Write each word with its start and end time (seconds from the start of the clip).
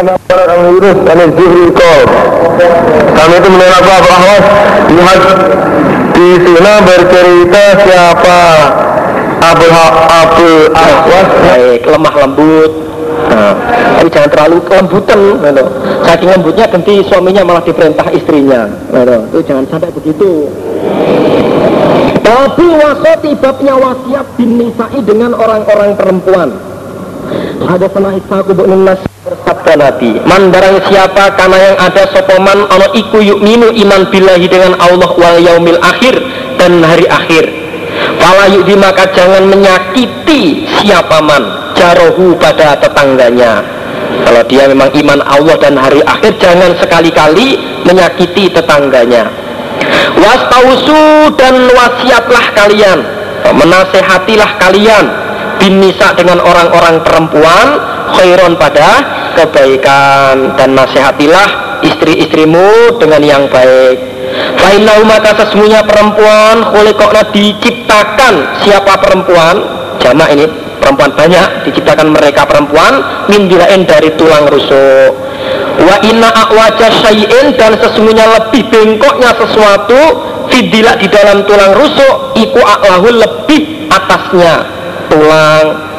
Kami 0.00 0.12
Yunus 0.74 0.98
kami 1.04 1.24
Zuhri 1.36 1.66
Kol 1.76 2.00
Kami 3.16 3.34
itu 3.36 3.48
mendengar 3.52 3.80
Abu 3.80 3.90
Ahwas 4.10 4.44
Lihat 4.90 5.20
di 6.20 6.36
sini 6.36 6.72
bercerita 6.84 7.64
siapa 7.80 8.40
Abu 9.40 9.66
Abu 10.04 10.48
Ahwas 10.76 11.28
baik 11.48 11.80
lemah 11.88 12.14
lembut. 12.20 12.72
Nah, 13.30 13.54
tapi 13.96 14.08
jangan 14.12 14.30
terlalu 14.32 14.58
lembutan 14.68 15.20
gitu. 15.38 15.64
saking 16.04 16.28
lembutnya 16.28 16.64
nanti 16.68 16.94
suaminya 17.08 17.42
malah 17.46 17.62
diperintah 17.64 18.06
istrinya 18.12 18.68
gitu. 18.68 19.16
itu 19.32 19.38
jangan 19.48 19.64
sampai 19.70 19.90
begitu. 19.96 20.50
Tapi 22.20 22.66
wasoti 22.68 23.30
babnya 23.40 23.74
wasiat 23.80 24.26
bin 24.36 24.60
nisa'i 24.60 25.00
dengan 25.02 25.32
orang-orang 25.34 25.96
perempuan 25.96 26.48
ada 27.66 27.86
sana 27.92 28.16
isaku 28.16 28.50
bu 28.56 28.64
nas 28.66 29.00
bersabda 29.22 29.72
Nabi 29.78 30.18
Man 30.24 30.50
barang 30.50 30.90
siapa 30.90 31.36
karena 31.36 31.58
yang 31.70 31.76
ada 31.78 32.02
sopoman 32.10 32.66
ono 32.66 32.86
iku 32.96 33.20
minu 33.38 33.70
iman 33.70 34.02
billahi 34.10 34.46
dengan 34.48 34.74
Allah 34.80 35.10
wal 35.14 35.38
yaumil 35.38 35.78
akhir 35.78 36.18
dan 36.58 36.84
hari 36.84 37.08
akhir. 37.08 37.44
Fala 38.20 38.52
di 38.52 38.74
maka 38.76 39.08
jangan 39.16 39.48
menyakiti 39.48 40.68
siapa 40.80 41.24
man 41.24 41.72
jarohu 41.76 42.36
pada 42.36 42.76
tetangganya. 42.76 43.64
Kalau 44.20 44.42
dia 44.44 44.68
memang 44.68 44.92
iman 44.92 45.20
Allah 45.24 45.56
dan 45.56 45.80
hari 45.80 46.04
akhir 46.04 46.36
jangan 46.36 46.76
sekali-kali 46.76 47.56
menyakiti 47.88 48.52
tetangganya. 48.52 49.30
Wastausu 50.20 51.32
dan 51.40 51.72
wasiatlah 51.72 52.46
kalian 52.52 53.00
menasehatilah 53.48 54.50
kalian 54.60 55.04
binisa 55.60 56.16
dengan 56.16 56.40
orang-orang 56.40 57.04
perempuan 57.04 57.66
khairon 58.16 58.56
pada 58.56 58.88
kebaikan. 59.36 60.56
Dan 60.56 60.74
nasihatilah 60.74 61.80
istri-istrimu 61.84 62.96
dengan 62.96 63.20
yang 63.20 63.44
baik. 63.52 63.98
Fainau 64.56 65.04
maka 65.04 65.36
sesungguhnya 65.36 65.84
perempuan 65.84 66.64
khulikokna 66.72 67.28
diciptakan 67.30 68.64
siapa 68.64 68.96
perempuan? 68.98 69.56
Jama 70.00 70.32
ini 70.32 70.48
perempuan 70.80 71.12
banyak 71.12 71.68
diciptakan 71.68 72.08
mereka 72.08 72.48
perempuan 72.48 73.26
min 73.28 73.50
dari 73.84 74.16
tulang 74.16 74.48
rusuk. 74.48 75.12
Wa 75.80 75.96
inna 76.04 76.28
akwaja 76.28 76.88
syai'in 77.04 77.56
dan 77.56 77.76
sesungguhnya 77.80 78.28
lebih 78.38 78.68
bengkoknya 78.68 79.32
sesuatu 79.36 80.00
fidilak 80.48 81.00
di 81.00 81.08
dalam 81.08 81.44
tulang 81.44 81.72
rusuk 81.76 82.36
iku 82.36 82.60
aklahu 82.60 83.08
lebih 83.12 83.88
atasnya 83.88 84.79
tulang 85.10 85.90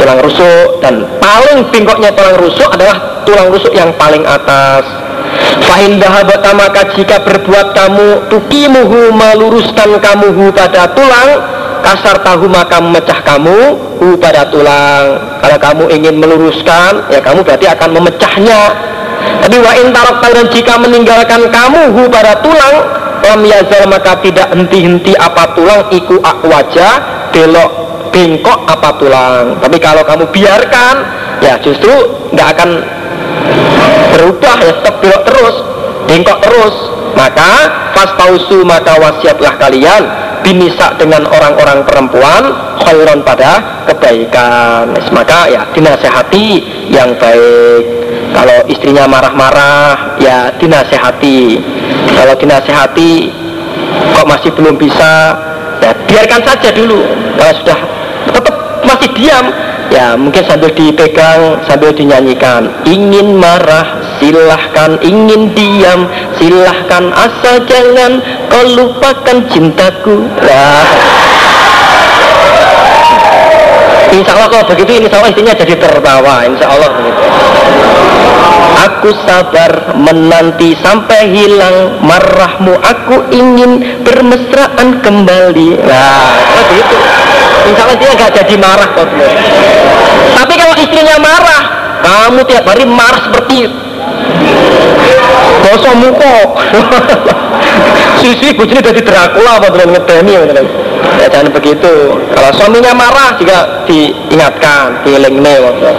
tulang 0.00 0.18
rusuk 0.24 0.80
dan 0.80 1.04
paling 1.20 1.68
bengkoknya 1.68 2.10
tulang 2.16 2.36
rusuk 2.40 2.68
adalah 2.72 3.24
tulang 3.28 3.48
rusuk 3.52 3.72
yang 3.76 3.92
paling 4.00 4.24
atas. 4.24 4.84
Fahindahabata 5.60 6.50
maka 6.56 6.82
jika 6.96 7.22
berbuat 7.22 7.76
kamu 7.76 8.32
tukimuhu 8.32 9.12
meluruskan 9.12 10.00
kamuhu 10.00 10.50
pada 10.50 10.90
tulang 10.96 11.30
kasar 11.80 12.20
tahu 12.20 12.48
maka 12.48 12.80
memecah 12.80 13.20
kamu 13.24 13.76
hu 14.00 14.16
pada 14.16 14.48
tulang. 14.48 15.20
Kalau 15.40 15.58
kamu 15.60 15.84
ingin 15.92 16.16
meluruskan 16.16 17.12
ya 17.12 17.20
kamu 17.20 17.44
berarti 17.44 17.68
akan 17.68 17.90
memecahnya. 18.00 18.60
Tapi 19.20 19.56
wa 19.60 19.72
intarok 19.76 20.16
dan 20.24 20.46
jika 20.48 20.74
meninggalkan 20.80 21.48
kamu 21.52 21.92
hu 21.92 22.02
pada 22.08 22.40
tulang 22.40 22.76
lam 23.20 23.40
yazal 23.44 23.84
maka 23.86 24.16
tidak 24.24 24.48
henti-henti 24.48 25.12
apa 25.16 25.52
tulang 25.52 25.86
iku 25.92 26.18
wajah 26.24 26.92
belok 27.30 27.79
bengkok 28.12 28.58
apa 28.66 28.90
tulang. 28.98 29.58
Tapi 29.58 29.76
kalau 29.78 30.02
kamu 30.04 30.28
biarkan 30.30 30.94
ya 31.40 31.56
justru 31.62 31.90
nggak 32.34 32.48
akan 32.58 32.70
berubah 34.14 34.56
ya 34.60 34.72
tetap 34.82 34.94
belok 35.00 35.22
terus 35.26 35.56
bengkok 36.06 36.38
terus. 36.44 36.76
Maka 37.10 37.50
fastausu 37.90 38.62
maka 38.62 38.94
wasiatlah 39.02 39.58
kalian 39.58 40.02
binisa 40.46 40.94
dengan 40.96 41.26
orang-orang 41.26 41.82
perempuan 41.82 42.42
khairon 42.86 43.20
pada 43.26 43.82
kebaikan. 43.90 44.94
Maka 45.10 45.50
ya 45.50 45.66
dinasehati 45.74 46.46
yang 46.90 47.18
baik. 47.18 47.84
Kalau 48.30 48.58
istrinya 48.70 49.10
marah-marah 49.10 50.16
ya 50.22 50.54
dinasehati. 50.54 51.58
Kalau 52.14 52.34
dinasehati 52.38 53.12
kok 54.14 54.26
masih 54.30 54.50
belum 54.54 54.78
bisa 54.78 55.34
ya 55.82 55.90
biarkan 56.06 56.40
saja 56.46 56.70
dulu. 56.70 57.02
Kalau 57.36 57.54
sudah 57.58 57.78
tetap 58.28 58.54
masih 58.84 59.10
diam. 59.16 59.46
Ya 59.90 60.14
mungkin 60.14 60.46
sambil 60.46 60.70
dipegang 60.70 61.66
sambil 61.66 61.90
dinyanyikan. 61.90 62.70
Ingin 62.86 63.42
marah 63.42 63.98
silahkan. 64.22 65.02
Ingin 65.02 65.50
diam 65.50 66.06
silahkan. 66.38 67.10
Asal 67.10 67.66
jangan 67.66 68.22
kau 68.46 68.64
lupakan 68.70 69.38
cintaku. 69.50 70.30
Lah. 70.46 70.86
Insya 74.10 74.34
Allah 74.34 74.48
kalau 74.50 74.66
begitu 74.70 74.90
insya 74.98 75.18
Allah 75.22 75.30
istrinya 75.34 75.54
jadi 75.54 75.74
tertawa. 75.74 76.34
Insya 76.46 76.66
Allah 76.70 76.88
begitu 76.94 77.22
Aku 78.90 79.10
sabar 79.26 79.96
menanti 79.96 80.76
sampai 80.80 81.30
hilang. 81.32 82.00
Marahmu 82.04 82.74
Aku 82.80 83.28
ingin 83.32 84.02
bermesraan 84.04 85.00
kembali. 85.04 85.80
Nah, 85.84 86.28
begitu 86.56 86.96
Insya 87.60 87.82
Allah 87.84 87.98
dia 88.00 88.10
nggak 88.16 88.32
jadi 88.40 88.54
marah 88.56 88.88
kok 88.96 89.08
Tapi 90.32 90.52
kalau 90.56 90.74
istrinya 90.80 91.16
marah, 91.20 91.62
kamu 92.00 92.40
tiap 92.48 92.64
hari 92.64 92.84
marah 92.88 93.20
seperti 93.28 93.68
Boso 95.60 95.90
muko 96.00 96.36
Sisi 98.24 98.56
bujini 98.56 98.80
jadi 98.80 99.00
Dracula 99.04 99.60
apa 99.60 99.68
dengan 99.76 100.00
ngedeni 100.00 100.32
ya 101.20 101.26
jangan 101.28 101.52
begitu. 101.52 102.16
Kalau 102.32 102.50
suaminya 102.56 102.92
marah 102.96 103.36
juga 103.36 103.84
diingatkan 103.84 105.04
diiling 105.04 105.40
ada 105.44 105.92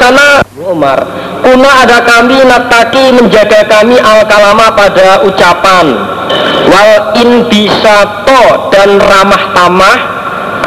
sana 0.00 0.42
Umar. 0.64 0.98
Kuna 1.44 1.70
ada 1.84 2.00
kami 2.08 2.40
nataki 2.46 3.12
menjaga 3.12 3.68
kami 3.68 4.00
al 4.00 4.24
kalama 4.24 4.72
pada 4.72 5.20
ucapan 5.28 5.86
wal 6.72 6.92
in 7.20 7.44
bisa 7.52 8.24
to 8.24 8.44
dan 8.72 8.96
ramah 8.96 9.44
tamah 9.52 9.98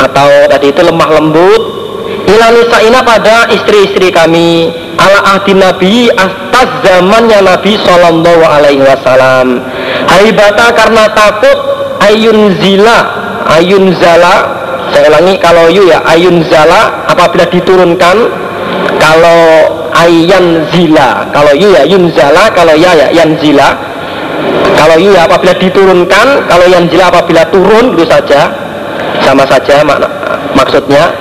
atau 0.05 0.29
tadi 0.53 0.69
itu 0.69 0.81
lemah 0.85 1.09
lembut 1.17 1.61
ilanisa 2.29 2.77
ina 2.85 3.01
pada 3.01 3.49
istri-istri 3.49 4.13
kami 4.13 4.69
ala 5.01 5.37
ahdi 5.37 5.57
nabi 5.57 6.13
atas 6.13 6.85
zamannya 6.85 7.41
nabi 7.41 7.73
sallallahu 7.81 8.43
alaihi 8.45 8.85
wasallam. 8.85 9.65
Haibata 10.07 10.77
karena 10.77 11.09
takut 11.17 11.57
ayun 12.05 12.53
zila 12.61 12.99
ayun 13.57 13.97
zala 13.97 14.35
saya 14.93 15.11
ulangi 15.11 15.35
kalau 15.41 15.67
yu 15.67 15.89
ya 15.89 15.99
ayun 16.07 16.45
zala 16.47 17.05
apabila 17.11 17.49
diturunkan 17.51 18.46
kalau 18.97 19.41
ayan 19.95 20.65
zila 20.73 21.29
kalau 21.31 21.53
yu 21.55 21.73
ya 21.73 21.83
yun 21.87 22.11
zala 22.13 22.51
kalau 22.51 22.73
ya 22.75 22.91
ya 22.93 23.07
yan 23.13 23.37
zila 23.39 23.97
kalau 24.77 24.95
iya 25.01 25.25
apabila 25.25 25.53
diturunkan, 25.57 26.27
kalau 26.45 26.65
yang 26.69 26.85
jila 26.85 27.09
apabila 27.09 27.41
turun 27.49 27.97
itu 27.97 28.05
saja, 28.05 28.53
sama 29.25 29.41
saja 29.49 29.81
mak 29.81 30.05
maksudnya. 30.53 31.17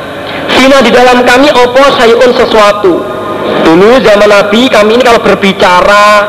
Fina 0.52 0.84
di 0.84 0.92
dalam 0.92 1.24
kami 1.24 1.48
opo 1.50 1.82
sayun 1.96 2.36
sesuatu. 2.36 3.00
Dulu 3.64 3.98
zaman 4.04 4.28
Nabi 4.28 4.68
kami 4.68 5.00
ini 5.00 5.02
kalau 5.02 5.18
berbicara 5.24 6.28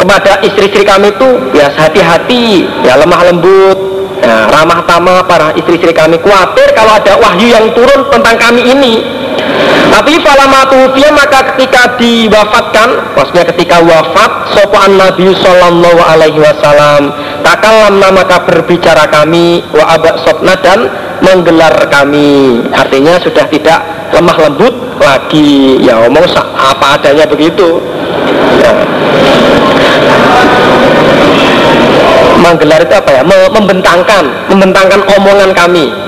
kepada 0.00 0.40
istri-istri 0.42 0.82
kami 0.88 1.12
itu 1.12 1.28
ya 1.52 1.68
hati-hati, 1.70 2.64
ya 2.82 2.96
lemah 2.98 3.20
lembut, 3.30 3.78
ya, 4.24 4.48
ramah 4.50 4.82
tamah 4.88 5.20
para 5.28 5.52
istri-istri 5.52 5.92
kami. 5.92 6.16
Khawatir 6.16 6.72
kalau 6.72 6.96
ada 6.96 7.20
wahyu 7.20 7.52
yang 7.52 7.70
turun 7.76 8.08
tentang 8.08 8.40
kami 8.40 8.72
ini, 8.72 9.04
tapi 9.94 10.18
falamatuhufiyah 10.20 11.12
maka 11.14 11.54
ketika 11.54 11.94
diwafatkan, 11.96 13.14
maksudnya 13.14 13.46
ketika 13.54 13.78
wafat, 13.78 14.30
sopan 14.52 14.98
Nabi 14.98 15.30
Sallallahu 15.38 16.00
Alaihi 16.02 16.42
Wasallam, 16.42 17.14
takalam 17.46 18.02
maka 18.02 18.42
berbicara 18.42 19.06
kami, 19.06 19.62
wa 19.70 19.94
abak 19.94 20.18
sopna 20.26 20.58
dan 20.58 20.90
menggelar 21.22 21.72
kami. 21.88 22.60
Artinya 22.74 23.22
sudah 23.22 23.46
tidak 23.46 23.80
lemah 24.12 24.36
lembut 24.50 24.74
lagi, 24.98 25.78
ya 25.80 26.02
omong 26.04 26.26
apa 26.58 26.98
adanya 26.98 27.24
begitu. 27.30 27.78
Ya. 28.60 28.72
Menggelar 32.44 32.82
itu 32.82 32.94
apa 32.98 33.10
ya? 33.14 33.22
Membentangkan, 33.24 34.24
membentangkan 34.52 35.00
omongan 35.16 35.54
kami 35.56 36.03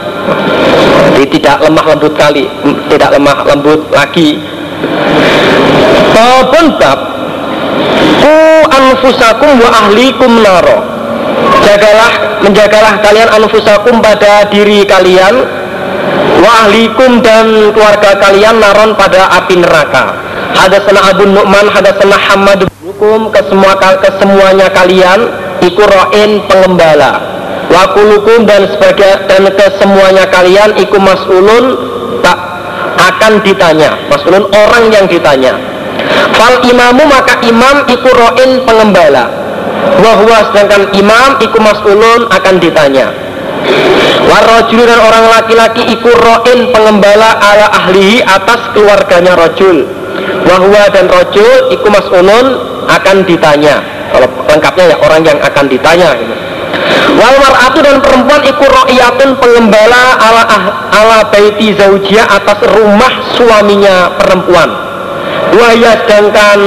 jadi 1.14 1.26
tidak 1.38 1.56
lemah 1.64 1.84
lembut 1.94 2.14
kali 2.14 2.44
tidak 2.92 3.10
lemah 3.16 3.38
lembut 3.46 3.80
lagi 3.92 4.40
Babun 6.12 6.66
bab 6.80 6.98
ku 8.20 8.36
anfusakum 8.72 9.60
wa 9.60 9.70
ahlikum 9.84 10.40
naro 10.40 10.78
jagalah 11.64 12.40
menjagalah 12.44 12.94
kalian 13.04 13.28
anfusakum 13.32 14.00
pada 14.00 14.48
diri 14.48 14.84
kalian 14.84 15.66
Wahlikum 16.36 17.24
dan 17.24 17.72
keluarga 17.72 18.12
kalian 18.20 18.60
naron 18.60 18.92
pada 18.92 19.24
api 19.40 19.56
neraka. 19.56 20.14
Hadasana 20.52 21.12
Abu 21.12 21.24
Nu'man, 21.28 21.68
hadasana 21.72 22.16
Hamad 22.16 22.68
Hukum 22.84 23.28
ke 23.32 23.40
semua 23.48 23.76
ke 23.76 24.08
semuanya 24.20 24.68
kalian 24.72 25.32
iku 25.64 25.84
ro'in 25.84 26.44
pengembala. 26.48 27.35
Wakulukum 27.66 28.46
dan 28.46 28.70
sebagai 28.70 29.26
dan 29.26 29.42
ke 29.50 29.66
semuanya 29.82 30.24
kalian 30.30 30.78
iku 30.78 30.96
mas'ulun 31.02 31.64
tak 32.22 32.38
akan 32.96 33.42
ditanya. 33.42 33.98
Mas'ulun 34.06 34.46
orang 34.54 34.84
yang 34.94 35.06
ditanya. 35.10 35.58
Fal 36.36 36.62
imamu 36.62 37.04
maka 37.10 37.42
imam 37.42 37.86
iku 37.90 38.08
ro'in 38.12 38.62
pengembala. 38.62 39.28
Wahwa 39.98 40.52
sedangkan 40.52 40.94
imam 40.94 41.30
iku 41.42 41.58
mas'ulun 41.58 42.30
akan 42.30 42.54
ditanya. 42.62 43.10
Warrojul 44.26 44.82
dan 44.86 45.00
orang 45.02 45.26
laki-laki 45.32 45.82
iku 45.90 46.10
ro'in 46.12 46.70
pengembala 46.70 47.38
ala 47.42 47.66
ahlihi 47.82 48.22
atas 48.22 48.70
keluarganya 48.74 49.34
rojul. 49.34 49.86
Wahwa 50.46 50.86
dan 50.94 51.10
rojul 51.10 51.74
iku 51.74 51.86
mas'ulun 51.90 52.46
akan 52.86 53.26
ditanya. 53.26 53.82
Kalau 54.14 54.28
lengkapnya 54.46 54.94
ya 54.94 54.96
orang 55.02 55.22
yang 55.26 55.38
akan 55.42 55.64
ditanya. 55.66 56.14
Gitu. 56.14 56.35
Wal 57.16 57.36
mar'atu 57.40 57.80
dan 57.80 57.96
perempuan 58.04 58.42
iku 58.44 58.64
ro'iyatun 58.66 59.40
pengembala 59.40 60.20
ala 60.20 60.42
ah, 60.44 60.64
ala 60.92 61.18
baiti 61.32 61.72
zaujia 61.72 62.28
atas 62.28 62.60
rumah 62.76 63.32
suaminya 63.38 64.12
perempuan. 64.20 64.68
Wahya 65.56 66.04
sedangkan 66.04 66.60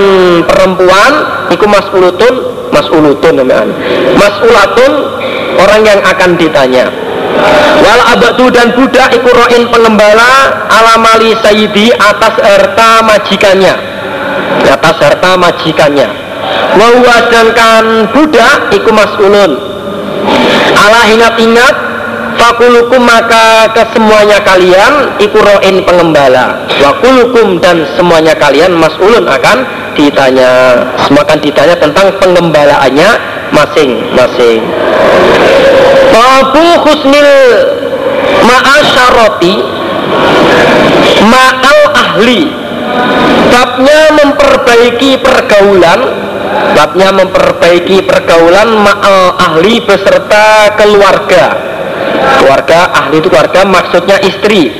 perempuan 0.49 1.11
iku 1.53 1.65
mas'ulutun 1.69 2.33
mas'ulutun 2.73 3.33
namanya. 3.37 3.69
Mas'ulatun 4.17 4.91
orang 5.61 5.81
yang 5.85 5.99
akan 6.01 6.29
ditanya. 6.39 6.89
Wal 7.79 8.01
abadu 8.17 8.49
dan 8.49 8.73
budak 8.73 9.13
iku 9.13 9.29
ro'in 9.29 9.69
pengembala 9.69 10.65
ala 10.67 10.97
mali 10.97 11.37
sayyidi 11.39 11.93
atas 11.93 12.35
harta 12.41 13.05
majikannya. 13.05 13.75
Atas 14.65 14.97
harta 14.97 15.37
majikannya. 15.37 16.09
Wahuwa 16.79 17.15
sedangkan 17.29 18.09
budak 18.13 18.73
iku 18.73 18.89
mas'ulun 18.93 19.68
Ala 20.73 21.09
ingat-ingat 21.09 21.75
Fakulukum 22.39 23.03
maka 23.03 23.67
kesemuanya 23.75 24.39
kalian 24.47 25.19
Ikuroin 25.19 25.83
pengembala. 25.83 26.63
Wakulukum 26.79 27.59
dan 27.59 27.83
semuanya 27.99 28.31
kalian 28.39 28.79
Mas'ulun 28.79 29.27
akan 29.27 29.57
ditanya. 29.99 30.79
Semua 31.03 31.27
ditanya 31.35 31.75
tentang 31.75 32.15
pengembalaannya 32.21 33.09
Masing-masing. 33.51 34.63
Babu 36.15 36.65
husnil 36.87 37.31
Ma'asyaroti 38.47 39.53
Ma'al 41.27 41.81
ahli. 41.91 42.47
Babnya 43.51 44.15
memperbaiki 44.15 45.19
pergaulan 45.19 46.28
Babnya 46.75 47.09
memperbaiki 47.11 48.07
pergaulan 48.07 48.69
ma'al 48.83 49.35
ahli 49.35 49.83
beserta 49.83 50.75
keluarga. 50.79 51.45
Keluarga 52.39 52.79
ahli 52.93 53.19
itu 53.19 53.27
keluarga 53.27 53.61
maksudnya 53.67 54.17
istri. 54.23 54.71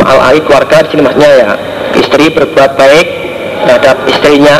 Ma'al 0.00 0.18
ahli 0.30 0.38
keluarga 0.42 0.86
di 0.86 0.88
sini 0.94 1.02
maksudnya 1.02 1.30
ya. 1.34 1.52
Istri 1.96 2.24
berbuat 2.34 2.70
baik 2.76 3.06
terhadap 3.64 3.96
istrinya. 4.10 4.56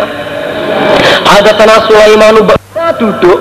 Ada 1.27 1.51
tanah 1.59 1.79
Sulaimanu 1.91 2.47
duduk 2.97 3.41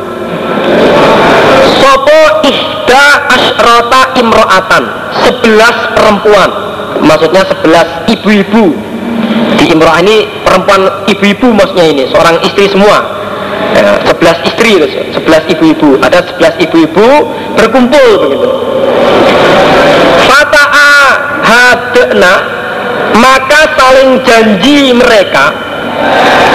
Sopo 1.79 2.21
ihda 2.43 3.05
asrota 3.29 4.01
imro'atan 4.19 4.83
Sebelas 5.23 5.77
perempuan 5.95 6.49
Maksudnya 7.05 7.43
sebelas 7.45 7.87
ibu-ibu 8.09 8.94
Di 9.65 9.73
imro'ah 9.73 9.97
ini 10.05 10.29
perempuan 10.45 11.09
ibu-ibu 11.09 11.49
maksudnya 11.49 11.89
ini 11.89 12.03
Seorang 12.13 12.37
istri 12.45 12.69
semua. 12.69 13.01
Ya, 13.73 13.97
istri 14.45 14.77
sebelas 15.09 15.41
ibu-ibu. 15.49 15.97
Ada 16.05 16.21
sebelas 16.29 16.53
ibu-ibu 16.61 17.33
berkumpul 17.57 18.29
begitu. 18.29 18.49
Fata'a 20.29 20.93
hadna 21.41 22.33
maka 23.17 23.61
saling 23.73 24.21
janji 24.21 24.93
mereka 24.93 25.49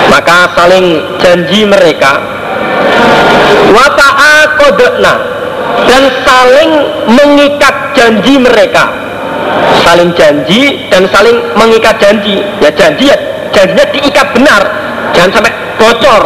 maka 0.07 0.55
saling 0.55 1.03
janji 1.19 1.67
mereka. 1.67 2.23
Wata'a 3.75 4.35
kodekna 4.59 5.15
dan 5.87 6.03
saling 6.23 6.71
mengikat 7.11 7.75
janji 7.95 8.39
mereka 8.39 9.00
saling 9.83 10.11
janji 10.15 10.87
dan 10.93 11.07
saling 11.11 11.37
mengikat 11.57 11.97
janji. 11.99 12.43
Ya 12.63 12.71
janji 12.73 13.11
ya 13.11 13.17
janjinya 13.51 13.87
diikat 13.91 14.27
benar. 14.37 14.63
Jangan 15.17 15.31
sampai 15.41 15.53
bocor. 15.79 16.23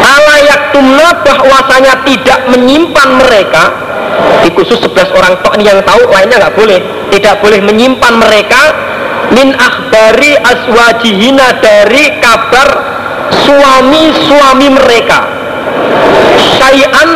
Alayak 0.00 0.72
tumna 0.72 1.08
bahwasanya 1.26 2.06
tidak 2.06 2.40
menyimpan 2.50 3.08
mereka. 3.18 3.64
Di 4.44 4.48
khusus 4.52 4.80
11 4.80 5.16
orang 5.16 5.34
tok 5.40 5.54
yang 5.60 5.80
tahu 5.84 6.02
lainnya 6.08 6.40
nggak 6.40 6.56
boleh. 6.56 6.80
Tidak 7.10 7.34
boleh 7.42 7.60
menyimpan 7.64 8.14
mereka 8.20 8.62
min 9.30 9.54
akhbari 9.54 10.34
aswajihina 10.38 11.62
dari 11.62 12.18
kabar 12.18 12.68
suami-suami 13.46 14.68
mereka. 14.74 15.20
Sayan 16.58 17.10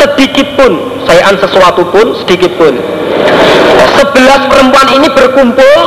sedikit 0.00 0.48
pun 0.56 0.89
sayan 1.08 1.36
sesuatu 1.40 1.86
pun 1.88 2.16
sedikit 2.24 2.52
pun. 2.56 2.74
Sebelas 4.00 4.42
perempuan 4.48 4.88
ini 4.96 5.08
berkumpul 5.12 5.80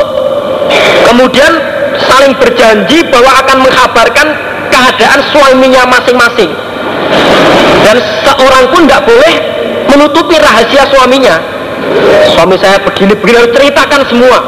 kemudian 1.09 1.51
saling 2.09 2.33
berjanji 2.37 3.05
bahwa 3.09 3.31
akan 3.45 3.57
mengkabarkan 3.65 4.27
keadaan 4.73 5.19
suaminya 5.29 5.83
masing-masing. 5.89 6.51
Dan 7.83 7.97
seorang 8.25 8.63
pun 8.73 8.81
tidak 8.87 9.05
boleh 9.05 9.35
menutupi 9.91 10.35
rahasia 10.39 10.87
suaminya. 10.89 11.37
Suami 12.33 12.57
saya 12.57 12.79
begini-begini 12.81 13.37
harus 13.37 13.53
ceritakan 13.53 14.01
semua. 14.07 14.39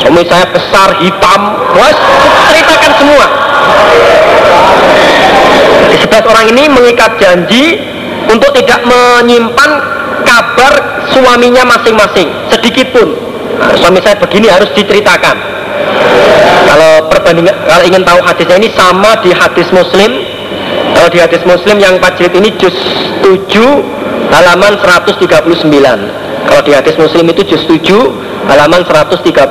Suami 0.00 0.22
saya 0.26 0.46
besar 0.50 0.98
hitam 0.98 1.40
harus 1.76 1.98
ceritakan 2.50 2.92
semua. 2.98 3.26
Di 5.92 5.96
sebelas 6.02 6.24
orang 6.26 6.46
ini 6.50 6.64
mengikat 6.72 7.10
janji 7.22 7.93
untuk 8.30 8.50
tidak 8.56 8.80
menyimpan 8.84 9.70
kabar 10.24 10.72
suaminya 11.12 11.62
masing-masing 11.68 12.28
sedikit 12.48 12.92
pun 12.96 13.12
nah, 13.60 13.74
suami 13.76 14.00
saya 14.00 14.16
begini 14.16 14.48
harus 14.48 14.72
diceritakan 14.72 15.54
kalau 16.64 17.06
perbandingan 17.12 17.54
kalau 17.68 17.84
ingin 17.86 18.02
tahu 18.02 18.18
hadisnya 18.24 18.56
ini 18.58 18.68
sama 18.74 19.14
di 19.22 19.30
hadis 19.30 19.68
Muslim. 19.70 20.10
Kalau 20.94 21.08
di 21.10 21.18
hadis 21.20 21.42
Muslim 21.46 21.76
yang 21.78 21.98
empat 21.98 22.18
jilid 22.18 22.34
ini 22.38 22.50
juz 22.58 22.74
7 23.22 23.30
halaman 24.32 24.78
139. 24.80 25.30
Kalau 26.44 26.62
di 26.62 26.72
hadis 26.72 26.94
Muslim 26.98 27.24
itu 27.30 27.42
juz 27.46 27.62
7 27.66 27.84
halaman 28.50 28.82
139. 28.86 29.44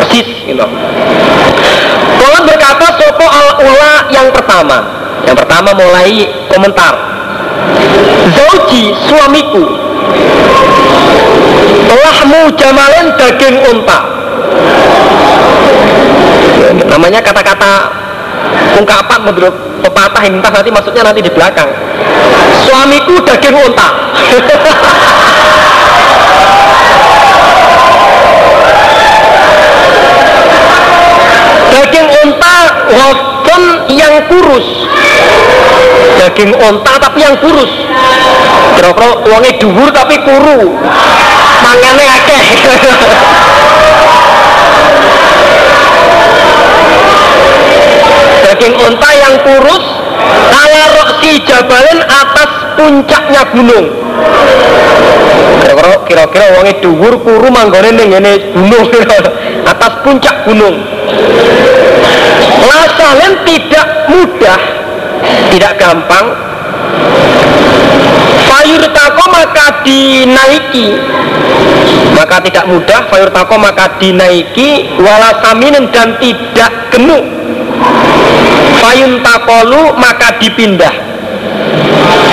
Persis 0.00 0.28
gitu. 0.46 0.66
Kalau 2.20 2.40
berkata 2.46 2.86
sopo 2.98 3.26
al 3.26 3.48
ula 3.62 3.94
yang 4.14 4.26
pertama. 4.34 4.78
Yang 5.26 5.36
pertama 5.44 5.70
mulai 5.76 6.26
komentar. 6.48 6.94
Zauji 8.30 8.94
suamiku. 9.08 9.64
Telah 11.90 12.18
jamalin 12.54 13.06
daging 13.18 13.56
unta. 13.66 13.98
Namanya 16.86 17.20
kata-kata 17.22 17.90
ungkapan 18.78 19.20
menurut 19.26 19.54
pepatah 19.82 20.22
yang 20.22 20.38
entah 20.38 20.52
nanti 20.54 20.70
maksudnya 20.70 21.02
nanti 21.02 21.20
di 21.22 21.30
belakang. 21.32 21.68
Suamiku 22.66 23.18
daging 23.26 23.56
unta. 23.58 23.88
Daging 31.70 32.08
unta 32.26 32.56
walaupun 32.92 33.62
yang 33.94 34.14
kurus 34.28 34.66
daging 36.20 36.52
unta 36.52 36.92
tapi 37.00 37.24
yang 37.24 37.36
kurus. 37.40 37.72
Kira-kira 38.76 39.08
uangnya 39.24 39.52
dhuwur 39.56 39.88
tapi 39.88 40.20
kuru. 40.20 40.76
Mangane 41.64 42.04
akeh. 42.20 42.44
Daging 48.44 48.74
unta 48.76 49.10
yang 49.16 49.34
kurus 49.40 49.84
ala 50.52 50.82
roksi 51.00 51.40
jabalin 51.48 52.00
atas 52.04 52.50
puncaknya 52.76 53.42
gunung. 53.56 53.86
Kira-kira 55.64 56.04
kira-kira 56.04 56.46
wonge 56.60 56.72
dhuwur 56.84 57.14
kuru 57.24 57.48
manggone 57.48 57.96
ngene 57.96 58.32
gunung. 58.52 58.86
Atas 59.70 60.02
puncak 60.02 60.48
gunung. 60.48 60.82
Lasalen 62.64 63.32
tidak 63.44 63.86
mudah 64.08 64.79
tidak 65.52 65.72
gampang. 65.80 66.26
Fayur 68.48 68.82
tako 68.92 69.24
maka 69.30 69.66
dinaiki. 69.86 70.86
Maka 72.16 72.36
tidak 72.44 72.64
mudah 72.68 73.00
fayur 73.08 73.30
tako 73.32 73.54
maka 73.56 73.86
dinaiki. 73.96 74.98
Walasaminin 75.00 75.88
dan 75.94 76.16
tidak 76.18 76.72
gemuk 76.92 77.24
fayun 78.80 79.20
takolu 79.22 79.94
maka 79.96 80.36
dipindah. 80.40 80.94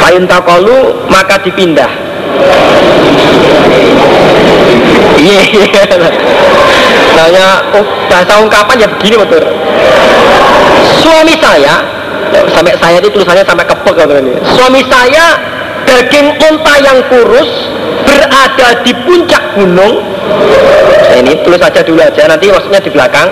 Fayun 0.03 0.25
takolu 0.25 1.07
maka 1.11 1.35
dipindah. 1.43 1.91
Iya 5.17 5.41
nanya 7.17 7.47
oh, 7.73 7.85
bahasa 8.05 8.37
ungkapan 8.37 8.85
ya 8.85 8.87
begini 8.93 9.17
betul 9.17 9.41
suami 11.01 11.33
saya 11.41 11.81
sampai 12.51 12.73
saya 12.79 12.97
itu 12.99 13.09
tulisannya 13.11 13.45
sampai 13.45 13.65
kepek 13.65 13.95
ini 14.07 14.33
suami 14.55 14.81
saya 14.87 15.57
daging 15.87 16.27
unta 16.35 16.73
yang 16.83 16.99
kurus 17.07 17.49
berada 18.03 18.83
di 18.83 18.91
puncak 19.07 19.43
gunung. 19.55 20.03
Nah, 20.03 21.15
ini 21.15 21.39
tulis 21.41 21.59
saja 21.59 21.81
dulu 21.81 22.03
aja 22.03 22.27
nanti 22.27 22.51
maksudnya 22.51 22.83
di 22.83 22.91
belakang. 22.91 23.31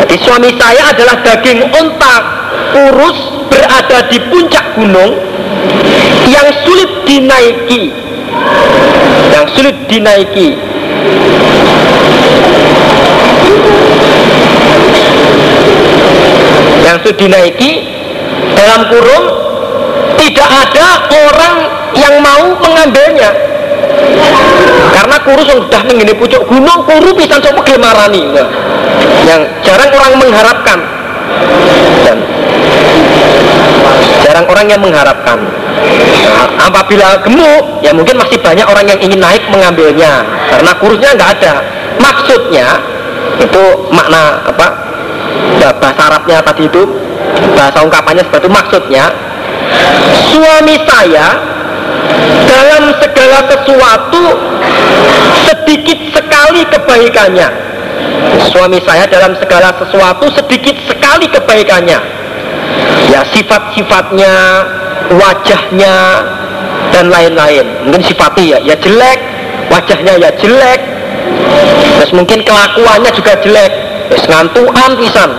Jadi 0.00 0.16
suami 0.24 0.50
saya 0.56 0.92
adalah 0.92 1.16
daging 1.20 1.60
unta 1.68 2.14
kurus 2.72 3.18
berada 3.52 4.08
di 4.08 4.18
puncak 4.32 4.64
gunung 4.76 5.12
yang 6.28 6.48
sulit 6.64 6.90
dinaiki. 7.04 7.92
Yang 9.32 9.46
sulit 9.52 9.76
dinaiki. 9.88 10.48
Yang 16.86 16.96
sulit 17.04 17.16
dinaiki 17.18 17.95
dalam 18.56 18.80
kurung 18.88 19.24
tidak 20.16 20.48
ada 20.48 20.86
orang 21.12 21.56
yang 21.96 22.14
mau 22.20 22.44
mengambilnya. 22.60 23.30
Karena 24.92 25.16
kurus 25.22 25.48
sudah 25.48 25.82
menggini 25.84 26.12
pucuk 26.16 26.42
gunung 26.48 26.84
kuru 26.84 27.10
pisan 27.16 27.40
coba 27.40 27.60
gemarani 27.64 28.22
yang 29.28 29.40
jarang 29.62 29.90
orang 29.92 30.12
mengharapkan. 30.20 30.78
Dan 32.04 32.18
jarang 34.24 34.46
orang 34.48 34.66
yang 34.66 34.80
mengharapkan. 34.80 35.38
Nah, 36.26 36.48
apabila 36.66 37.20
gemuk 37.22 37.64
ya 37.84 37.92
mungkin 37.94 38.16
masih 38.18 38.40
banyak 38.40 38.66
orang 38.66 38.86
yang 38.88 39.00
ingin 39.00 39.20
naik 39.20 39.44
mengambilnya. 39.52 40.24
Karena 40.50 40.72
kurusnya 40.80 41.10
nggak 41.14 41.30
ada. 41.40 41.54
Maksudnya 42.00 42.66
itu 43.40 43.62
makna 43.92 44.42
apa? 44.48 44.68
Bahasa 45.56 46.02
Arabnya 46.08 46.40
tadi 46.40 46.68
itu 46.68 46.82
bahasa 47.56 47.78
ungkapannya 47.82 48.22
seperti 48.26 48.46
itu 48.46 48.52
maksudnya 48.52 49.04
suami 50.30 50.76
saya 50.86 51.26
dalam 52.46 52.84
segala 53.02 53.38
sesuatu 53.50 54.22
sedikit 55.46 55.98
sekali 56.14 56.62
kebaikannya. 56.70 57.48
Suami 58.52 58.78
saya 58.84 59.04
dalam 59.08 59.34
segala 59.36 59.74
sesuatu 59.76 60.30
sedikit 60.32 60.76
sekali 60.86 61.26
kebaikannya. 61.28 61.98
Ya 63.10 63.20
sifat-sifatnya 63.34 64.32
wajahnya 65.14 65.94
dan 66.94 67.10
lain-lain. 67.10 67.66
Mungkin 67.86 68.02
sifatnya 68.06 68.56
ya 68.56 68.58
ya 68.72 68.76
jelek 68.78 69.18
wajahnya 69.70 70.12
ya 70.22 70.30
jelek. 70.38 70.80
Terus 72.00 72.12
mungkin 72.14 72.46
kelakuannya 72.46 73.10
juga 73.16 73.34
jelek 73.42 73.72
Terus 74.06 74.24
ngantuan 74.30 74.90
pisan 74.98 75.30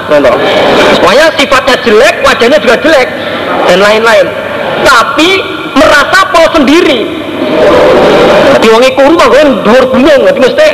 semuanya 0.97 1.25
sifatnya 1.39 1.75
jelek 1.88 2.15
wajahnya 2.24 2.57
juga 2.59 2.75
jelek 2.83 3.07
dan 3.67 3.79
lain-lain. 3.79 4.27
Tapi 4.83 5.29
merasa 5.77 6.19
pol 6.31 6.47
sendiri. 6.51 7.00
Jadi 8.57 8.67
wangi 8.74 8.91
kuru 8.97 9.15
kan 9.15 9.47
dua 9.63 9.81
gunung 9.88 10.19
jadi 10.25 10.39
mesti 10.39 10.67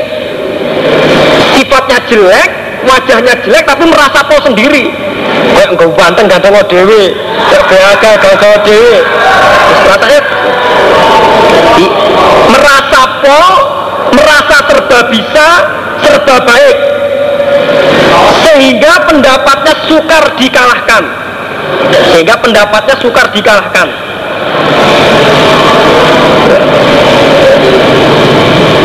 sifatnya 1.58 2.00
jelek 2.10 2.50
wajahnya 2.84 3.34
jelek 3.46 3.64
tapi 3.68 3.84
merasa 3.88 4.20
pol 4.26 4.42
sendiri. 4.42 4.90
Kayak 5.54 5.70
enggak 5.78 5.92
banteng 5.94 6.26
ganteng 6.28 6.54
dewe 6.68 7.14
kayak 7.54 7.64
beaga 7.70 8.12
gagal 8.18 8.54
dewe 8.66 8.96
rasanya 9.88 10.20
di, 11.78 11.86
merasa 12.50 13.02
pol 13.22 13.48
merasa 14.14 14.58
serba 14.70 15.00
bisa 15.10 15.48
serba 16.02 16.36
baik 16.46 16.78
sehingga 18.44 18.94
pendapatnya 19.10 19.74
sukar 19.90 20.24
dikalahkan. 20.38 21.04
Sehingga 22.14 22.36
pendapatnya 22.38 22.96
sukar 23.02 23.26
dikalahkan. 23.34 23.88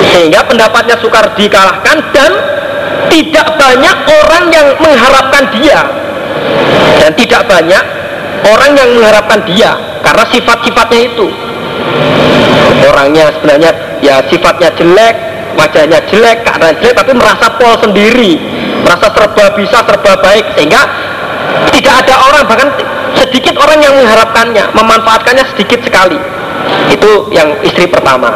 Sehingga 0.08 0.40
pendapatnya 0.48 0.96
sukar 0.98 1.24
dikalahkan 1.36 1.96
dan 2.16 2.32
tidak 3.12 3.48
banyak 3.60 3.96
orang 4.24 4.44
yang 4.52 4.68
mengharapkan 4.80 5.44
dia. 5.60 5.80
Dan 6.98 7.10
tidak 7.14 7.44
banyak 7.46 7.84
orang 8.48 8.72
yang 8.76 8.88
mengharapkan 8.96 9.40
dia 9.44 9.76
karena 10.00 10.24
sifat-sifatnya 10.32 11.00
itu. 11.12 11.26
Orangnya 12.88 13.28
sebenarnya 13.36 13.70
ya 14.00 14.22
sifatnya 14.30 14.70
jelek 14.78 15.14
wajahnya 15.58 15.98
jelek 16.06 16.46
keadaan 16.46 16.74
jelek 16.78 16.94
tapi 16.94 17.12
merasa 17.18 17.46
pol 17.58 17.74
sendiri 17.82 18.38
merasa 18.82 19.06
serba 19.12 19.44
bisa 19.56 19.78
serba 19.84 20.12
baik 20.22 20.44
sehingga 20.56 20.82
tidak 21.72 21.94
ada 22.04 22.14
orang 22.28 22.44
bahkan 22.46 22.68
sedikit 23.18 23.54
orang 23.58 23.78
yang 23.82 23.94
mengharapkannya 23.96 24.64
memanfaatkannya 24.74 25.44
sedikit 25.54 25.80
sekali. 25.82 26.18
Itu 26.92 27.32
yang 27.32 27.56
istri 27.64 27.88
pertama. 27.88 28.34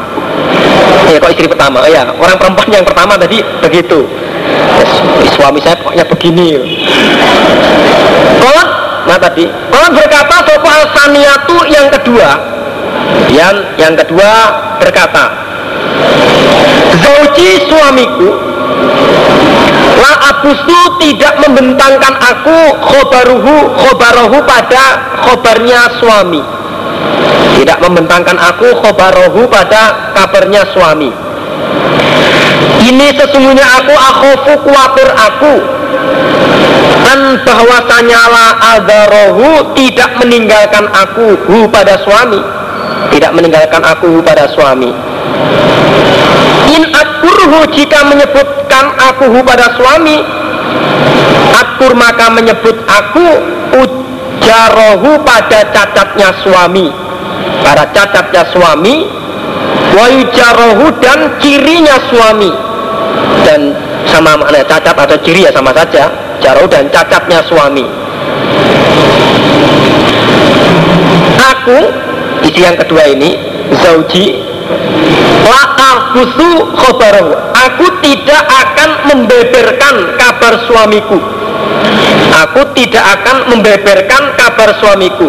Ya 1.11 1.19
kok 1.21 1.33
istri 1.35 1.51
pertama? 1.51 1.85
Oh, 1.85 1.91
ya 1.91 2.09
orang 2.09 2.37
perempuan 2.39 2.69
yang 2.73 2.87
pertama 2.87 3.19
tadi 3.19 3.45
begitu. 3.61 4.09
Ya, 4.79 4.85
suami 5.37 5.61
saya 5.61 5.77
pokoknya 5.79 6.05
begini. 6.09 6.49
Kalau 8.41 8.65
nah 9.07 9.19
tadi. 9.19 9.45
Kalau 9.51 9.89
berkata 9.93 10.37
sopa 10.47 10.73
saniatu 10.97 11.57
yang 11.69 11.87
kedua. 11.91 12.31
Yang 13.29 13.57
yang 13.77 13.95
kedua 13.97 14.31
berkata 14.81 15.25
Zauji 17.03 17.67
suamiku 17.69 18.31
La 20.01 20.13
abustu 20.33 20.79
tidak 21.01 21.37
membentangkan 21.45 22.15
aku 22.17 22.59
khobaruhu 22.81 23.55
khobarohu 23.77 24.39
pada 24.47 24.85
khobarnya 25.27 25.81
suami. 26.01 26.43
Tidak 27.61 27.79
membentangkan 27.85 28.39
aku 28.41 28.73
khobarohu 28.81 29.45
pada 29.53 30.13
kabarnya 30.17 30.65
suami. 30.73 31.13
Ini 32.83 33.07
sesungguhnya 33.15 33.67
aku 33.83 33.95
akhofu 33.95 34.53
kuatir 34.67 35.09
aku. 35.13 35.55
An 37.03 37.21
bahwasanya 37.45 38.21
la 38.33 38.49
adarohu 38.79 39.77
tidak 39.77 40.11
meninggalkan 40.19 40.89
aku 40.91 41.37
hu 41.47 41.69
pada 41.69 42.01
suami. 42.03 42.41
Tidak 43.13 43.31
meninggalkan 43.37 43.83
aku 43.85 44.07
hu 44.09 44.19
pada 44.25 44.49
suami 44.57 45.13
In 46.73 46.89
akurhu 46.89 47.69
jika 47.77 48.01
menyebutkan 48.09 48.97
aku 48.97 49.45
pada 49.45 49.77
suami 49.77 50.25
Akur 51.53 51.93
maka 51.93 52.33
menyebut 52.33 52.81
aku 52.89 53.27
Ujarohu 53.73 55.21
pada 55.25 55.65
cacatnya 55.73 56.29
suami. 56.41 56.89
Pada 57.61 57.85
cacatnya 57.93 58.43
suami 58.53 59.05
Wayujarohu 59.93 60.89
dan 61.05 61.37
cirinya 61.45 61.97
suami. 62.09 62.49
Dan 63.45 63.77
sama 64.09 64.41
makna 64.41 64.65
cacat 64.65 64.97
atau 64.97 65.17
ciri 65.21 65.45
ya 65.45 65.53
sama 65.53 65.73
saja 65.77 66.09
Jarohu 66.41 66.67
dan 66.69 66.89
cacatnya 66.89 67.45
suami. 67.45 67.85
Aku 71.53 71.79
Isi 72.43 72.61
yang 72.65 72.75
kedua 72.75 73.07
ini 73.07 73.39
Zauji 73.79 74.43
La'ahusu 75.93 76.73
khobarahu 76.73 77.33
Aku 77.53 77.87
tidak 78.01 78.43
akan 78.49 78.91
membeberkan 79.13 80.17
kabar 80.17 80.57
suamiku. 80.65 81.21
Aku 82.33 82.61
tidak 82.73 83.05
akan 83.21 83.53
membeberkan 83.53 84.23
kabar 84.41 84.73
suamiku. 84.81 85.29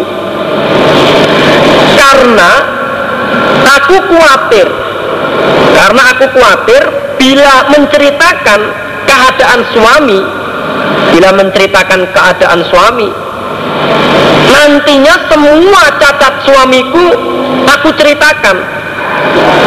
Karena 2.00 2.52
Aku 3.76 3.96
khawatir. 4.08 4.68
Karena 5.76 6.02
aku 6.16 6.24
khawatir 6.32 6.82
Bila 7.20 7.68
menceritakan 7.68 8.60
keadaan 9.04 9.60
suami 9.76 10.20
Bila 11.12 11.30
menceritakan 11.36 12.00
keadaan 12.08 12.60
suami 12.72 13.08
Nantinya 14.48 15.14
semua 15.28 15.82
cacat 16.00 16.34
suamiku 16.48 17.06
Aku 17.64 17.88
ceritakan. 17.96 18.56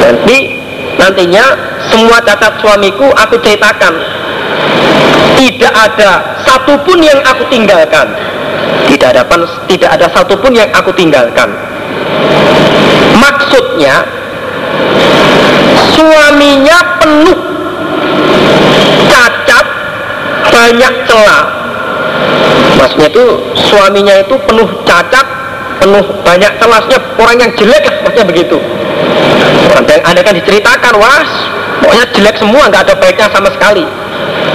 Nanti 0.01 0.56
nantinya 0.97 1.45
semua 1.89 2.17
cacat 2.21 2.59
suamiku 2.61 3.07
aku 3.13 3.37
ceritakan. 3.41 3.93
Tidak 5.37 5.73
ada 5.73 6.41
satupun 6.41 6.97
yang 6.99 7.21
aku 7.21 7.45
tinggalkan. 7.47 8.09
Tidak 8.89 9.07
ada 9.13 9.23
tidak 9.69 9.89
ada 9.93 10.07
satupun 10.09 10.51
yang 10.57 10.69
aku 10.73 10.89
tinggalkan. 10.97 11.53
Maksudnya 13.21 14.01
suaminya 15.93 16.77
penuh 16.97 17.39
cacat 19.09 19.65
banyak 20.49 20.93
celah. 21.05 21.45
Maksudnya 22.81 23.07
itu 23.13 23.25
suaminya 23.69 24.15
itu 24.25 24.35
penuh 24.49 24.69
cacat 24.85 25.25
penuh 25.77 26.05
banyak 26.25 26.51
celahnya 26.57 26.97
orang 27.21 27.37
yang 27.37 27.51
jelek 27.53 27.85
maksudnya 28.01 28.25
begitu 28.25 28.57
yang 29.85 30.01
ada 30.01 30.21
kan 30.25 30.33
diceritakan 30.33 30.93
was 30.97 31.29
pokoknya 31.83 32.05
jelek 32.15 32.35
semua 32.41 32.63
nggak 32.69 32.83
ada 32.89 32.95
baiknya 32.97 33.27
sama 33.29 33.49
sekali. 33.53 33.85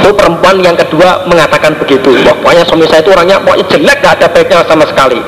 Itu 0.03 0.11
perempuan 0.19 0.59
yang 0.59 0.75
kedua 0.75 1.23
mengatakan 1.31 1.79
begitu. 1.79 2.19
Wah, 2.27 2.35
pokoknya 2.43 2.63
suami 2.67 2.91
saya 2.91 3.01
itu 3.05 3.11
orangnya 3.15 3.39
pokoknya 3.39 3.67
jelek 3.71 3.99
nggak 4.03 4.15
ada 4.19 4.27
baiknya 4.35 4.57
sama 4.67 4.85
sekali. 4.89 5.21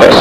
Terus, 0.00 0.20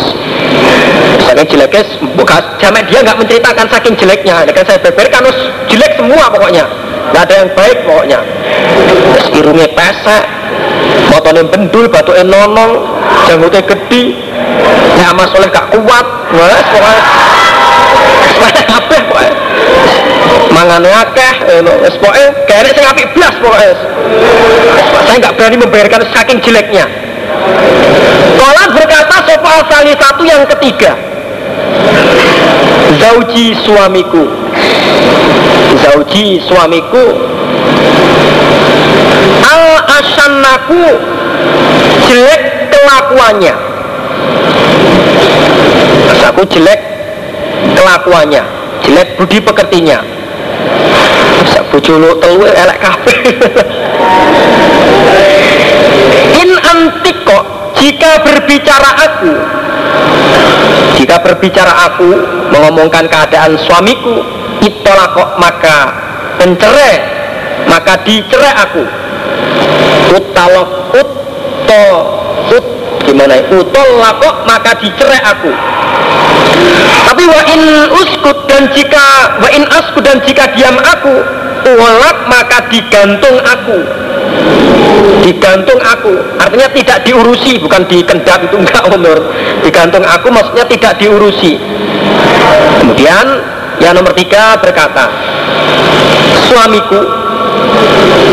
saking 1.27 1.47
jeleknya 1.51 1.83
bukan 2.15 2.41
jamek 2.61 2.83
dia 2.87 2.99
nggak 3.03 3.17
menceritakan 3.19 3.65
saking 3.67 3.95
jeleknya. 3.99 4.35
Kan 4.47 4.63
saya 4.63 4.79
beberkan 4.79 5.19
terus 5.27 5.39
jelek 5.67 5.91
semua 5.99 6.25
pokoknya. 6.31 6.63
Nggak 7.11 7.23
ada 7.27 7.35
yang 7.43 7.49
baik 7.57 7.77
pokoknya. 7.83 8.19
Terus 9.13 9.27
irungnya 9.35 9.67
pesek 9.75 10.23
motornya 11.09 11.43
bendul 11.49 11.85
batunya 11.89 12.23
nonong 12.25 12.71
janggutnya 13.25 13.61
gede 13.65 14.03
ya 14.99 15.09
mas 15.15 15.31
oleh 15.33 15.49
gak 15.49 15.67
kuat. 15.73 16.05
Wes 16.29 16.65
pokoknya 16.69 17.01
Kabeh 18.39 18.99
pokoknya 19.09 19.33
Mangannya 20.55 20.91
akeh 21.03 21.35
Wes 21.83 21.95
pokoknya 21.99 22.29
Kayaknya 22.47 22.71
saya 22.75 22.85
ngapik 22.91 23.07
belas 23.15 23.33
pokoknya 23.39 23.73
Saya 25.09 25.15
nggak 25.25 25.35
berani 25.41 25.57
membayarkan 25.57 26.01
saking 26.13 26.37
jeleknya. 26.45 26.85
Kola 28.37 28.63
berkata 28.73 29.15
sopa 29.25 29.49
asali 29.65 29.93
satu 29.97 30.23
yang 30.25 30.43
ketiga. 30.55 30.93
Zauji 33.01 33.57
suamiku. 33.65 34.29
Zauji 35.81 36.41
suamiku. 36.45 37.05
Al 39.49 39.63
asannaku 39.97 40.85
Jelek 42.05 42.41
kelakuannya. 42.69 43.55
Aku 46.29 46.45
jelek 46.45 46.88
kelakuannya. 47.79 48.43
Jelek 48.83 49.15
budi 49.15 49.39
pekertinya. 49.39 50.03
Bisa 51.39 51.63
bujulu 51.71 52.19
telu 52.19 52.43
elek 52.43 52.79
kafe 52.83 53.15
in 56.43 56.51
antik 56.59 57.15
kok 57.23 57.43
jika 57.79 58.19
berbicara 58.27 58.91
aku 59.07 59.33
jika 60.99 61.15
berbicara 61.23 61.71
aku 61.87 62.11
mengomongkan 62.51 63.07
keadaan 63.07 63.55
suamiku 63.55 64.19
itulah 64.59 65.15
kok 65.15 65.39
maka 65.39 65.77
mencerai 66.43 67.19
maka 67.67 68.01
dicerai 68.03 68.53
aku. 68.55 68.83
Utalok 70.15 70.69
utto 70.97 71.85
ut 72.55 72.65
gimana 73.09 73.41
utolak 73.49 74.21
kok 74.21 74.35
maka 74.45 74.77
dicerai 74.77 75.21
aku. 75.25 75.49
Tapi 77.09 77.23
wa 77.25 77.41
in 77.49 77.61
uskut 77.89 78.37
dan 78.45 78.69
jika 78.77 79.05
wa 79.41 79.49
in 79.49 79.65
askut 79.65 80.05
dan 80.05 80.21
jika 80.21 80.53
diam 80.53 80.77
aku 80.77 81.15
uolak 81.73 82.17
maka 82.29 82.69
digantung 82.69 83.41
aku. 83.41 83.77
Digantung 85.25 85.81
aku. 85.81 86.13
Artinya 86.37 86.69
tidak 86.69 87.01
diurusi 87.01 87.57
bukan 87.57 87.81
dikendap 87.89 88.45
itu 88.45 88.55
enggak 88.61 88.85
umur. 88.93 89.17
Digantung 89.65 90.05
aku 90.05 90.29
maksudnya 90.29 90.69
tidak 90.69 91.01
diurusi. 91.01 91.57
Kemudian 92.77 93.25
yang 93.81 93.97
nomor 93.97 94.13
tiga 94.13 94.59
berkata 94.61 95.09
suamiku 96.45 96.99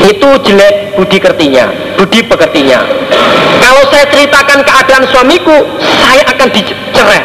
itu 0.05 0.29
jelek 0.45 0.76
budi 0.97 1.21
kertinya 1.21 1.69
budi 2.01 2.25
pekertinya. 2.25 2.81
Kalau 3.61 3.83
saya 3.93 4.05
ceritakan 4.09 4.65
keadaan 4.65 5.05
suamiku 5.13 5.57
saya 5.81 6.25
akan 6.27 6.49
dicerai. 6.53 7.23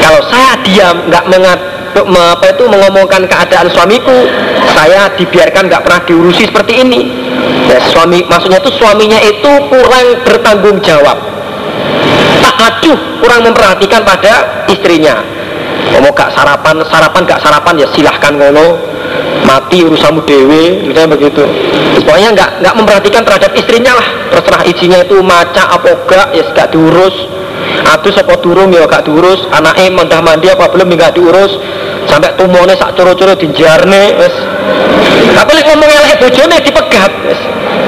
Kalau 0.00 0.20
saya 0.28 0.52
diam 0.62 0.96
nggak 1.08 1.24
mengat 1.32 1.58
apa 1.94 2.46
itu 2.50 2.64
mengomongkan 2.66 3.22
keadaan 3.30 3.70
suamiku 3.70 4.26
saya 4.74 5.08
dibiarkan 5.14 5.70
nggak 5.70 5.82
pernah 5.84 6.00
diurusi 6.04 6.44
seperti 6.48 6.84
ini. 6.84 7.00
Ya, 7.70 7.80
suami 7.92 8.20
maksudnya 8.28 8.60
itu 8.60 8.70
suaminya 8.76 9.20
itu 9.24 9.50
kurang 9.72 10.06
bertanggung 10.26 10.78
jawab. 10.84 11.16
Tak 12.44 12.56
acuh 12.60 12.98
kurang 13.24 13.48
memperhatikan 13.48 14.04
pada 14.04 14.64
istrinya. 14.68 15.24
Mau 15.94 16.10
gak 16.12 16.32
sarapan 16.34 16.82
sarapan 16.90 17.22
gak 17.24 17.40
sarapan 17.40 17.74
ya 17.80 17.88
silahkan 17.94 18.34
ngono 18.34 18.93
mati 19.44 19.84
urusanmu 19.84 20.22
dewe 20.24 20.88
misalnya 20.88 21.14
begitu. 21.16 21.42
Pokoknya 22.04 22.28
nggak 22.34 22.50
nggak 22.62 22.74
memperhatikan 22.74 23.22
terhadap 23.22 23.50
istrinya 23.56 23.92
lah. 23.96 24.06
Terserah 24.34 24.62
izinnya 24.66 25.00
itu 25.06 25.16
maca 25.22 25.62
apa 25.74 25.88
gak 26.08 26.28
ya 26.34 26.44
gak 26.52 26.68
diurus. 26.74 27.16
Atus 27.84 28.18
apa 28.18 28.34
durung 28.42 28.74
ya 28.74 28.84
gak 28.86 29.06
diurus. 29.06 29.46
Anaknya 29.50 29.90
mandah 29.94 30.20
mandi 30.20 30.50
apa 30.50 30.68
belum 30.70 30.90
ya 30.94 31.08
gak 31.08 31.14
diurus. 31.16 31.52
Sampai 32.10 32.36
tumone 32.36 32.76
sak 32.76 32.98
coro-coro 32.98 33.32
dijarne 33.38 34.18
wes. 34.20 34.34
Tapi 35.34 35.50
lek 35.56 35.64
ngomong 35.70 35.88
elek 35.88 36.18
bojone 36.20 36.56
dipegat 36.60 37.12
wes. 37.24 37.40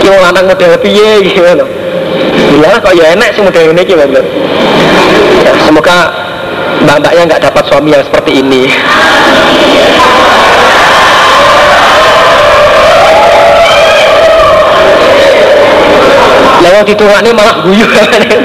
Wong 0.07 0.23
lanang 0.23 0.47
model 0.47 0.79
piye 0.79 1.19
gitu 1.27 1.43
ya 1.43 2.79
kok 2.81 2.95
ya 2.95 3.13
enak 3.15 3.35
sih 3.35 3.43
model 3.43 3.75
ini 3.75 3.83
gitu 3.85 3.99
ya, 3.99 5.53
semoga 5.67 5.97
mbak-mbaknya 6.85 7.23
nggak 7.27 7.43
dapat 7.51 7.63
suami 7.69 7.91
yang 7.93 8.05
seperti 8.05 8.41
ini 8.41 8.71
Lewat 16.67 16.91
ini 16.91 17.31
malah 17.31 17.63
guyu 17.63 17.87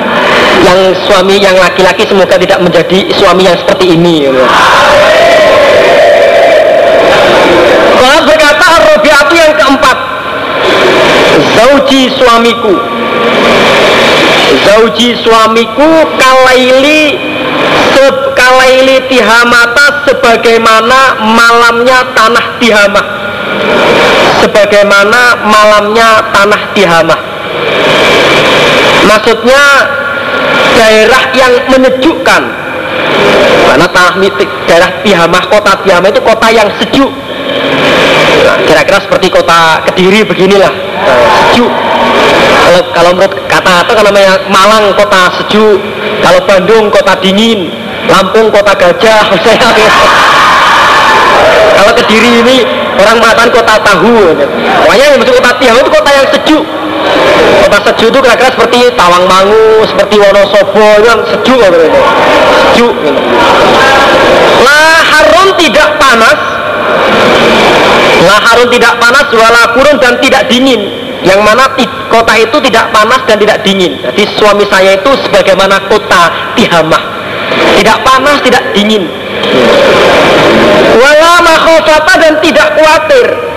yang 0.68 0.94
suami 1.10 1.42
yang 1.42 1.58
laki-laki 1.58 2.06
semoga 2.06 2.38
tidak 2.38 2.62
menjadi 2.62 3.10
suami 3.18 3.50
yang 3.50 3.58
seperti 3.58 3.98
ini 3.98 4.30
Kalau 7.98 8.20
berkata 8.30 8.68
Robiatu 8.94 9.34
yang 9.34 9.54
keempat. 9.58 9.98
Zauji 11.58 12.14
suamiku. 12.14 12.78
Zauji 14.70 15.18
suamiku 15.26 15.90
Kalaili 16.22 17.18
seb, 17.98 18.16
Kalaili 18.38 19.02
tihamata 19.10 20.06
Sebagaimana 20.06 21.26
malamnya 21.26 22.06
tanah 22.14 22.46
tihamah. 22.62 23.06
Sebagaimana 24.46 25.22
malamnya 25.42 26.10
tanah 26.30 26.62
tihamah 26.78 27.32
Maksudnya 29.08 29.64
daerah 30.76 31.24
yang 31.36 31.54
menyejukkan. 31.70 32.42
Karena 33.72 33.88
tanah 33.88 34.16
mitik 34.20 34.50
daerah 34.68 34.92
Tihamah 35.00 35.44
kota 35.48 35.80
Tihamah 35.84 36.10
itu 36.12 36.22
kota 36.24 36.48
yang 36.52 36.68
sejuk. 36.76 37.12
Nah, 38.42 38.58
kira-kira 38.68 39.00
seperti 39.00 39.32
kota 39.32 39.80
Kediri 39.88 40.28
beginilah. 40.28 40.72
Nah, 40.72 41.20
sejuk. 41.48 41.72
Kalau, 42.62 42.82
kalau 42.92 43.12
menurut 43.16 43.34
kata 43.48 43.74
atau 43.88 43.94
kan 43.96 44.06
namanya 44.06 44.44
Malang 44.52 44.92
kota 44.96 45.32
sejuk. 45.40 45.80
Kalau 46.20 46.40
Bandung 46.44 46.92
kota 46.92 47.16
dingin. 47.24 47.72
Lampung 48.12 48.52
kota 48.52 48.76
gajah. 48.76 49.24
Kalau 51.78 51.92
Kediri 51.96 52.44
ini 52.44 52.68
orang 53.00 53.24
mengatakan 53.24 53.50
kota 53.56 53.74
tahu. 53.80 54.36
Pokoknya 54.84 55.06
yang 55.08 55.18
maksud 55.22 55.36
kota 55.40 55.52
Tihamah 55.62 55.80
itu 55.80 55.92
kota 55.92 56.10
yang 56.12 56.28
sejuk 56.36 56.64
kota 57.62 57.78
sejuk 57.88 58.08
itu 58.12 58.20
kira-kira 58.20 58.50
seperti 58.52 58.80
Tawangmangu 58.98 59.86
seperti 59.88 60.16
Wonosobo 60.20 60.88
itu 61.00 61.08
kan 61.08 61.20
sejuk 61.30 61.58
gitu. 61.62 61.88
sejuk. 62.74 62.94
Lah 64.66 65.00
harum 65.06 65.48
tidak 65.62 65.90
panas. 66.02 66.38
Lah 68.22 68.40
harum 68.52 68.68
tidak 68.70 68.94
panas 69.00 69.28
wala 69.34 69.64
kurun 69.78 69.98
dan 70.02 70.20
tidak 70.20 70.50
dingin. 70.52 70.82
Yang 71.22 71.40
mana 71.46 71.70
kota 72.10 72.34
itu 72.34 72.58
tidak 72.66 72.90
panas 72.90 73.22
dan 73.30 73.38
tidak 73.38 73.62
dingin. 73.62 73.94
Jadi 74.02 74.24
suami 74.42 74.66
saya 74.66 74.98
itu 74.98 75.12
sebagaimana 75.22 75.86
kota 75.86 76.54
Tihamah. 76.58 77.04
Tidak 77.78 77.98
panas 78.02 78.42
tidak 78.42 78.74
dingin. 78.74 79.06
Wala 80.98 81.34
makhofata 81.46 82.14
dan 82.20 82.34
tidak 82.42 82.68
khawatir 82.78 83.51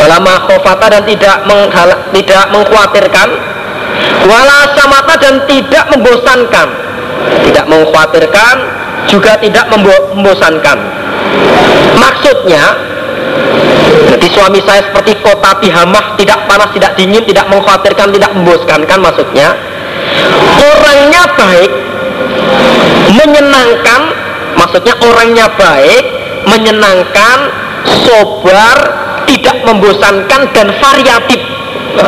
wala 0.00 0.16
makhofata 0.20 0.86
dan 0.98 1.02
tidak 1.04 1.44
menghala, 1.44 1.96
tidak 2.14 2.44
mengkhawatirkan. 2.52 3.28
Wala 4.24 4.60
samata 4.72 5.14
dan 5.20 5.34
tidak 5.50 5.84
membosankan. 5.92 6.68
Tidak 7.48 7.66
mengkhawatirkan 7.68 8.54
juga 9.10 9.36
tidak 9.38 9.66
membosankan. 9.70 10.78
Maksudnya 11.98 12.64
jadi 14.12 14.26
suami 14.32 14.60
saya 14.62 14.82
seperti 14.86 15.18
kota 15.20 15.56
Tihamah 15.60 16.16
tidak 16.16 16.46
panas 16.46 16.70
tidak 16.74 16.92
dingin 16.96 17.22
tidak 17.24 17.46
mengkhawatirkan 17.50 18.08
tidak 18.14 18.30
membosankan 18.34 18.98
maksudnya. 19.02 19.48
Orangnya 20.62 21.22
baik 21.36 21.72
menyenangkan 23.12 24.00
maksudnya 24.56 24.94
orangnya 25.02 25.46
baik 25.56 26.04
menyenangkan 26.46 27.38
sobar 28.04 28.78
tidak 29.28 29.56
membosankan 29.64 30.40
dan 30.52 30.66
variatif 30.78 31.40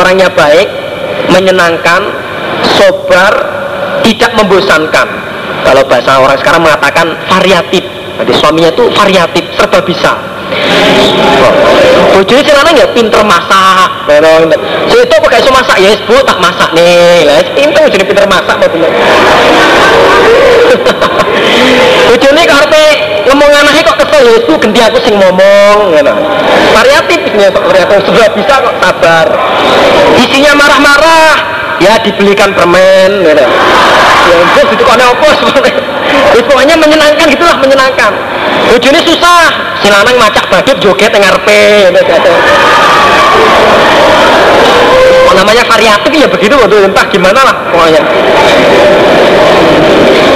orangnya 0.00 0.28
baik 0.32 0.68
menyenangkan 1.32 2.02
sobar 2.76 3.32
tidak 4.04 4.36
membosankan 4.36 5.08
kalau 5.64 5.80
bahasa 5.88 6.20
orang 6.20 6.36
sekarang 6.36 6.60
mengatakan 6.60 7.16
variatif 7.28 7.84
jadi 8.20 8.32
suaminya 8.36 8.70
itu 8.70 8.84
variatif 8.92 9.44
serba 9.56 9.80
bisa 9.82 10.12
Bojone 12.14 12.46
sing 12.46 12.54
lanang 12.54 12.78
ya 12.78 12.86
pinter 12.94 13.18
masak. 13.26 13.90
So 14.86 15.02
itu 15.02 15.14
kok 15.18 15.34
iso 15.34 15.50
masak 15.50 15.82
ya 15.82 15.90
Bu 16.06 16.14
tak 16.22 16.38
masak 16.38 16.70
nih. 16.78 17.26
Lah 17.26 17.42
pinter 17.58 17.90
jadi 17.90 18.06
pinter 18.06 18.22
masak 18.30 18.54
apa 18.54 18.70
bener. 18.70 18.86
Bojone 22.08 22.42
karepe 22.46 22.84
ngomong 23.26 23.50
anaknya 23.50 23.82
kok 24.14 24.22
ya 24.22 24.38
Bu 24.46 24.54
ganti 24.62 24.78
aku 24.78 24.98
sing 25.02 25.14
ngomong 25.18 25.76
ngono. 25.90 26.14
Variatif 26.70 27.18
ya 27.34 27.50
kok 27.50 27.64
variatif 27.66 27.98
sudah 28.06 28.30
bisa 28.38 28.54
kok 28.62 28.74
sabar. 28.78 29.26
Isinya 30.14 30.54
marah-marah 30.54 31.34
ya 31.82 31.98
dibelikan 31.98 32.54
permen 32.54 33.26
gitu. 33.26 33.44
Ya 34.24 34.36
bos 34.54 34.68
itu 34.70 34.82
kok 34.86 34.94
apa 34.94 35.28
sebenarnya. 35.42 35.82
Pokoknya 36.46 36.74
menyenangkan 36.78 37.26
gitulah 37.26 37.56
menyenangkan. 37.58 38.12
Bojone 38.70 39.00
susah, 39.02 39.50
si 39.82 39.90
lanang 39.90 40.14
macak 40.16 40.46
badut 40.46 40.78
joget 40.78 41.10
gitu. 41.10 42.32
Oh, 45.24 45.34
namanya 45.34 45.66
variatif 45.66 46.12
ya 46.14 46.28
begitu 46.30 46.54
waktu 46.54 46.86
entah 46.86 47.06
gimana 47.10 47.40
lah 47.42 47.56
pokoknya. 47.74 48.02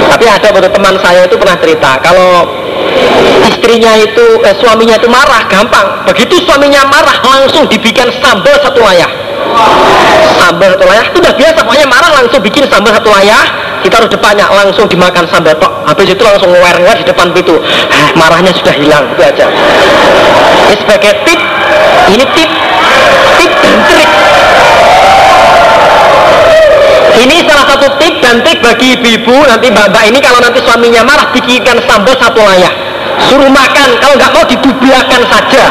Tapi 0.09 0.25
ada 0.27 0.47
waktu 0.51 0.69
teman 0.73 0.95
saya 0.99 1.23
itu 1.23 1.35
pernah 1.39 1.57
cerita 1.61 1.91
kalau 2.03 2.43
istrinya 3.49 3.93
itu 3.99 4.25
eh, 4.43 4.55
suaminya 4.57 4.95
itu 4.97 5.07
marah 5.11 5.45
gampang. 5.47 6.05
Begitu 6.09 6.41
suaminya 6.43 6.85
marah 6.87 7.17
langsung 7.23 7.65
dibikin 7.69 8.09
sambal 8.21 8.55
satu 8.61 8.79
layah. 8.81 9.09
Sambal 10.37 10.77
satu 10.77 10.85
layah 10.85 11.05
itu 11.09 11.17
udah 11.19 11.33
biasa 11.35 11.59
pokoknya 11.65 11.87
marah 11.89 12.11
langsung 12.15 12.39
bikin 12.43 12.63
sambal 12.69 12.91
satu 12.93 13.09
layah 13.09 13.43
kita 13.79 13.95
harus 13.95 14.11
depannya 14.11 14.45
langsung 14.51 14.85
dimakan 14.91 15.23
sambal 15.31 15.55
tok. 15.55 15.71
Habis 15.87 16.11
itu 16.11 16.21
langsung 16.23 16.51
ngewer-ngewer 16.51 16.97
di 16.99 17.05
depan 17.07 17.31
pintu. 17.31 17.55
Eh, 17.63 18.09
marahnya 18.19 18.51
sudah 18.51 18.75
hilang 18.75 19.07
itu 19.15 19.21
aja. 19.23 19.47
Ini 20.67 20.75
sebagai 20.83 21.11
tip 21.23 21.39
ini 22.11 22.25
tip 22.35 22.51
tip 23.39 23.51
dan 23.63 23.75
trik. 23.87 24.09
Ini 27.19 27.35
salah 27.43 27.65
satu 27.75 27.87
tip 27.99 28.18
dan 28.29 28.45
trik 28.45 28.61
bagi 28.61 28.93
ibu-ibu 28.93 29.41
nanti 29.49 29.73
mbak-mbak 29.73 30.05
ini 30.05 30.21
kalau 30.21 30.37
nanti 30.37 30.61
suaminya 30.61 31.01
marah 31.01 31.33
bikinkan 31.33 31.81
sambal 31.89 32.13
satu 32.13 32.37
layah 32.45 32.69
suruh 33.25 33.49
makan 33.49 33.89
kalau 33.97 34.13
nggak 34.21 34.31
mau 34.37 34.45
didublakan 34.45 35.21
saja. 35.25 35.63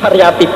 Variatif. 0.00 0.48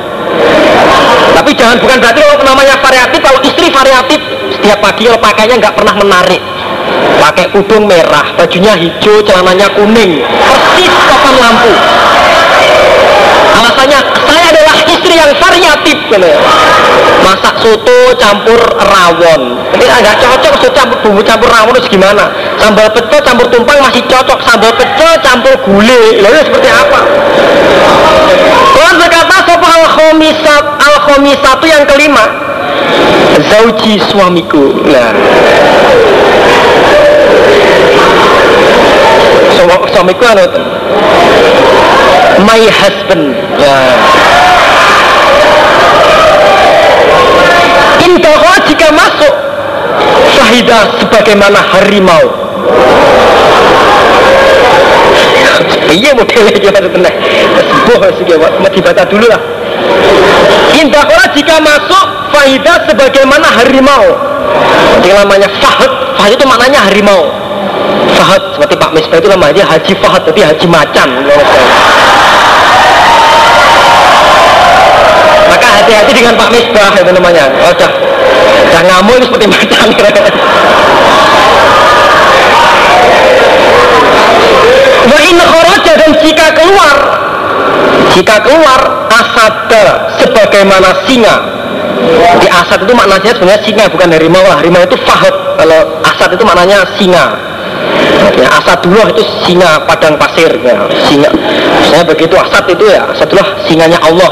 Tapi 1.36 1.50
jangan 1.52 1.76
bukan 1.84 1.96
berarti 2.00 2.20
kalau 2.24 2.36
namanya 2.48 2.80
variatif 2.80 3.20
kalau 3.20 3.40
istri 3.44 3.68
variatif 3.68 4.20
setiap 4.56 4.80
pagi 4.80 5.04
kalau 5.04 5.20
pakainya 5.20 5.60
nggak 5.60 5.76
pernah 5.76 5.92
menarik. 6.00 6.40
Pakai 7.20 7.52
kudung 7.52 7.84
merah 7.84 8.32
bajunya 8.40 8.72
hijau 8.72 9.20
celananya 9.20 9.68
kuning. 9.76 10.24
Persis 10.24 10.92
papan 10.96 11.36
lampu 11.36 11.72
alasannya 13.58 14.00
saya 14.26 14.44
adalah 14.54 14.76
istri 14.86 15.07
yang 15.18 15.32
variatif 15.34 15.98
gitu. 16.06 16.30
masak 17.26 17.54
soto 17.60 17.98
campur 18.16 18.60
rawon. 18.78 19.42
Ini 19.74 19.86
agak 19.90 20.22
cocok 20.22 20.54
soto 20.62 20.70
campur 20.72 20.98
bumbu 21.02 21.22
campur 21.26 21.50
rawon 21.50 21.74
itu 21.76 21.98
gimana? 21.98 22.30
Sambal 22.62 22.88
pecel 22.94 23.20
campur 23.26 23.46
tumpang 23.50 23.82
masih 23.82 24.02
cocok. 24.06 24.38
Sambal 24.46 24.72
pecel 24.78 25.12
campur 25.20 25.54
gulai. 25.66 26.22
Lalu 26.22 26.36
seperti 26.46 26.68
apa? 26.70 27.00
Tuhan 28.78 28.94
berkata 28.96 29.36
sopa 29.44 29.68
al 29.68 29.86
khomisat 29.90 30.64
al 30.78 30.96
khomisatu 31.10 31.66
yang 31.66 31.84
kelima. 31.84 32.24
Zauji 33.38 33.98
suamiku. 34.08 34.82
Nah. 34.86 35.12
Suamiku 39.90 40.24
anu 40.30 40.46
my 42.46 42.62
husband. 42.70 43.34
Ya 43.58 43.98
Indawa 48.18 48.52
jika 48.66 48.90
masuk. 48.90 49.34
Fahidah 50.34 50.84
sebagaimana 50.98 51.62
harimau. 51.62 52.26
Iya 55.94 56.10
modelnya 56.18 56.58
gimana 56.58 56.88
tenang. 56.90 57.14
Sebuah 57.86 58.10
sebuah 58.18 58.70
dibaca 58.74 59.02
dulu 59.06 59.26
lah. 59.30 59.40
Indawa 60.74 61.30
jika 61.30 61.62
masuk 61.62 62.06
Fahidah 62.34 62.90
sebagaimana 62.90 63.46
harimau. 63.54 64.04
Yang 65.06 65.18
namanya 65.22 65.48
Fahad 65.62 65.90
Fahad 66.18 66.34
itu 66.34 66.44
maknanya 66.44 66.80
harimau. 66.90 67.22
Fahad 68.18 68.42
seperti 68.58 68.74
Pak 68.74 68.90
Misbah 68.98 69.18
itu 69.22 69.30
namanya 69.30 69.62
Haji 69.62 69.92
Fahad 70.02 70.22
tapi 70.26 70.40
Haji 70.42 70.66
Macan. 70.66 71.08
Maka 75.48 75.66
hati-hati 75.80 76.12
dengan 76.12 76.34
Pak 76.36 76.48
Misbah 76.52 76.92
itu 76.98 77.10
namanya. 77.14 77.48
Oh, 77.64 77.72
udah 78.68 78.82
ngamuk 78.84 79.14
itu 79.16 79.26
seperti 79.32 79.46
macan 79.48 79.88
wa 85.08 85.18
in 85.24 85.38
kharaja 85.40 85.92
dan 85.96 86.10
jika 86.20 86.46
keluar. 86.52 86.96
Jika 88.12 88.36
keluar 88.42 88.80
asada 89.08 90.10
sebagaimana 90.20 91.06
singa. 91.06 91.36
Di 92.38 92.48
asad 92.50 92.86
itu 92.86 92.94
maknanya 92.94 93.32
sebenarnya 93.34 93.62
singa 93.62 93.84
bukan 93.90 94.08
harimau 94.10 94.42
lah. 94.42 94.58
Harimau 94.62 94.82
itu 94.84 94.96
fahad. 95.02 95.34
Kalau 95.58 95.80
asad 96.02 96.30
itu 96.34 96.44
maknanya 96.44 96.84
singa. 96.98 97.26
Ya, 98.38 98.48
asadullah 98.54 99.10
itu 99.10 99.22
singa 99.46 99.82
padang 99.86 100.14
pasir. 100.18 100.50
Ya, 100.62 100.86
singa. 101.10 101.30
Saya 101.90 102.02
begitu 102.06 102.34
asad 102.38 102.64
itu 102.70 102.86
ya 102.86 103.06
asadullah 103.10 103.66
singanya 103.66 103.98
Allah. 104.02 104.30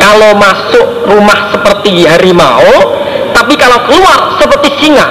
Kalau 0.00 0.30
masuk 0.36 0.86
rumah 1.08 1.52
seperti 1.52 2.04
harimau 2.04 3.01
tapi 3.42 3.58
kalau 3.58 3.82
keluar 3.90 4.38
seperti 4.38 4.70
singa. 4.78 5.10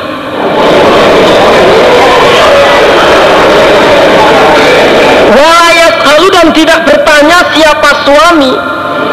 Halu 6.02 6.28
dan 6.34 6.52
tidak 6.52 6.84
bertanya 6.84 7.40
siapa 7.56 7.90
suami. 8.04 8.52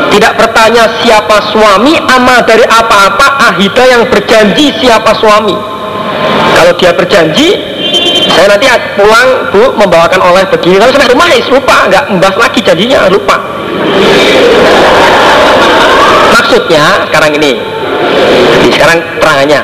Tidak 0.08 0.32
bertanya 0.34 0.84
siapa 1.00 1.36
suami 1.52 1.94
ama 2.00 2.42
dari 2.42 2.64
apa-apa 2.64 3.52
ahida 3.52 3.84
yang 3.86 4.02
berjanji 4.08 4.72
siapa 4.82 5.14
suami. 5.16 5.54
Kalau 6.54 6.72
dia 6.74 6.90
berjanji 6.96 7.54
saya 8.28 8.50
nanti 8.50 8.66
pulang 8.98 9.52
bu 9.52 9.62
membawakan 9.78 10.20
oleh 10.20 10.44
begini. 10.52 10.80
Tapi 10.80 10.90
sampai 10.96 11.12
rumah 11.12 11.28
lupa 11.32 11.76
nggak 11.86 12.04
membahas 12.12 12.36
lagi 12.40 12.60
janjinya 12.66 13.08
lupa. 13.08 13.36
Maksudnya 16.34 17.08
sekarang 17.08 17.36
ini 17.36 17.77
Jadi 18.58 18.68
sekarang 18.74 18.98
terangannya 19.18 19.60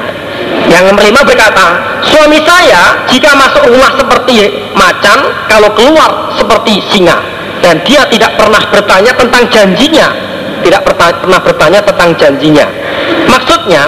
yang 0.68 0.90
kelima 0.96 1.20
berkata 1.22 1.66
suami 2.02 2.40
saya 2.42 3.04
jika 3.08 3.36
masuk 3.36 3.68
rumah 3.68 3.92
seperti 4.00 4.48
macan 4.74 5.18
kalau 5.46 5.70
keluar 5.76 6.34
seperti 6.34 6.80
singa 6.90 7.20
dan 7.60 7.80
dia 7.84 8.04
tidak 8.08 8.34
pernah 8.36 8.60
bertanya 8.72 9.12
tentang 9.14 9.44
janjinya 9.52 10.08
tidak 10.64 10.80
pernah 10.88 11.40
bertanya 11.44 11.80
tentang 11.84 12.10
janjinya. 12.16 12.66
Maksudnya 13.28 13.82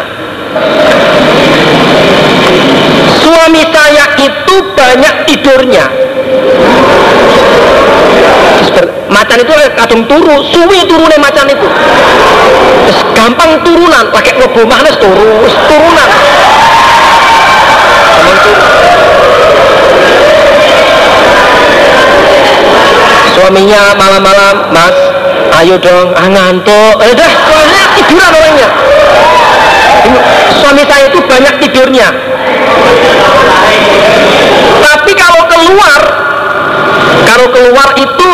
suami 3.24 3.62
saya 3.72 4.04
itu 4.20 4.54
banyak 4.76 5.14
tidurnya 5.28 5.84
macan 9.16 9.40
itu 9.40 9.52
kadung 9.72 10.02
turu 10.04 10.36
suwi 10.52 10.84
turunnya 10.84 11.16
macan 11.16 11.48
itu. 11.48 11.68
Terus 12.84 13.00
gampang 13.16 13.64
turunan 13.64 14.04
pakai 14.12 14.32
ngobo 14.36 14.62
mana 14.68 14.92
turu 15.00 15.48
turunan. 15.72 16.08
Suaminya 23.32 23.82
malam-malam 23.96 24.56
mas 24.72 24.96
ayo 25.64 25.76
dong 25.80 26.12
ah 26.12 26.28
ngantuk. 26.28 26.94
Eh 27.00 27.12
dah 27.16 27.32
soalnya 27.48 27.84
tiduran 27.96 28.32
orangnya. 28.36 28.68
Suami 30.60 30.82
saya 30.84 31.08
itu 31.08 31.20
banyak 31.24 31.54
tidurnya. 31.64 32.08
Tapi 34.76 35.12
kalau 35.16 35.42
keluar 35.48 36.02
kalau 37.26 37.46
keluar 37.52 37.88
itu 37.96 38.30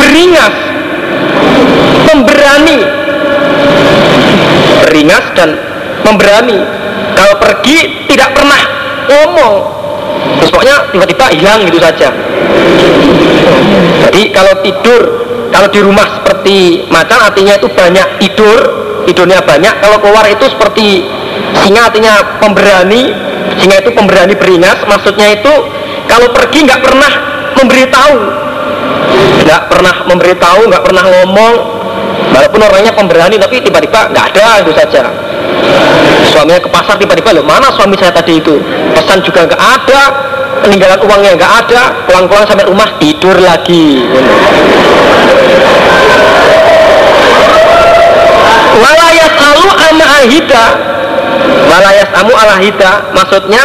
beringas 0.00 0.56
memberani. 2.08 2.78
Beringas 4.86 5.26
dan 5.36 5.50
memberani. 6.06 6.58
Kalau 7.16 7.34
pergi 7.40 8.08
tidak 8.08 8.32
pernah 8.32 8.60
ngomong. 9.10 9.54
Terus 10.40 10.50
pokoknya 10.52 10.76
tiba-tiba 10.94 11.26
hilang 11.36 11.60
gitu 11.68 11.78
saja. 11.80 12.08
Jadi 14.06 14.22
kalau 14.32 14.54
tidur 14.62 15.02
kalau 15.50 15.68
di 15.70 15.80
rumah 15.80 16.06
seperti 16.20 16.88
macan 16.88 17.20
artinya 17.20 17.54
itu 17.58 17.68
banyak 17.68 18.08
tidur. 18.22 18.58
Tidurnya 19.06 19.38
banyak. 19.38 19.74
Kalau 19.78 20.02
keluar 20.02 20.26
itu 20.26 20.50
seperti 20.50 21.06
singa 21.62 21.92
artinya 21.92 22.42
pemberani. 22.42 23.14
Singa 23.56 23.78
itu 23.80 23.90
pemberani 23.94 24.34
beringas 24.34 24.82
maksudnya 24.90 25.38
itu 25.38 25.52
kalau 26.10 26.28
pergi 26.34 26.66
nggak 26.66 26.82
pernah 26.82 27.12
memberitahu 27.56 28.45
nggak 29.46 29.62
pernah 29.70 29.94
memberitahu 30.08 30.60
nggak 30.68 30.82
pernah 30.84 31.04
ngomong. 31.04 31.54
Walaupun 32.26 32.60
orangnya 32.60 32.92
pemberani 32.92 33.36
tapi 33.38 33.62
tiba-tiba 33.62 34.10
nggak 34.12 34.24
ada 34.34 34.60
itu 34.60 34.72
saja. 34.74 35.08
Suaminya 36.28 36.60
ke 36.60 36.68
pasar 36.68 36.98
tiba-tiba 36.98 37.32
loh 37.40 37.44
mana 37.46 37.70
suami 37.72 37.96
saya 37.96 38.12
tadi 38.12 38.42
itu? 38.42 38.60
Pesan 38.92 39.22
juga 39.22 39.46
nggak 39.46 39.62
ada 39.62 40.00
peninggalan 40.60 41.00
uangnya 41.06 41.32
nggak 41.38 41.52
ada 41.64 41.82
pulang-pulang 42.04 42.46
sampai 42.48 42.66
rumah 42.66 42.88
tidur 42.98 43.36
lagi. 43.38 44.04
Walayas 48.76 49.34
alu 49.38 49.66
ama 49.70 50.06
ahida. 50.20 50.64
Walayas 51.66 52.10
amu 52.16 52.32
alahida 52.34 52.92
maksudnya 53.14 53.62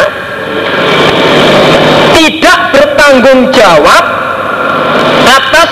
tidak 2.14 2.60
bertanggung 2.76 3.50
jawab 3.56 4.21
atas 5.26 5.70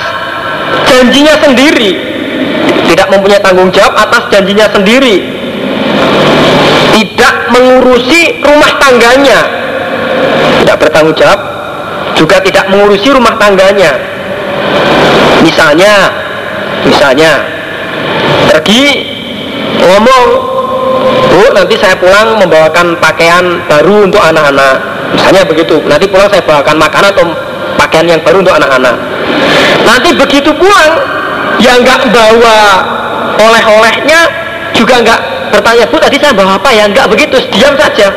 janjinya 0.89 1.35
sendiri. 1.39 1.91
Tidak 2.89 3.07
mempunyai 3.13 3.41
tanggung 3.41 3.69
jawab 3.69 3.93
atas 3.95 4.23
janjinya 4.33 4.67
sendiri. 4.73 5.21
Tidak 6.97 7.33
mengurusi 7.53 8.41
rumah 8.41 8.71
tangganya. 8.81 9.39
Tidak 10.63 10.75
bertanggung 10.75 11.15
jawab. 11.15 11.39
Juga 12.17 12.41
tidak 12.41 12.67
mengurusi 12.67 13.07
rumah 13.13 13.38
tangganya. 13.38 13.95
Misalnya 15.39 16.12
misalnya 16.83 17.31
pergi 18.51 18.83
ngomong 19.79 20.25
bu 21.29 21.43
nanti 21.55 21.75
saya 21.79 21.95
pulang 21.95 22.41
membawakan 22.41 22.97
pakaian 22.99 23.63
baru 23.69 24.09
untuk 24.09 24.19
anak-anak. 24.19 24.75
Misalnya 25.15 25.41
begitu. 25.47 25.79
Nanti 25.88 26.05
pulang 26.12 26.27
saya 26.27 26.43
bawakan 26.43 26.75
makanan 26.75 27.09
atau 27.15 27.25
pakaian 27.79 28.17
yang 28.17 28.21
baru 28.25 28.43
untuk 28.43 28.55
anak-anak 28.57 29.08
nanti 29.85 30.09
begitu 30.15 30.51
pulang 30.55 30.93
yang 31.59 31.83
nggak 31.83 32.11
bawa 32.11 32.59
oleh-olehnya 33.39 34.21
juga 34.75 35.01
nggak 35.03 35.19
bertanya 35.51 35.85
bu 35.89 35.97
tadi 35.99 36.17
saya 36.21 36.33
bawa 36.35 36.55
apa 36.55 36.69
ya? 36.71 36.85
Nggak 36.87 37.07
begitu 37.11 37.35
diam 37.51 37.75
saja. 37.75 38.07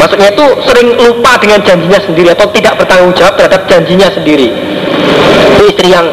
Maksudnya 0.00 0.28
itu 0.34 0.46
sering 0.66 0.88
lupa 0.98 1.36
dengan 1.38 1.60
janjinya 1.62 2.00
sendiri 2.02 2.28
atau 2.32 2.48
tidak 2.52 2.76
bertanggung 2.80 3.14
jawab 3.16 3.34
terhadap 3.38 3.62
janjinya 3.70 4.08
sendiri. 4.10 4.50
Itu 5.56 5.62
istri 5.70 5.94
yang 5.94 6.06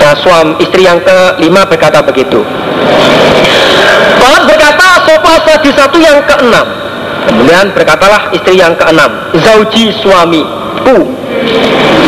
nah, 0.00 0.14
suami 0.18 0.58
istri 0.62 0.86
yang 0.86 0.98
kelima 1.02 1.62
berkata 1.68 2.02
begitu. 2.02 2.42
Balat 4.18 4.42
berkata 4.46 4.86
sopa 5.06 5.58
di 5.62 5.70
satu 5.74 5.96
yang 5.98 6.18
keenam. 6.24 6.66
Kemudian 7.22 7.70
berkatalah 7.70 8.34
istri 8.34 8.58
yang 8.58 8.74
keenam 8.74 9.10
zauji 9.38 9.94
suami 10.02 10.42
ku 10.82 11.21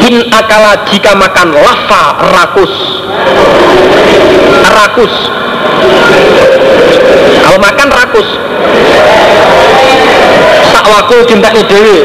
in 0.04 0.28
akala 0.28 0.84
jika 0.92 1.16
makan 1.16 1.56
lava 1.56 2.02
rakus. 2.36 2.74
Rakus. 4.68 5.14
Kalau 7.40 7.58
makan 7.60 7.88
rakus. 7.88 8.28
Sakwaku 10.72 11.16
cinta 11.24 11.48
dewi. 11.52 12.04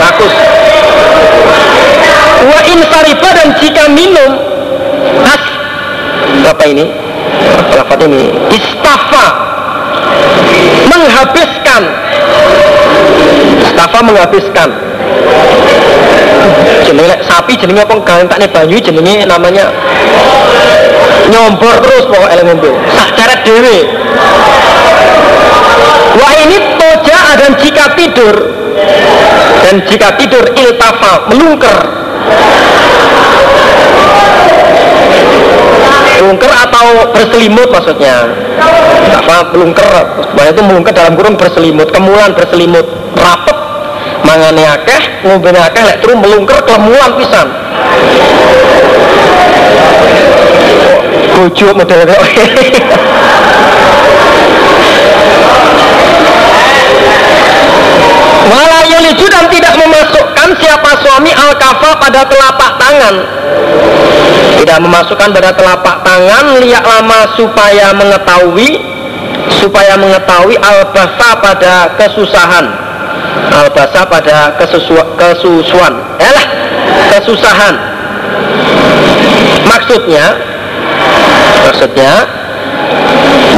Rakus. 0.00 0.34
Wa 2.40 2.60
in 2.68 2.80
sariba 2.88 3.28
dan 3.36 3.48
jika 3.60 3.84
minum 3.92 4.30
has 5.24 5.44
apa 6.52 6.64
ini? 6.68 6.84
Lafat 7.76 8.00
ini? 8.04 8.28
Istafa. 8.52 9.26
Menghabiskan. 10.88 11.82
Istafa 13.64 13.98
menghabiskan 14.04 14.68
jenenge 16.86 17.16
sapi 17.24 17.52
jenenge 17.56 17.86
apa? 17.86 17.94
Gantakne 18.02 18.46
banyu 18.50 18.76
jenenge 18.80 19.24
namanya 19.26 19.70
nyombor 21.30 21.76
terus 21.84 22.04
pokok 22.10 22.30
eleng 22.30 22.46
ngombe. 22.54 22.70
Sak 22.94 23.08
ceret 23.14 23.40
dhewe. 23.46 23.78
Wah 26.18 26.34
ini 26.42 26.56
toja 26.76 27.20
dan 27.38 27.50
jika 27.60 27.84
tidur. 27.94 28.34
Dan 29.60 29.74
jika 29.86 30.18
tidur 30.18 30.44
iltafa 30.56 31.30
melungker. 31.30 31.76
Melungker 36.20 36.52
atau 36.52 36.86
berselimut 37.16 37.68
maksudnya? 37.72 38.28
Apa 39.24 39.56
melungker? 39.56 39.88
Banyak 40.36 40.52
itu 40.52 40.62
melungker 40.64 40.92
dalam 40.92 41.16
kurung 41.16 41.36
berselimut 41.38 41.88
kemulan 41.94 42.36
berselimut 42.36 42.84
rapet 43.16 43.59
mangane 44.24 44.64
akeh 44.66 45.02
ngombene 45.24 45.60
akeh 45.60 45.82
lek 45.84 45.96
terus 46.02 46.16
melungker 46.16 46.58
kelemuan 46.64 47.10
pisan. 47.18 47.48
Bojo 51.40 51.68
modelnya 51.72 52.20
Walayuliju 58.50 59.26
dan 59.30 59.46
tidak 59.48 59.74
memasukkan 59.78 60.48
siapa 60.60 60.90
suami 61.00 61.32
al-kafa 61.32 61.90
pada 61.96 62.20
telapak 62.28 62.70
tangan. 62.76 63.14
Tidak 64.60 64.78
memasukkan 64.84 65.28
pada 65.32 65.50
telapak 65.56 65.96
tangan 66.04 66.60
liak 66.60 66.84
lama 66.84 67.32
supaya 67.32 67.96
mengetahui 67.96 68.76
Supaya 69.56 69.96
mengetahui 69.96 70.60
al-basa 70.60 71.40
pada 71.40 71.96
kesusahan 71.96 72.89
Al-basa 73.48 74.04
pada 74.04 74.52
kesusuan. 74.60 75.94
Yalah, 76.20 76.46
kesusahan. 77.16 77.74
Maksudnya 79.64 80.50
Maksudnya 81.60 82.12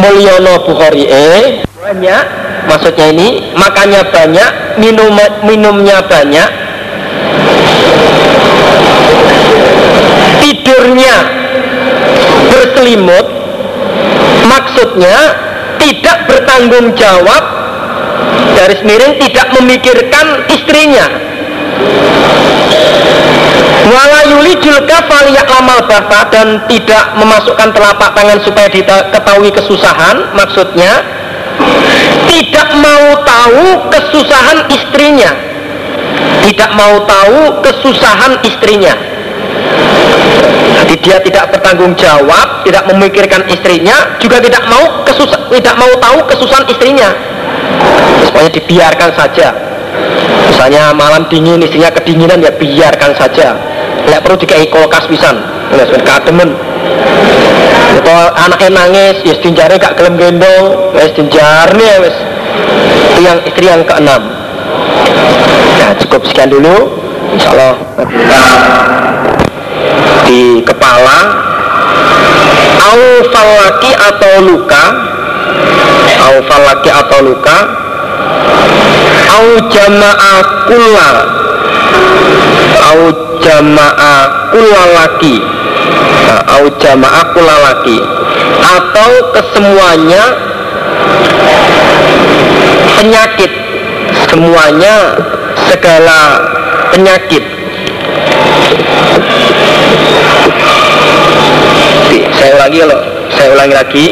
Mulyono 0.03 0.67
Bukhari 0.67 1.07
eh 1.07 1.63
banyak 1.83 2.25
maksudnya 2.67 3.07
ini 3.11 3.29
makannya 3.55 4.03
banyak 4.11 4.51
minum 4.79 5.15
minumnya 5.47 6.03
banyak. 6.07 6.51
Tidurnya 10.43 11.17
berselimut 12.51 13.27
maksudnya 14.47 15.17
tidak 15.79 16.17
bertanggung 16.31 16.95
jawab 16.99 17.43
garis 18.57 18.81
miring 18.87 19.19
tidak 19.19 19.47
memikirkan 19.59 20.27
istrinya. 20.47 21.07
Wala 23.83 24.21
yuli 24.31 24.55
julka 24.63 25.03
faliyak 25.11 25.51
lamal 25.51 25.83
bata 25.91 26.31
dan 26.31 26.63
tidak 26.71 27.19
memasukkan 27.19 27.75
telapak 27.75 28.15
tangan 28.15 28.39
supaya 28.47 28.71
diketahui 28.71 29.51
kesusahan 29.51 30.31
maksudnya 30.39 31.03
tidak 32.31 32.69
mau 32.79 33.07
tahu 33.27 33.67
kesusahan 33.91 34.59
istrinya. 34.71 35.31
Tidak 36.43 36.71
mau 36.79 37.03
tahu 37.03 37.63
kesusahan 37.67 38.39
istrinya. 38.47 38.95
Jadi 40.83 40.95
dia 41.03 41.19
tidak 41.23 41.55
bertanggung 41.55 41.95
jawab 41.99 42.63
tidak 42.67 42.87
memikirkan 42.91 43.47
istrinya 43.51 44.19
juga 44.19 44.43
tidak 44.43 44.63
mau 44.67 45.03
kesus 45.07 45.31
tidak 45.31 45.75
mau 45.79 45.93
tahu 46.03 46.19
kesusahan 46.27 46.67
istrinya 46.67 47.32
semuanya 48.29 48.51
dibiarkan 48.53 49.11
saja. 49.15 49.49
Misalnya 50.49 50.93
malam 50.97 51.29
dingin 51.29 51.61
istrinya 51.63 51.91
kedinginan 51.93 52.41
ya 52.43 52.53
biarkan 52.55 53.13
saja. 53.17 53.57
Tidak 54.03 54.21
perlu 54.25 54.37
dikai 54.41 54.67
kulkas 54.69 55.07
pisan. 55.07 55.39
Kademen 56.05 56.53
atau 58.03 58.35
anaknya 58.35 58.71
nangis 58.77 59.17
ya 59.25 59.35
dinjari 59.41 59.81
gak 59.81 59.97
gelem 59.97 60.21
gendong. 60.21 60.93
Ya 60.97 61.07
wes 62.03 62.17
itu 63.13 63.21
yang 63.25 63.39
istri 63.47 63.65
yang 63.69 63.85
keenam. 63.87 64.23
Nah 65.79 65.91
cukup 66.03 66.27
sekian 66.29 66.51
dulu. 66.51 66.99
Insyaallah. 67.33 67.75
Di 70.29 70.61
kepala. 70.67 71.21
Au 72.83 73.01
falaki 73.31 73.91
atau 73.95 74.33
luka 74.45 75.12
au 76.29 76.37
falaki 76.47 76.91
atau 76.91 77.21
luka 77.27 77.59
au 79.33 79.47
jama'a 79.71 80.35
kulla 80.69 81.11
au 82.93 83.01
jama'a 83.43 84.15
kulla 84.53 84.83
laki 84.97 85.37
au 86.53 86.65
jamaah 86.79 87.25
kulalaki 87.35 87.99
atau 88.63 89.11
kesemuanya 89.35 90.23
penyakit 92.99 93.53
semuanya 94.31 95.17
segala 95.69 96.21
penyakit. 96.93 97.45
Saya 102.33 102.51
ulangi 102.59 102.79
kalau 102.85 103.01
saya 103.33 103.49
ulangi 103.57 103.75
lagi 103.77 104.07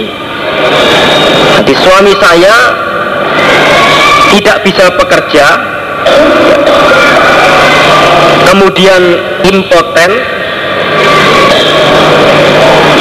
Jadi 1.50 1.72
suami 1.74 2.14
saya 2.18 2.54
tidak 4.30 4.62
bisa 4.62 4.86
bekerja 4.94 5.46
kemudian 8.50 9.02
impoten 9.46 10.10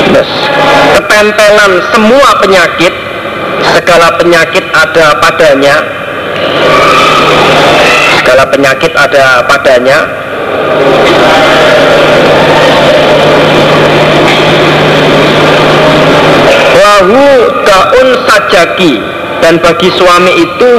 terus 0.09 0.31
ketempelan 0.97 1.71
semua 1.93 2.29
penyakit 2.41 2.93
segala 3.77 4.17
penyakit 4.17 4.65
ada 4.73 5.07
padanya. 5.21 5.75
Segala 8.19 8.43
penyakit 8.49 8.93
ada 8.93 9.45
padanya 9.45 9.97
Wahu 16.89 17.25
daun 17.69 18.07
sajaki. 18.25 18.97
Dan 19.39 19.61
bagi 19.61 19.93
suami 19.93 20.41
itu 20.41 20.71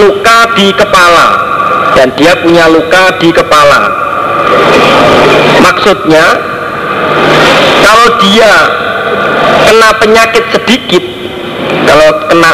luka 0.00 0.38
di 0.56 0.72
kepala. 0.72 1.28
Dan 1.92 2.08
dia 2.16 2.32
punya 2.40 2.72
luka 2.72 3.20
di 3.20 3.28
kepala. 3.28 3.92
Maksudnya 5.60 6.24
kalau 7.84 8.08
dia 8.24 8.52
kena 9.68 9.90
penyakit 10.00 10.44
sedikit 10.56 11.04
kalau 11.84 12.08
kena 12.26 12.52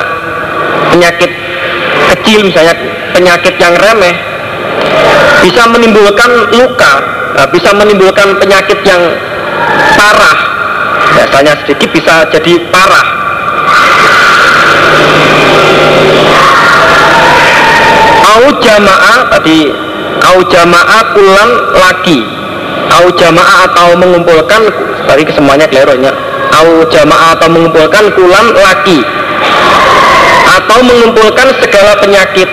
penyakit 0.90 1.30
kecil 2.14 2.50
misalnya 2.50 2.74
penyakit 3.14 3.54
yang 3.62 3.74
remeh 3.78 4.16
bisa 5.46 5.62
menimbulkan 5.70 6.50
luka. 6.50 6.94
Nah, 7.38 7.46
bisa 7.54 7.70
menimbulkan 7.70 8.34
penyakit 8.42 8.82
yang 8.82 8.98
parah 9.94 10.47
biasanya 11.28 11.60
sedikit 11.60 11.92
bisa 11.92 12.24
jadi 12.32 12.56
parah. 12.72 13.08
Au 18.32 18.44
jamaah 18.64 19.28
tadi 19.28 19.68
au 20.24 20.40
jamaah 20.48 21.02
kulan 21.12 21.50
laki 21.76 22.24
au 22.96 23.12
jamaah 23.12 23.68
atau 23.68 23.92
mengumpulkan 24.00 24.72
tadi 25.04 25.28
kesemuanya 25.28 25.68
kelirunya 25.68 26.16
au 26.56 26.80
jamaah 26.88 27.36
atau 27.36 27.52
mengumpulkan 27.52 28.08
kulan 28.16 28.46
laki 28.56 29.04
atau 30.48 30.80
mengumpulkan 30.80 31.60
segala 31.60 31.92
penyakit. 32.00 32.48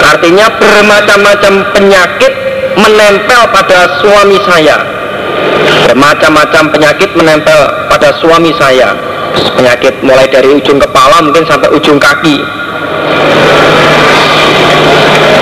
Artinya 0.00 0.48
bermacam-macam 0.56 1.76
penyakit 1.76 2.32
menempel 2.72 3.40
pada 3.52 4.00
suami 4.00 4.40
saya 4.48 4.97
bermacam-macam 5.88 6.68
penyakit 6.68 7.10
menempel 7.16 7.60
pada 7.88 8.12
suami 8.20 8.52
saya. 8.60 8.92
Penyakit 9.56 10.04
mulai 10.04 10.28
dari 10.28 10.52
ujung 10.52 10.76
kepala 10.76 11.24
mungkin 11.24 11.48
sampai 11.48 11.72
ujung 11.72 11.96
kaki. 11.96 12.44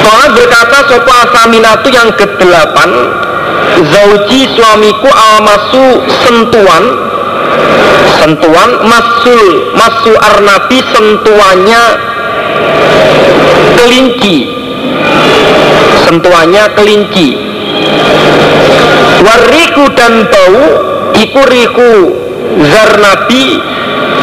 Kalau 0.07 0.27
berkata 0.39 0.79
sopa 0.87 1.19
saminatu 1.35 1.89
yang 1.91 2.15
ke-8 2.15 2.79
Zauji 3.91 4.47
suamiku 4.55 5.11
almasu 5.11 5.99
sentuhan 6.23 6.85
Sentuhan 8.23 8.71
masul 8.87 9.43
Masu 9.75 10.13
arnabi 10.15 10.79
sentuhannya 10.95 11.83
Kelinci. 13.75 14.37
Sentuhannya 16.07 16.65
kelinci 16.79 17.47
Wariku 19.37 19.85
dan 19.93 20.25
bau 20.33 20.65
Iku 21.13 21.41
riku 21.45 21.93
Zarnabi 22.57 23.61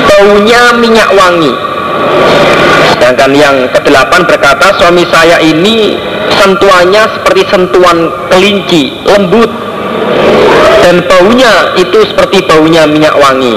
Baunya 0.04 0.73
minyak 0.78 1.10
wangi. 1.13 1.54
Sedangkan 2.93 3.32
yang 3.34 3.69
kedelapan 3.69 4.26
berkata 4.26 4.73
Suami 4.82 5.06
saya 5.06 5.38
ini 5.38 5.97
Sentuhannya 6.34 7.04
seperti 7.13 7.45
sentuhan 7.45 8.10
kelinci 8.34 8.93
Lembut. 9.06 9.49
Dan 10.82 10.99
baunya 11.08 11.78
itu 11.80 12.04
seperti 12.04 12.43
baunya 12.43 12.84
minyak 12.84 13.15
wangi. 13.15 13.56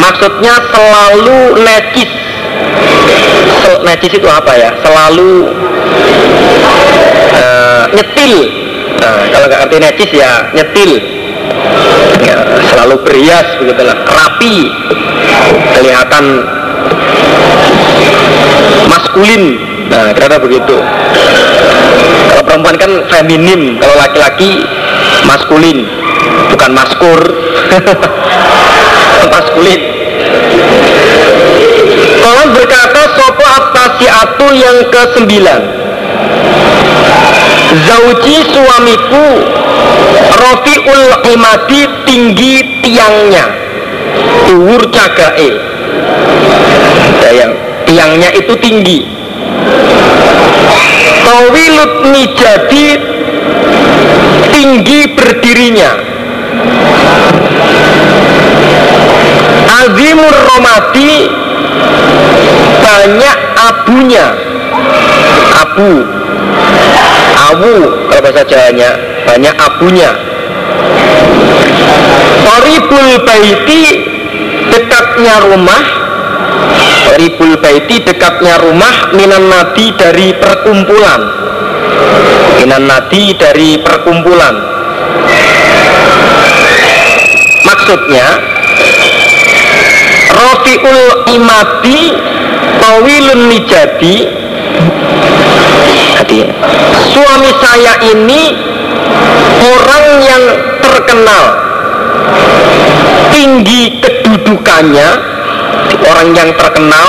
Maksudnya 0.00 0.56
selalu 0.72 1.60
necis. 1.60 2.12
Necis 3.84 4.12
itu 4.16 4.28
apa 4.30 4.52
ya? 4.56 4.70
Selalu 4.80 5.52
uh, 7.36 7.84
Nyetil 7.92 8.62
nah, 9.02 9.26
Kalau 9.34 9.46
nggak 9.50 9.62
arti 9.66 9.76
necis 9.82 10.10
ya 10.14 10.32
nyetil. 10.54 10.92
Ya, 12.22 12.38
Selalu 12.70 12.94
berias 13.02 13.46
begitulah 13.58 13.98
Rapi 14.06 14.56
Kelihatan 15.74 16.24
maskulin. 18.86 19.42
Nah 19.90 20.14
kira 20.16 20.38
begitu. 20.40 20.76
Kalau 22.32 22.42
perempuan 22.46 22.76
kan 22.80 22.90
feminim 23.12 23.76
kalau 23.76 23.94
laki-laki 23.98 24.64
maskulin 25.28 25.84
bukan 26.52 26.70
maskur. 26.72 27.20
Maskulin. 29.32 29.80
Kalau 32.20 32.44
berkata 32.52 33.00
sopo 33.16 33.44
atasiatu 33.46 34.46
yang 34.52 34.76
ke 34.90 35.02
sembilan 35.16 35.60
Zauji 37.72 38.36
suamiku 38.52 39.26
Rofiul 40.36 41.04
imadi 41.32 41.82
tinggi 42.04 42.54
tiangnya. 42.84 43.48
Tuwur 44.44 44.82
cagae 44.92 45.50
yang 47.32 47.52
tiangnya 47.88 48.28
itu 48.36 48.52
tinggi. 48.60 49.08
Tawilut 51.24 51.92
jadi 52.36 52.86
tinggi 54.52 55.00
berdirinya. 55.16 55.90
Azimur 59.80 60.36
Romati 60.36 61.12
banyak 62.84 63.38
abunya. 63.56 64.26
Abu 65.52 66.21
awu 67.52 68.08
kalau 68.08 68.20
bahasa 68.24 68.42
Jawanya 68.48 68.90
banyak 69.28 69.54
abunya. 69.56 70.10
Toribul 72.42 73.10
Baiti 73.28 73.82
dekatnya 74.72 75.34
rumah. 75.52 75.82
Ribul 77.12 77.60
Baiti 77.60 78.00
dekatnya 78.00 78.56
rumah 78.56 79.12
Minan 79.12 79.52
Nabi 79.52 79.92
dari 80.00 80.32
perkumpulan. 80.32 81.20
Minan 82.56 82.88
Nabi 82.88 83.36
dari 83.36 83.76
perkumpulan. 83.84 84.54
Maksudnya 87.62 88.26
Rofiul 90.32 91.28
Imadi 91.36 92.00
Tawilun 92.80 93.42
Nijadi 93.52 94.16
Suami 97.12 97.50
saya 97.60 97.92
ini 98.08 98.42
Orang 99.62 100.06
yang 100.26 100.42
terkenal. 100.82 101.44
Tinggi 103.30 104.02
kedudukannya 104.02 105.08
orang 106.02 106.28
yang 106.34 106.50
terkenal. 106.58 107.08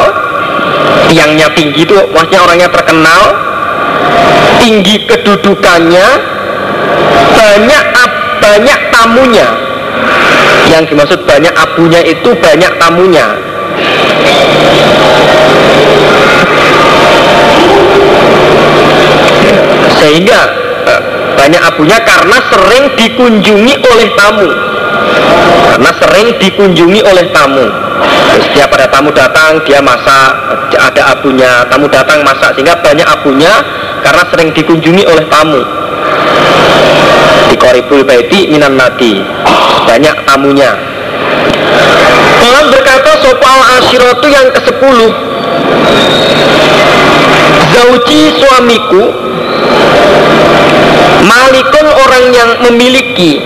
Tiangnya 1.09 1.49
tinggi 1.57 1.81
itu 1.81 1.97
maksudnya 2.13 2.45
orangnya 2.45 2.69
terkenal. 2.69 3.21
Tinggi 4.61 4.95
kedudukannya. 5.09 6.07
Banyak 7.33 7.83
banyak 8.37 8.79
tamunya. 8.93 9.47
Yang 10.69 10.83
dimaksud 10.93 11.19
banyak 11.25 11.53
abunya 11.57 12.01
itu 12.05 12.29
banyak 12.37 12.71
tamunya 12.77 13.27
sehingga 20.03 20.41
eh, 20.83 21.01
banyak 21.39 21.61
abunya 21.63 21.95
karena 22.03 22.37
sering 22.51 22.83
dikunjungi 22.99 23.73
oleh 23.87 24.07
tamu. 24.19 24.49
Karena 25.71 25.91
sering 25.95 26.27
dikunjungi 26.43 26.99
oleh 27.07 27.25
tamu. 27.31 27.63
Setiap 28.35 28.67
ada 28.75 28.91
tamu 28.91 29.15
datang 29.15 29.63
dia 29.63 29.79
masak 29.79 30.31
ada 30.75 31.15
abunya 31.15 31.63
tamu 31.71 31.87
datang 31.87 32.19
masak. 32.27 32.51
Sehingga 32.59 32.75
banyak 32.83 33.07
abunya 33.07 33.53
karena 34.03 34.23
sering 34.27 34.51
dikunjungi 34.51 35.07
oleh 35.07 35.23
tamu. 35.31 35.63
Di 37.47 37.55
koribul 37.55 38.03
baiti 38.03 38.51
minan 38.51 38.75
nati 38.75 39.23
banyak 39.87 40.15
tamunya. 40.27 40.75
Allah 42.43 42.63
berkata 42.67 43.11
sopal 43.23 43.59
asyiratu 43.79 44.27
yang 44.27 44.51
ke 44.51 44.61
sepuluh. 44.67 45.11
Zauji 47.73 48.21
suamiku 48.37 49.03
Malikun 51.23 51.87
orang 51.87 52.25
yang 52.35 52.51
memiliki. 52.67 53.39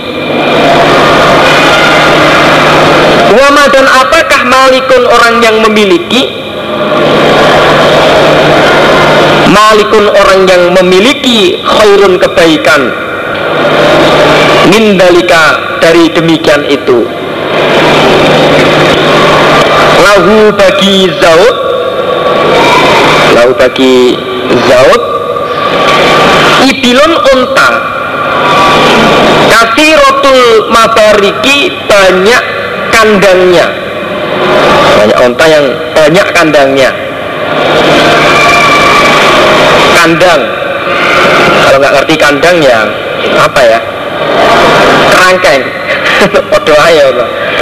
Wama 3.28 3.64
dan 3.70 3.86
apakah 3.86 4.40
malikun 4.48 5.04
orang 5.04 5.34
yang 5.44 5.56
memiliki? 5.62 6.32
Malikun 9.48 10.06
orang 10.10 10.40
yang 10.48 10.62
memiliki 10.74 11.60
khairun 11.62 12.16
kebaikan. 12.18 12.90
Mindalika 14.68 15.78
dari 15.80 16.10
demikian 16.12 16.66
itu. 16.68 17.04
Lahu 20.02 20.50
bagi 20.56 21.08
Zaud. 21.20 21.56
Lahu 23.36 23.52
bagi 23.54 24.18
Zaud 24.66 25.07
Ibilun 26.66 27.12
unta. 27.34 27.70
Rotul 29.78 30.68
mabariki 30.74 31.70
banyak 31.86 32.42
kandangnya. 32.90 33.66
Banyak 34.98 35.18
unta 35.22 35.44
yang 35.46 35.66
banyak 35.94 36.26
kandangnya. 36.34 36.90
Kandang. 39.94 40.40
Kalau 41.58 41.78
nggak 41.82 41.94
ngerti 42.00 42.14
kandang 42.16 42.56
ya 42.64 42.86
Apa 43.38 43.60
ya? 43.60 43.78
Kerangkeng. 45.14 45.62
Podo 46.50 46.74
ayo 46.90 47.06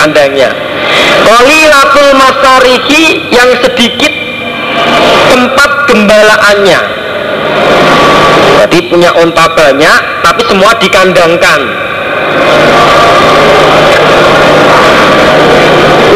kandangnya. 0.01 0.51
Qalilatul 1.27 2.11
masarihi 2.17 3.29
yang 3.29 3.51
sedikit 3.61 4.13
tempat 5.29 5.71
gembalaannya 5.91 7.06
Jadi 8.57 8.89
punya 8.89 9.13
unta 9.21 9.45
banyak 9.53 10.01
tapi 10.25 10.43
semua 10.49 10.73
dikandangkan. 10.81 11.61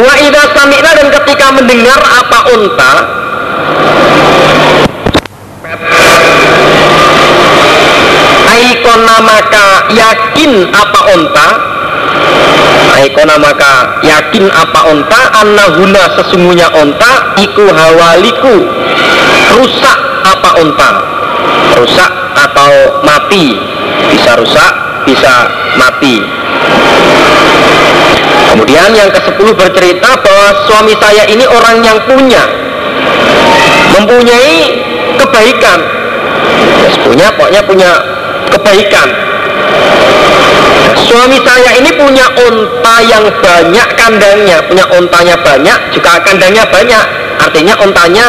Wa 0.01 0.15
idha 0.17 0.45
sami'na 0.57 0.91
dan 0.97 1.09
ketika 1.13 1.47
mendengar 1.53 2.01
apa 2.01 2.39
unta 2.57 2.93
Aikona 8.49 9.17
maka 9.21 9.67
yakin 9.93 10.53
apa 10.73 11.01
unta 11.13 11.49
Aikona 12.97 13.37
maka 13.41 14.03
yakin 14.05 14.51
apa 14.51 14.81
onta? 14.93 15.21
Annahuna 15.41 16.21
sesungguhnya 16.21 16.69
onta 16.75 17.33
Iku 17.41 17.65
hawaliku. 17.71 18.67
Rusak 19.57 19.99
apa 20.27 20.51
onta? 20.61 20.91
Rusak 21.81 22.20
atau 22.61 23.01
mati. 23.01 23.57
Bisa 24.13 24.37
rusak, 24.37 24.73
bisa 25.09 25.49
mati. 25.81 26.21
Kemudian 28.53 28.93
yang 28.93 29.09
ke-10 29.09 29.49
bercerita 29.57 30.11
bahwa 30.21 30.49
suami 30.69 30.93
saya 31.01 31.25
ini 31.31 31.47
orang 31.49 31.81
yang 31.81 31.97
punya. 32.05 32.45
Mempunyai 33.97 34.77
kebaikan. 35.17 35.79
Punya, 37.01 37.33
pokoknya 37.33 37.63
punya 37.65 37.91
kebaikan. 38.53 39.09
Suami 41.01 41.39
saya 41.43 41.71
ini 41.81 41.91
punya 41.97 42.27
unta 42.45 42.97
yang 43.09 43.25
banyak 43.41 43.89
kandangnya, 43.99 44.63
punya 44.69 44.85
untanya 44.95 45.35
banyak, 45.41 45.79
juga 45.97 46.21
kandangnya 46.23 46.67
banyak. 46.69 47.05
Artinya 47.41 47.75
untanya 47.83 48.27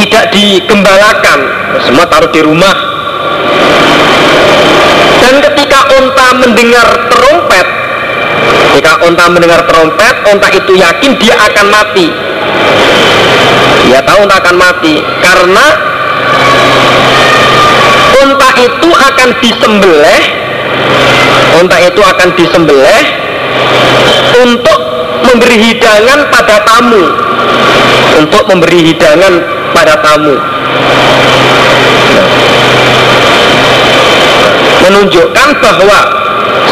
tidak 0.00 0.24
digembalakan, 0.34 1.38
semua 1.86 2.06
taruh 2.10 2.30
di 2.30 2.40
rumah. 2.42 2.76
Dan 5.22 5.40
ketika 5.40 5.80
unta 5.98 6.26
mendengar 6.36 6.88
terompet, 7.08 7.66
ketika 8.74 8.92
unta 9.06 9.24
mendengar 9.32 9.60
terompet, 9.64 10.14
unta 10.28 10.48
itu 10.52 10.72
yakin 10.76 11.12
dia 11.16 11.34
akan 11.38 11.66
mati. 11.70 12.08
Dia 13.88 14.00
tahu 14.04 14.24
unta 14.24 14.36
akan 14.40 14.56
mati 14.56 14.94
karena 15.20 15.66
unta 18.24 18.48
itu 18.60 18.88
akan 18.88 19.28
disembelih 19.40 20.44
Unta 21.54 21.76
itu 21.78 22.00
akan 22.02 22.28
disembelih 22.34 23.04
untuk 24.42 24.80
memberi 25.22 25.56
hidangan 25.70 26.26
pada 26.34 26.66
tamu. 26.66 27.04
Untuk 28.18 28.42
memberi 28.50 28.94
hidangan 28.94 29.34
pada 29.84 30.00
tamu. 30.00 30.32
Menunjukkan 34.88 35.48
bahwa 35.60 36.00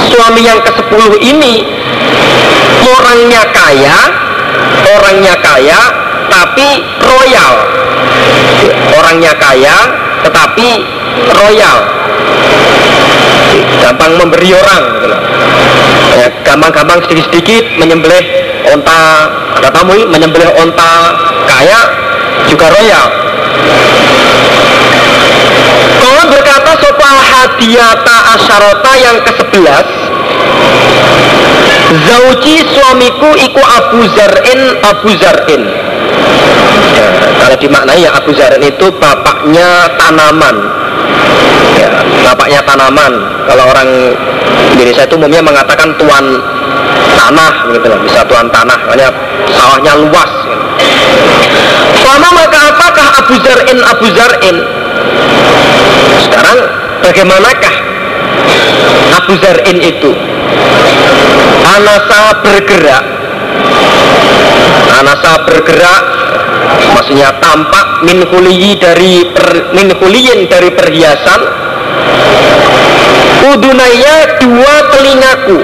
suami 0.08 0.40
yang 0.40 0.64
ke-10 0.64 1.20
ini 1.20 1.60
orangnya 2.80 3.44
kaya, 3.52 3.98
orangnya 4.96 5.36
kaya 5.44 5.80
tapi 6.32 6.80
royal. 7.04 7.54
Orangnya 8.96 9.36
kaya 9.36 9.76
tetapi 10.24 10.68
royal 11.36 11.78
gampang 13.82 14.12
memberi 14.16 14.54
orang 14.54 14.82
gitu 15.02 15.06
ya, 16.16 16.28
gampang-gampang 16.46 16.98
sedikit-sedikit 17.04 17.64
menyembelih 17.82 18.22
onta 18.70 19.28
kata 19.58 19.68
tamu 19.74 19.98
menyembelih 20.08 20.48
onta 20.62 20.92
kaya 21.50 21.80
juga 22.48 22.66
royal. 22.72 23.06
Kalau 26.02 26.24
berkata 26.28 26.72
soal 26.82 27.18
hadiata 27.20 28.16
asyarota 28.38 28.92
yang 28.96 29.16
ke-11 29.20 29.86
Zauji 31.92 32.56
suamiku 32.72 33.36
iku 33.36 33.60
Abu 33.60 34.00
Zar'in 34.16 34.60
Abu 34.80 35.12
Zar'in. 35.20 35.62
Ya, 36.96 37.06
Kalau 37.36 37.56
dimaknai 37.60 38.00
ya 38.00 38.16
Abu 38.16 38.32
Zar'in 38.32 38.64
itu 38.64 38.86
bapaknya 38.96 39.92
tanaman. 40.00 40.56
Ya, 41.76 41.90
bapaknya 42.24 42.64
tanaman. 42.64 43.12
Kalau 43.44 43.64
orang 43.68 43.88
Indonesia 44.72 45.04
itu 45.04 45.14
umumnya 45.20 45.44
mengatakan 45.44 45.92
tuan 46.00 46.40
tanah 47.12 47.68
gitu 47.76 47.86
loh. 47.92 48.00
Bisa 48.08 48.24
tuan 48.24 48.48
tanah 48.48 48.78
makanya 48.88 49.12
sawahnya 49.52 49.92
luas 50.00 50.32
Selama 52.12 52.44
maka 52.44 52.60
apakah 52.76 53.06
Abu 53.24 53.34
Zar'in 53.40 53.78
Abu 53.88 54.04
Zar'in? 54.12 54.56
Sekarang 56.20 56.58
bagaimanakah 57.00 57.74
Abu 59.16 59.32
Zar'in 59.40 59.80
itu? 59.80 60.12
Anasa 61.64 62.36
bergerak. 62.44 63.04
Anasa 64.92 65.40
bergerak 65.48 66.02
maksudnya 66.92 67.32
tampak 67.40 68.04
min 68.04 68.20
dari 68.76 69.32
per, 69.32 69.72
min 69.72 69.88
dari 70.52 70.68
perhiasan. 70.68 71.40
Udunaya 73.56 74.36
dua 74.36 74.74
telingaku. 74.92 75.58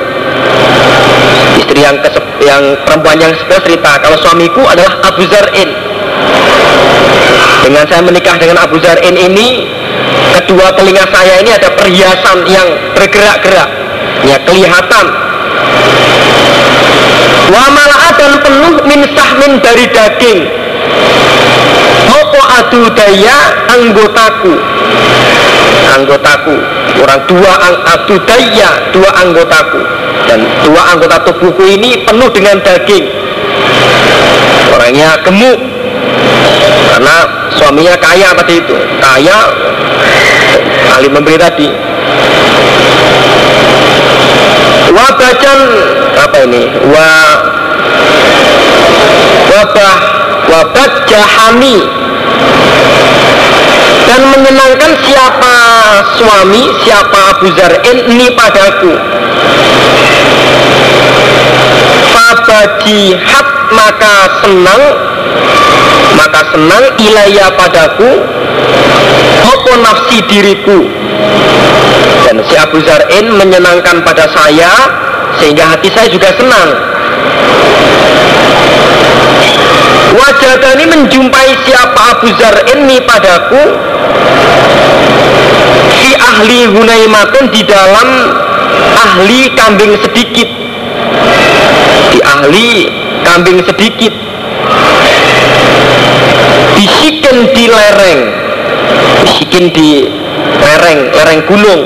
Istri 1.60 1.80
yang 1.84 2.00
kesep, 2.00 2.24
yang 2.40 2.72
perempuan 2.88 3.20
yang 3.20 3.36
sebelah 3.36 3.60
cerita 3.60 4.00
kalau 4.00 4.16
suamiku 4.16 4.64
adalah 4.64 4.96
Abu 5.12 5.28
Zar'in 5.28 5.97
dengan 7.68 7.84
saya 7.84 8.00
menikah 8.00 8.36
dengan 8.40 8.58
Abu 8.64 8.80
Zar'in 8.80 9.12
ini 9.12 9.68
kedua 10.40 10.72
telinga 10.72 11.04
saya 11.12 11.44
ini 11.44 11.52
ada 11.52 11.68
perhiasan 11.76 12.48
yang 12.48 12.64
bergerak-gerak. 12.96 13.68
Ya 14.24 14.40
kelihatan. 14.42 15.06
Wa 17.52 17.66
dan 18.18 18.32
penuh 18.40 18.74
min 18.88 19.00
sahmin 19.12 19.52
dari 19.60 19.84
daging. 19.92 20.38
Mopo 22.08 22.40
adu 22.56 22.88
daya 22.96 23.38
anggotaku? 23.68 24.54
Anggotaku. 25.92 26.56
Orang 26.98 27.20
dua 27.30 27.52
ang, 27.62 27.76
adu 27.84 28.16
daya 28.26 28.90
Dua 28.90 29.10
anggotaku. 29.22 29.80
Dan 30.24 30.40
dua 30.64 30.96
anggota 30.96 31.20
tubuhku 31.30 31.62
ini 31.68 32.00
penuh 32.08 32.32
dengan 32.32 32.58
daging. 32.64 33.04
Orangnya 34.72 35.20
gemuk 35.20 35.67
Karena 36.98 37.46
suaminya 37.54 37.94
kaya 37.94 38.34
tadi 38.34 38.58
itu. 38.58 38.74
Kaya 38.98 39.38
Ahli 40.98 41.06
memberi 41.06 41.38
tadi. 41.38 41.70
Wabacan 44.90 45.58
Apa 46.18 46.36
ini? 46.42 46.66
Wa 46.90 47.10
Wabah 49.46 49.96
wabat 50.50 50.92
jahami 51.06 51.78
dan 54.10 54.20
menyenangkan 54.34 54.92
siapa 55.06 55.54
suami 56.18 56.62
siapa 56.82 57.18
Abu 57.36 57.46
Zar'in 57.54 57.98
ini 58.10 58.26
padaku. 58.34 58.92
Hat 63.22 63.48
maka 63.70 64.14
senang 64.42 64.82
maka 66.18 66.40
senang 66.50 66.84
ilaya 66.98 67.46
padaku 67.54 68.10
Apa 69.38 69.72
nafsi 69.78 70.18
diriku? 70.26 70.82
Dan 72.26 72.42
si 72.44 72.54
Abu 72.58 72.82
Zar'in 72.82 73.30
menyenangkan 73.38 74.02
pada 74.02 74.26
saya 74.34 74.72
Sehingga 75.38 75.70
hati 75.70 75.86
saya 75.94 76.10
juga 76.10 76.34
senang. 76.34 76.68
Wajah 80.08 80.58
ini 80.74 80.86
menjumpai 80.88 81.52
siapa 81.62 82.18
Abu 82.18 82.26
Zar'in 82.34 82.90
ini 82.90 82.98
padaku? 83.06 83.62
Si 85.94 86.10
ahli 86.18 86.66
Hunaymatun 86.74 87.54
di 87.54 87.62
dalam 87.62 88.08
ahli 88.98 89.52
kambing 89.54 89.94
sedikit. 90.02 90.48
Di 92.10 92.18
ahli 92.24 92.88
kambing 93.22 93.62
sedikit 93.62 94.27
bisikin 96.78 97.36
di 97.50 97.64
lereng. 97.66 98.20
Bisikin 99.26 99.64
di 99.74 100.06
lereng 100.62 101.10
lereng 101.10 101.40
gunung. 101.50 101.80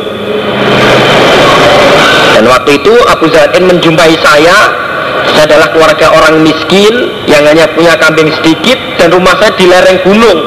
Dan 2.36 2.45
waktu 2.49 2.80
itu 2.80 2.93
Abu 3.09 3.32
Zain 3.32 3.64
menjumpai 3.64 4.12
saya. 4.20 4.84
Saya 5.32 5.49
adalah 5.49 5.72
keluarga 5.72 6.12
orang 6.12 6.45
miskin 6.45 6.93
yang 7.24 7.47
hanya 7.49 7.64
punya 7.72 7.97
kambing 7.97 8.28
sedikit 8.43 8.76
dan 9.01 9.09
rumah 9.09 9.32
saya 9.40 9.57
di 9.57 9.64
lereng 9.64 9.99
gunung. 10.05 10.38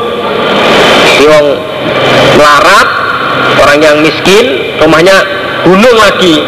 Di 1.16 1.26
wong 1.26 1.48
melarat 2.38 2.88
orang 3.66 3.80
yang 3.82 3.98
miskin 4.04 4.78
rumahnya 4.78 5.26
gunung 5.66 5.96
lagi. 5.98 6.44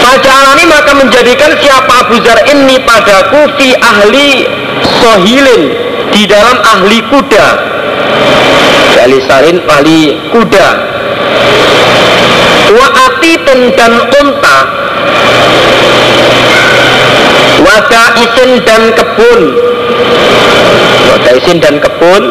Faja'alani 0.00 0.64
maka 0.68 0.92
menjadikan 0.94 1.52
siapa 1.58 2.06
Abu 2.06 2.16
Zar 2.22 2.38
ini 2.48 2.76
padaku 2.86 3.40
fi 3.58 3.74
ahli 3.76 4.46
sohilin 5.02 5.83
di 6.14 6.22
dalam 6.30 6.62
ahli 6.62 7.02
kuda. 7.10 7.46
Ahli 9.02 9.18
salin 9.26 9.58
ahli 9.66 10.14
kuda. 10.30 10.68
Wa 12.70 12.86
atitin 13.10 13.74
dan 13.74 13.92
unta. 14.22 14.58
Wa 17.66 17.76
isin 18.22 18.50
dan 18.62 18.94
kebun. 18.94 19.42
Wa 21.10 21.16
isin 21.34 21.58
dan 21.58 21.82
kebun. 21.82 22.22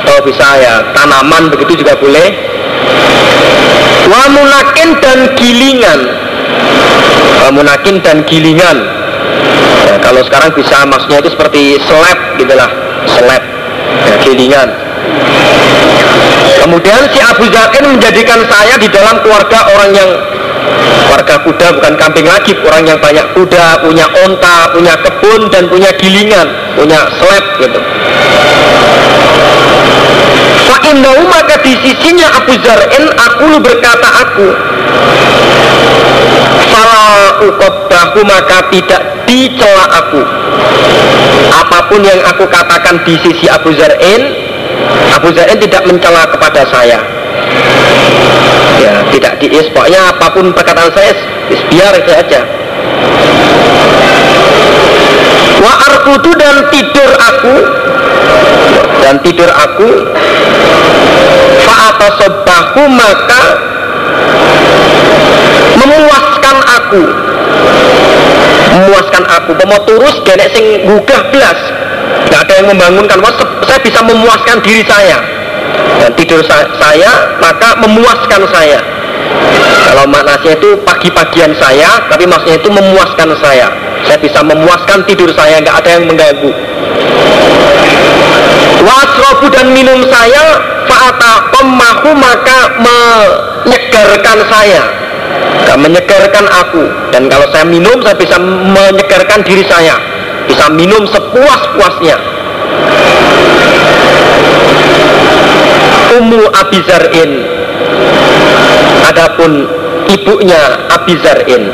Atau 0.00 0.16
bisa 0.24 0.48
ya 0.56 0.74
tanaman 0.96 1.52
begitu 1.52 1.84
juga 1.84 1.92
boleh. 2.00 2.28
Wa 4.08 4.24
munakin 4.32 4.88
dan 5.04 5.18
gilingan. 5.36 6.00
Wa 7.44 7.48
munakin 7.52 8.00
dan 8.00 8.24
gilingan 8.24 8.99
kalau 9.98 10.22
sekarang 10.22 10.54
bisa 10.54 10.86
maksudnya 10.86 11.18
itu 11.18 11.30
seperti 11.34 11.62
slab 11.82 12.18
gitulah 12.38 12.70
slab 13.10 13.42
ya, 14.06 14.14
gilingan. 14.22 14.68
Kemudian 16.60 17.08
si 17.10 17.18
Abu 17.24 17.48
Zakin 17.48 17.96
menjadikan 17.96 18.44
saya 18.46 18.76
di 18.76 18.86
dalam 18.92 19.18
keluarga 19.24 19.66
orang 19.74 19.90
yang 19.96 20.10
warga 21.10 21.42
kuda 21.42 21.66
bukan 21.80 21.94
kambing 21.98 22.28
lagi 22.28 22.54
orang 22.62 22.84
yang 22.86 22.98
banyak 23.00 23.26
kuda 23.34 23.82
punya 23.82 24.06
onta 24.28 24.70
punya 24.70 24.94
kebun 25.02 25.50
dan 25.50 25.66
punya 25.66 25.90
gilingan 25.98 26.46
punya 26.78 27.00
slab 27.18 27.44
gitu. 27.58 27.80
Fa'indahu 30.70 31.22
maka 31.26 31.58
di 31.66 31.74
sisinya 31.82 32.28
Abu 32.38 32.54
Zar'in 32.62 33.04
aku 33.10 33.48
berkata 33.58 34.08
aku 34.22 34.48
Fala 36.70 37.38
maka 38.26 38.58
tidak 38.70 39.02
dicela 39.26 39.84
aku. 40.02 40.22
Apa 41.50 41.78
pun 41.90 42.00
yang 42.02 42.20
aku 42.26 42.44
katakan 42.46 43.00
di 43.06 43.14
sisi 43.22 43.46
Abu 43.50 43.74
Zar'in 43.74 44.22
Abu 45.14 45.30
Zar'in 45.34 45.58
tidak 45.58 45.82
mencela 45.86 46.26
kepada 46.30 46.62
saya. 46.68 46.98
Ya 48.80 49.04
tidak 49.12 49.36
diis 49.42 49.68
Pokoknya 49.76 50.00
apa 50.08 50.26
pun 50.32 50.54
perkataan 50.56 50.88
saya 50.94 51.12
Biar 51.68 51.92
itu 51.98 52.10
aja. 52.10 52.40
Wa 55.60 55.72
arkudu 55.92 56.32
dan 56.40 56.56
tidur 56.72 57.10
aku 57.14 57.56
dan 59.00 59.14
tidur 59.24 59.50
aku 59.50 59.88
fa'atasobbahu 61.64 62.82
maka 62.88 63.42
memuaskan 65.80 66.29
aku. 66.90 67.02
Memuaskan 68.74 69.24
aku. 69.30 69.50
Mau 69.54 69.80
turus 69.86 70.16
genek 70.26 70.50
sing 70.50 70.82
gugah 70.90 71.22
belas 71.30 71.58
nggak 72.26 72.40
ada 72.42 72.54
yang 72.58 72.68
membangunkan. 72.74 73.18
Wah, 73.22 73.32
saya 73.62 73.78
bisa 73.78 74.02
memuaskan 74.02 74.58
diri 74.66 74.82
saya. 74.82 75.22
Dan 76.02 76.10
tidur 76.18 76.42
saya 76.50 77.38
maka 77.38 77.78
memuaskan 77.78 78.42
saya. 78.50 78.82
Kalau 79.86 80.04
maknanya 80.10 80.58
itu 80.58 80.74
pagi-pagian 80.82 81.54
saya 81.54 82.02
tapi 82.10 82.26
maksudnya 82.26 82.58
itu 82.58 82.70
memuaskan 82.70 83.30
saya. 83.38 83.70
Saya 84.02 84.18
bisa 84.18 84.42
memuaskan 84.42 85.06
tidur 85.06 85.30
saya 85.30 85.62
nggak 85.62 85.76
ada 85.86 85.90
yang 85.94 86.04
mengganggu. 86.10 86.50
Wasrobu 88.80 89.52
dan 89.52 89.76
minum 89.76 90.00
saya 90.08 90.56
fa'ata 90.88 91.52
pemahu 91.52 92.10
maka 92.16 92.58
menyegarkan 92.80 94.38
saya 94.48 95.00
menyegarkan 95.80 96.44
aku. 96.46 96.84
Dan 97.10 97.26
kalau 97.32 97.46
saya 97.50 97.64
minum 97.66 97.98
saya 98.04 98.16
bisa 98.16 98.36
menyegarkan 98.40 99.40
diri 99.42 99.64
saya. 99.66 99.96
Bisa 100.46 100.68
minum 100.72 101.06
sepuas-puasnya. 101.08 102.16
Ummu 106.20 106.42
Abizar'in. 106.52 107.30
Adapun 109.08 109.66
ibunya 110.10 110.62
Abizar'in. 110.90 111.70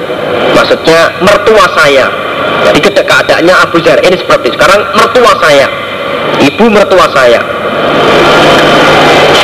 Maksudnya 0.54 1.12
mertua 1.20 1.66
saya. 1.76 2.06
Jadi 2.66 2.78
keadaannya 2.82 3.54
Abu 3.54 3.78
Zar'in 3.80 4.14
seperti 4.16 4.52
sekarang 4.54 4.80
mertua 4.96 5.32
saya. 5.40 5.66
Ibu 6.42 6.64
mertua 6.68 7.06
saya. 7.14 7.40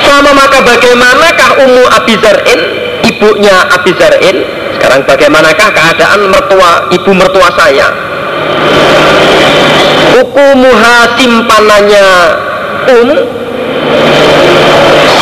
Sama 0.03 0.35
maka 0.37 0.61
bagaimanakah 0.61 1.51
Ummu 1.65 1.85
Abizar'in 1.89 2.82
Ibunya 3.13 3.57
Abizar'in 3.77 4.37
Sekarang 4.79 5.05
bagaimanakah 5.05 5.69
keadaan 5.71 6.21
mertua 6.33 6.89
ibu 6.91 7.11
mertua 7.13 7.49
saya? 7.55 7.89
Ukumuha 10.19 10.97
simpanannya 11.17 12.09
Um. 12.83 13.09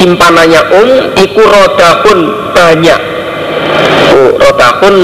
Simpanannya 0.01 0.61
um 0.73 0.91
iku 1.13 1.43
rodahun 1.45 2.19
banyak. 2.57 3.01
Oh, 4.17 4.31
rodahun 4.41 4.97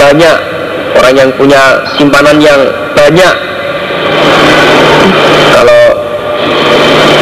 banyak. 0.00 0.36
Orang 0.96 1.14
yang 1.20 1.30
punya 1.36 1.84
simpanan 2.00 2.40
yang 2.40 2.56
banyak. 2.96 3.34
Kalau 5.52 5.82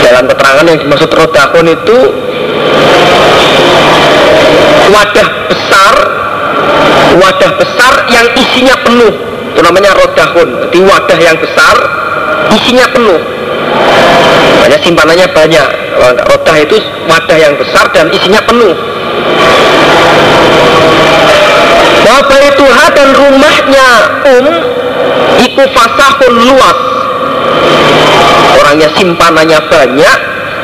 dalam 0.06 0.24
keterangan 0.30 0.64
yang 0.70 0.78
dimaksud 0.78 1.10
rodahun 1.10 1.66
itu 1.66 1.98
wadah 4.92 5.28
besar 5.48 5.94
wadah 7.18 7.50
besar 7.58 7.92
yang 8.10 8.26
isinya 8.34 8.74
penuh. 8.82 9.12
Itu 9.54 9.60
namanya 9.62 9.94
rodahun. 9.94 10.48
Jadi 10.68 10.78
wadah 10.82 11.18
yang 11.18 11.36
besar 11.38 11.76
isinya 12.54 12.86
penuh. 12.90 13.20
Banyak 14.62 14.80
simpanannya 14.82 15.28
banyak. 15.30 15.68
Rodah 16.26 16.56
itu 16.58 16.76
wadah 17.06 17.38
yang 17.38 17.54
besar 17.58 17.86
dan 17.94 18.10
isinya 18.10 18.42
penuh. 18.42 18.74
Wabaituha 22.04 22.86
dan 22.92 23.08
rumahnya 23.16 23.88
um 24.28 24.46
Iku 25.34 25.66
fasahun 25.74 26.34
luas. 26.46 26.78
Orangnya 28.54 28.86
simpanannya 28.94 29.58
banyak 29.66 30.18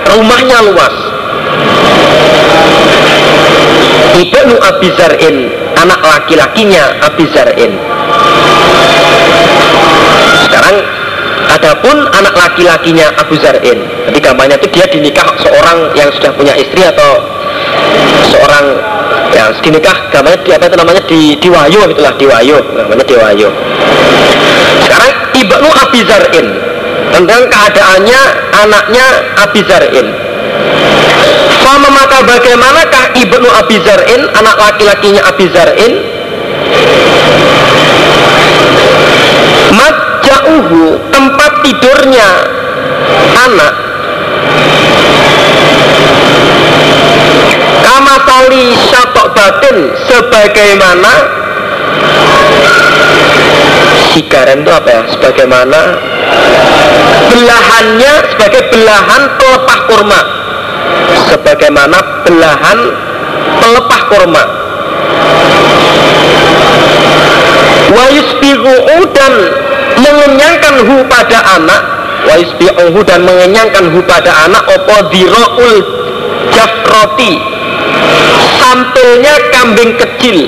Rumahnya 0.07 0.59
luas 0.71 0.95
Ibnu 4.21 4.55
Abizar'in 4.61 5.37
Anak 5.81 6.01
laki-lakinya 6.05 7.01
Abizar'in 7.09 7.73
Sekarang 10.45 10.77
Adapun 11.51 12.07
anak 12.15 12.31
laki-lakinya 12.39 13.11
Abu 13.19 13.35
Zar'in. 13.43 13.83
Jadi 14.07 14.19
itu 14.23 14.67
dia 14.71 14.87
dinikah 14.87 15.35
seorang 15.43 15.91
yang 15.99 16.07
sudah 16.15 16.31
punya 16.39 16.55
istri 16.55 16.87
atau 16.87 17.27
seorang 18.31 18.79
yang 19.35 19.51
dinikah 19.63 19.97
gambarnya 20.11 20.39
di, 20.47 20.51
apa 20.55 20.65
itu 20.71 20.77
namanya 20.79 21.03
di 21.07 21.21
diwayo 21.39 21.81
itulah 21.91 22.15
diwayo 22.19 22.57
namanya 22.75 23.05
diwayo 23.07 23.49
sekarang 24.83 25.11
ibnu 25.39 25.69
Abi 25.71 26.01
Zar'in 26.07 26.47
tentang 27.15 27.43
keadaannya 27.47 28.21
anaknya 28.59 29.07
Abi 29.39 29.61
Zar'in 29.67 30.07
Fama 31.71 31.87
maka 31.87 32.27
bagaimanakah 32.27 33.15
ibnu 33.15 33.47
Abi 33.47 33.79
Zar'in 33.87 34.27
anak 34.35 34.59
laki-lakinya 34.59 35.23
Abi 35.23 35.47
Zar'in? 35.55 36.03
Maja'uhu 39.71 40.99
tempat 41.15 41.53
tidurnya 41.63 42.29
anak. 43.47 43.75
Kama 47.87 48.15
tali 48.27 48.75
syatok 48.91 49.31
batin 49.31 49.95
sebagaimana 50.11 51.13
sigaren 54.11 54.67
itu 54.67 54.71
apa 54.75 54.89
ya? 54.91 55.03
Sebagaimana 55.07 55.81
belahannya 57.31 58.13
sebagai 58.35 58.63
belahan 58.75 59.23
pelepah 59.39 59.81
kurma 59.87 60.40
sebagaimana 61.31 62.27
belahan 62.27 62.79
pelepah 63.61 64.01
kurma. 64.11 64.45
Wa 67.91 68.05
yusbihu'u 68.15 68.99
dan 69.11 69.33
mengenyangkan 69.99 70.75
hu 70.87 70.97
pada 71.11 71.39
anak. 71.59 71.83
Wa 72.27 72.35
yusbihu'u 72.39 73.01
dan 73.03 73.27
mengenyangkan 73.27 73.91
hu 73.91 73.99
pada 74.07 74.47
anak. 74.47 74.63
Opo 74.71 75.11
dira'ul 75.11 75.77
jafroti 76.55 77.39
sampilnya 78.61 79.35
kambing 79.51 79.93
kecil. 79.99 80.47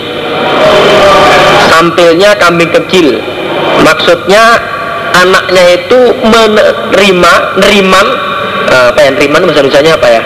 Sampilnya 1.70 2.36
kambing 2.38 2.70
kecil. 2.70 3.18
Maksudnya 3.82 4.61
anaknya 5.12 5.64
itu 5.76 6.01
menerima 6.24 7.32
neriman 7.61 8.07
eh, 8.72 8.84
apa 8.93 9.01
ya 9.05 9.11
neriman 9.12 9.40
bahasa 9.45 9.61
Indonesia 9.64 9.97
apa 9.97 10.09
ya 10.09 10.22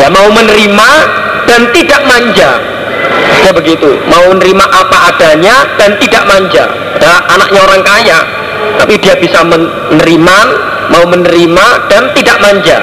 ya 0.00 0.08
mau 0.10 0.28
menerima 0.30 0.90
dan 1.46 1.60
tidak 1.70 2.02
manja. 2.08 2.50
Ya 3.44 3.50
begitu. 3.52 4.00
Mau 4.08 4.32
menerima 4.32 4.64
apa 4.64 5.14
adanya 5.14 5.76
dan 5.76 6.00
tidak 6.00 6.24
manja. 6.24 6.64
Ya, 6.98 7.14
anaknya 7.28 7.60
orang 7.66 7.82
kaya 7.84 8.20
tapi 8.80 8.96
dia 8.98 9.14
bisa 9.18 9.44
menerima 9.44 10.36
mau 10.90 11.04
menerima 11.08 11.66
dan 11.90 12.10
tidak 12.16 12.38
manja. 12.40 12.78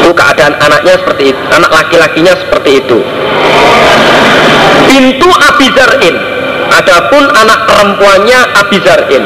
Itu 0.00 0.10
keadaan 0.16 0.56
anaknya 0.58 0.94
seperti 1.02 1.34
itu 1.34 1.42
anak 1.52 1.70
laki-lakinya 1.70 2.34
seperti 2.38 2.70
itu. 2.80 2.98
Pintu 4.88 5.28
Abizar'in 5.28 6.16
adapun 6.72 7.24
anak 7.36 7.68
perempuannya 7.68 8.40
Abizar'in 8.64 9.24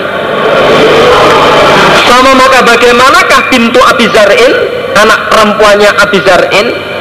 sama 2.11 2.33
maka 2.35 2.61
bagaimanakah 2.67 3.41
pintu 3.49 3.81
Abizar'in 3.83 4.82
anak 4.97 5.20
perempuannya 5.32 5.90
Abizar'in 6.01 6.93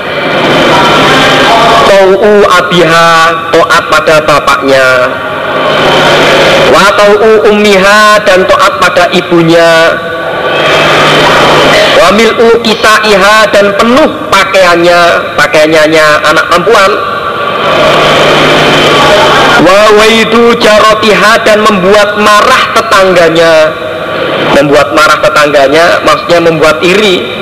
Tau'u 1.92 2.34
abiha 2.48 3.08
to'at 3.52 3.84
pada 3.92 4.16
bapaknya. 4.24 4.88
Wa 6.72 6.88
tau'u 6.96 7.52
ummiha 7.52 8.24
dan 8.24 8.48
to'at 8.48 8.74
pada 8.80 9.12
ibunya. 9.12 9.92
Wa 12.00 12.10
mil'u 12.16 12.64
kisaiha 12.64 13.52
dan 13.52 13.76
penuh 13.76 14.10
pakaiannya 14.32 15.00
Pakaiannya 15.36 16.08
anak 16.32 16.46
perempuan. 16.48 16.92
Wa 19.62 19.82
waidu 20.00 20.56
jarotiha 20.58 21.32
dan 21.44 21.60
membuat 21.60 22.16
marah 22.18 22.64
tetangganya. 22.72 23.54
Membuat 24.56 24.96
marah 24.96 25.20
tetangganya 25.20 26.02
maksudnya 26.08 26.40
membuat 26.40 26.80
iri 26.84 27.41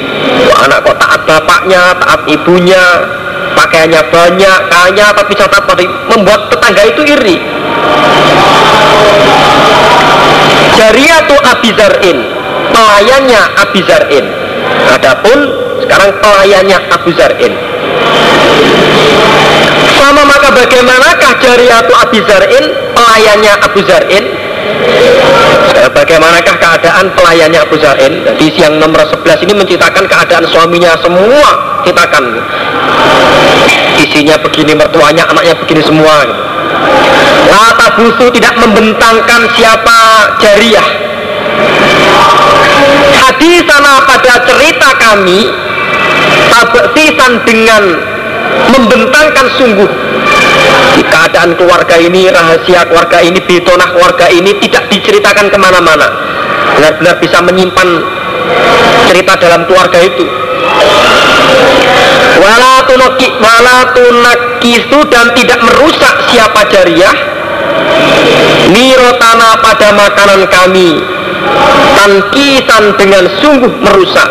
anak 0.65 0.79
kok 0.85 0.97
taat 0.99 1.21
bapaknya, 1.25 1.95
taat 1.97 2.21
ibunya, 2.27 2.83
pakaiannya 3.55 4.01
banyak, 4.11 4.59
kaya, 4.69 5.07
tapi 5.15 5.31
catat 5.35 5.63
pada 5.65 5.83
membuat 6.11 6.51
tetangga 6.51 6.83
itu 6.87 7.01
iri. 7.07 7.37
Jariyatu 10.79 11.35
Abizar'in, 11.43 12.17
pelayannya 12.71 13.41
Abizar'in. 13.59 14.25
Adapun 14.89 15.37
sekarang 15.83 16.11
pelayannya 16.21 16.77
Abu 16.93 17.09
Zar'in. 17.15 17.53
Sama 19.97 20.23
maka 20.23 20.49
bagaimanakah 20.53 21.31
Jariyatu 21.41 21.93
Abizar'in, 21.97 22.65
pelayannya 22.95 23.53
Abu 23.63 23.79
Zar'in? 23.83 24.23
Sekarang 25.79 25.95
bagaimanakah 25.95 26.55
keadaan 26.59 27.07
pelayannya 27.15 27.63
Abu 27.63 27.79
Zar'in? 27.79 28.11
Jadi 28.27 28.51
siang 28.51 28.83
nomor 28.83 28.99
11 28.99 29.47
ini 29.47 29.63
menceritakan 29.63 30.11
keadaan 30.11 30.43
suaminya 30.51 30.91
semua 30.99 31.79
ceritakan. 31.87 32.35
Isinya 33.95 34.35
begini, 34.43 34.75
mertuanya, 34.75 35.31
anaknya 35.31 35.55
begini 35.55 35.79
semua. 35.79 36.27
Lata 37.47 37.95
busu 37.95 38.27
tidak 38.27 38.59
membentangkan 38.59 39.47
siapa 39.55 39.99
jariah. 40.43 40.83
Hadis 43.15 43.63
sana 43.63 44.03
pada 44.03 44.35
cerita 44.51 44.89
kami 44.99 45.47
Tabeksisan 46.51 47.31
dengan 47.47 47.83
membentangkan 48.67 49.47
sungguh 49.55 49.87
di 49.87 50.28
keadaan 51.29 51.53
keluarga 51.53 51.93
ini, 52.01 52.25
rahasia 52.25 52.89
keluarga 52.89 53.21
ini, 53.21 53.37
bitonah 53.45 53.93
keluarga 53.93 54.25
ini 54.33 54.49
tidak 54.65 54.89
diceritakan 54.89 55.53
ke 55.53 55.57
mana-mana. 55.61 56.09
Benar-benar 56.73 57.21
bisa 57.21 57.37
menyimpan 57.45 57.85
cerita 59.13 59.37
dalam 59.37 59.69
keluarga 59.69 60.01
itu. 60.01 60.25
Wala 62.41 62.81
tunaki, 62.89 63.29
dan 65.13 65.27
tidak 65.37 65.59
merusak 65.61 66.15
siapa 66.33 66.65
jariah 66.73 67.15
Nirotana 68.73 69.59
pada 69.63 69.93
makanan 69.93 70.49
kami 70.49 70.99
Tankisan 71.95 72.95
dengan 72.99 73.25
sungguh 73.39 73.73
merusak 73.81 74.29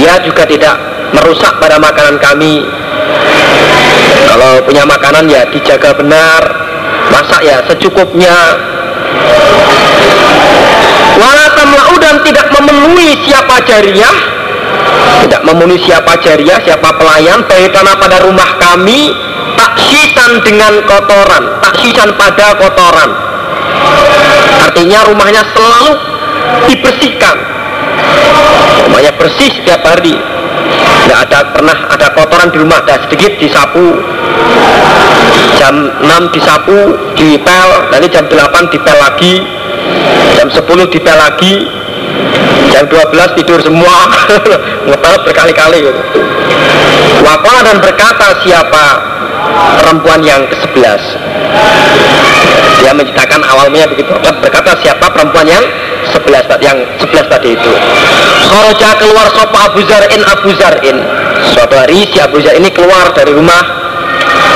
Dia 0.00 0.20
juga 0.24 0.44
tidak 0.48 0.76
merusak 1.12 1.60
pada 1.60 1.76
makanan 1.80 2.18
kami 2.18 2.83
kalau 4.28 4.60
punya 4.66 4.84
makanan 4.86 5.28
ya 5.30 5.46
dijaga 5.50 5.94
benar. 5.96 6.42
Masak 7.12 7.40
ya 7.44 7.62
secukupnya. 7.68 8.36
Wala 11.14 11.46
tamla'u 11.54 11.94
dan 12.02 12.16
tidak 12.26 12.50
memenuhi 12.50 13.14
siapa 13.22 13.62
jariah 13.62 14.34
tidak 15.24 15.42
memenuhi 15.46 15.80
siapa 15.80 16.20
jariah 16.20 16.58
siapa 16.60 16.90
pelayan 17.00 17.40
baik 17.48 17.72
karena 17.72 17.94
pada 17.96 18.20
rumah 18.26 18.50
kami 18.60 19.14
taksisan 19.56 20.42
dengan 20.42 20.84
kotoran 20.84 21.44
taksisan 21.62 22.12
pada 22.18 22.58
kotoran. 22.58 23.10
Artinya 24.64 25.06
rumahnya 25.08 25.42
selalu 25.54 25.92
dibersihkan. 26.68 27.36
Rumahnya 28.88 29.12
bersih 29.16 29.48
setiap 29.54 29.80
hari 29.86 30.18
nggak 31.04 31.20
ada 31.30 31.38
pernah 31.52 31.76
ada 31.92 32.06
kotoran 32.16 32.48
di 32.50 32.58
rumah 32.60 32.80
ada 32.82 33.04
sedikit 33.06 33.36
disapu. 33.38 34.00
Jam 35.54 35.74
6 36.02 36.34
disapu 36.34 36.76
dipel 37.14 37.68
nanti 37.88 38.06
jam 38.10 38.26
8 38.26 38.72
dipel 38.72 38.96
lagi. 38.98 39.34
Jam 40.34 40.48
10 40.50 40.92
dipel 40.92 41.16
lagi. 41.16 41.54
Jam 42.72 42.84
12 42.90 43.38
tidur 43.38 43.60
semua. 43.62 44.10
Ngepel 44.88 45.14
berkali-kali. 45.24 45.78
Gitu. 45.88 46.02
Dan 47.64 47.80
berkata 47.80 48.44
siapa 48.44 48.86
perempuan 49.80 50.20
yang 50.20 50.44
ke-11 50.46 51.00
dia 52.84 52.92
menceritakan 52.92 53.40
awalnya 53.48 53.88
begitu. 53.88 54.12
Berkata 54.44 54.76
siapa 54.84 55.08
perempuan 55.08 55.48
yang 55.48 55.64
11 56.12 56.50
tadi 56.50 56.64
yang 56.68 56.78
11 57.00 57.32
tadi 57.32 57.48
itu? 57.56 57.72
Kharaja 58.44 58.88
keluar 59.00 59.26
sopa 59.32 59.72
Abu 59.72 59.80
Zar'in 59.88 60.22
Abu 60.28 60.50
Zar'in. 60.60 60.98
Suatu 61.56 61.74
hari 61.80 62.04
si 62.12 62.20
Abu 62.20 62.44
Zar 62.44 62.56
ini 62.56 62.68
keluar 62.68 63.08
dari 63.16 63.32
rumah. 63.32 63.62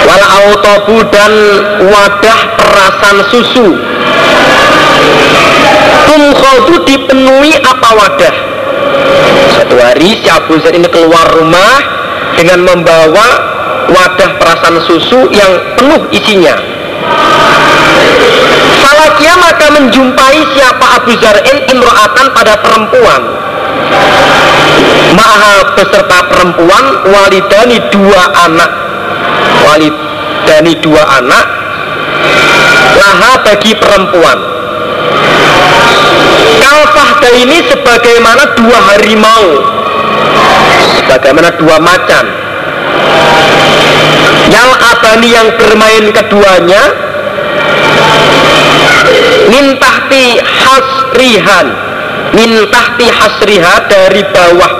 Wala 0.05 0.27
autobu 0.45 1.05
dan 1.09 1.33
wadah 1.89 2.39
perasan 2.61 3.17
susu. 3.33 3.69
Tumkhodu 6.09 6.75
dipenuhi 6.85 7.53
apa 7.61 7.89
wadah? 7.97 8.35
Satu 9.57 9.77
hari 9.81 10.21
si 10.21 10.29
Abu 10.29 10.61
Zar 10.61 10.77
ini 10.77 10.89
keluar 10.89 11.29
rumah 11.33 11.81
dengan 12.37 12.65
membawa 12.65 13.27
wadah 13.89 14.31
perasan 14.37 14.85
susu 14.85 15.33
yang 15.33 15.53
penuh 15.81 16.07
isinya 16.13 16.55
Falakia 18.79 19.35
maka 19.39 19.67
menjumpai 19.75 20.41
siapa 20.55 20.87
Abu 21.03 21.13
Zar'in 21.19 21.59
imro'atan 21.71 22.27
pada 22.33 22.55
perempuan. 22.63 23.23
Maha 25.17 25.75
beserta 25.75 26.19
perempuan 26.31 26.85
walidani 27.11 27.79
dua 27.91 28.23
anak. 28.47 28.71
Walidani 29.67 30.75
dua 30.79 31.03
anak 31.19 31.59
Laha 32.99 33.33
bagi 33.47 33.73
perempuan. 33.79 34.39
Kalfahda 36.59 37.29
ini 37.39 37.59
sebagaimana 37.71 38.43
dua 38.59 38.79
harimau. 38.93 39.47
Sebagaimana 40.99 41.51
dua 41.57 41.77
macan. 41.79 42.27
Yang 44.49 44.71
abani 44.81 45.29
yang 45.31 45.49
bermain 45.61 46.05
keduanya 46.11 46.83
Mintahti 49.49 50.39
hasrihan. 50.41 51.67
Min 52.37 52.51
tahti 52.69 53.09
hasriha 53.09 53.89
dari 53.89 54.21
bawah 54.29 54.73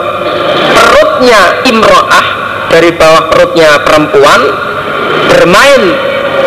perutnya 0.77 1.65
imro'ah 1.65 2.27
dari 2.69 2.93
bawah 2.93 3.25
perutnya 3.33 3.81
perempuan 3.81 4.41
bermain 5.33 5.83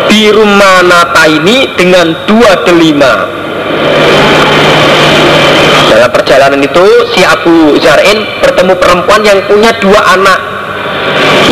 di 0.06 0.30
rumah 0.30 0.86
nata 0.86 1.26
ini 1.26 1.74
dengan 1.74 2.14
dua 2.30 2.62
delima 2.62 3.26
dalam 5.92 6.08
perjalanan 6.08 6.60
itu 6.64 6.86
si 7.12 7.20
Abu 7.20 7.76
Zar'in 7.82 8.24
bertemu 8.40 8.74
perempuan 8.80 9.22
yang 9.22 9.44
punya 9.44 9.70
dua 9.76 10.00
anak. 10.16 10.40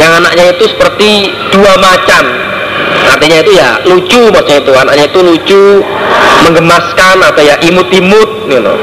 Yang 0.01 0.13
anaknya 0.17 0.45
itu 0.57 0.65
seperti 0.75 1.11
dua 1.53 1.77
macan 1.77 2.50
artinya 3.11 3.39
itu 3.43 3.53
ya 3.57 3.69
lucu 3.85 4.23
maksudnya 4.33 4.59
itu. 4.63 4.73
Anaknya 4.73 5.05
itu 5.11 5.21
lucu 5.21 5.65
menggemaskan 6.47 7.17
atau 7.21 7.43
ya 7.45 7.57
imut-imut 7.61 8.49
gitu. 8.49 8.75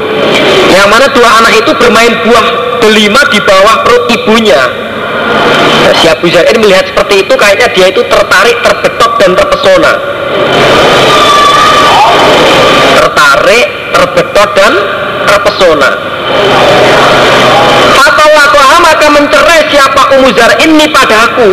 yang 0.68 0.86
mana 0.92 1.10
dua 1.10 1.42
anak 1.42 1.58
itu 1.58 1.70
bermain 1.74 2.12
buah 2.22 2.46
delima 2.78 3.26
di 3.32 3.40
bawah 3.42 3.82
perut 3.82 4.04
ibunya. 4.14 4.60
Nah, 5.78 5.92
si 5.98 6.06
Abu 6.08 6.30
Zaid 6.30 6.54
melihat 6.60 6.86
seperti 6.88 7.26
itu 7.26 7.34
kayaknya 7.34 7.68
dia 7.74 7.86
itu 7.90 8.02
tertarik 8.06 8.56
terbetot 8.62 9.12
dan 9.18 9.30
terpesona. 9.34 9.92
Tertarik 12.94 13.66
terbetot 13.92 14.50
dan 14.54 14.72
terpesona 15.26 15.90
Fatawakaha 18.28 18.76
maka 18.84 19.06
mencerai 19.08 19.60
siapa 19.72 20.02
umuzar 20.20 20.52
ini 20.60 20.84
padaku. 20.92 21.48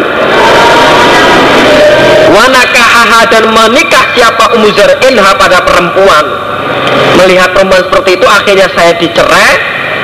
Wanakahaha 2.36 3.32
dan 3.32 3.47
menikah 3.47 4.11
siapa 4.11 4.51
umuzar 4.59 4.91
inha 5.07 5.32
pada 5.39 5.63
perempuan? 5.63 6.26
Melihat 7.15 7.55
perempuan 7.55 7.80
seperti 7.80 8.19
itu 8.19 8.28
akhirnya 8.28 8.67
saya 8.76 8.91
dicerai. 8.99 9.51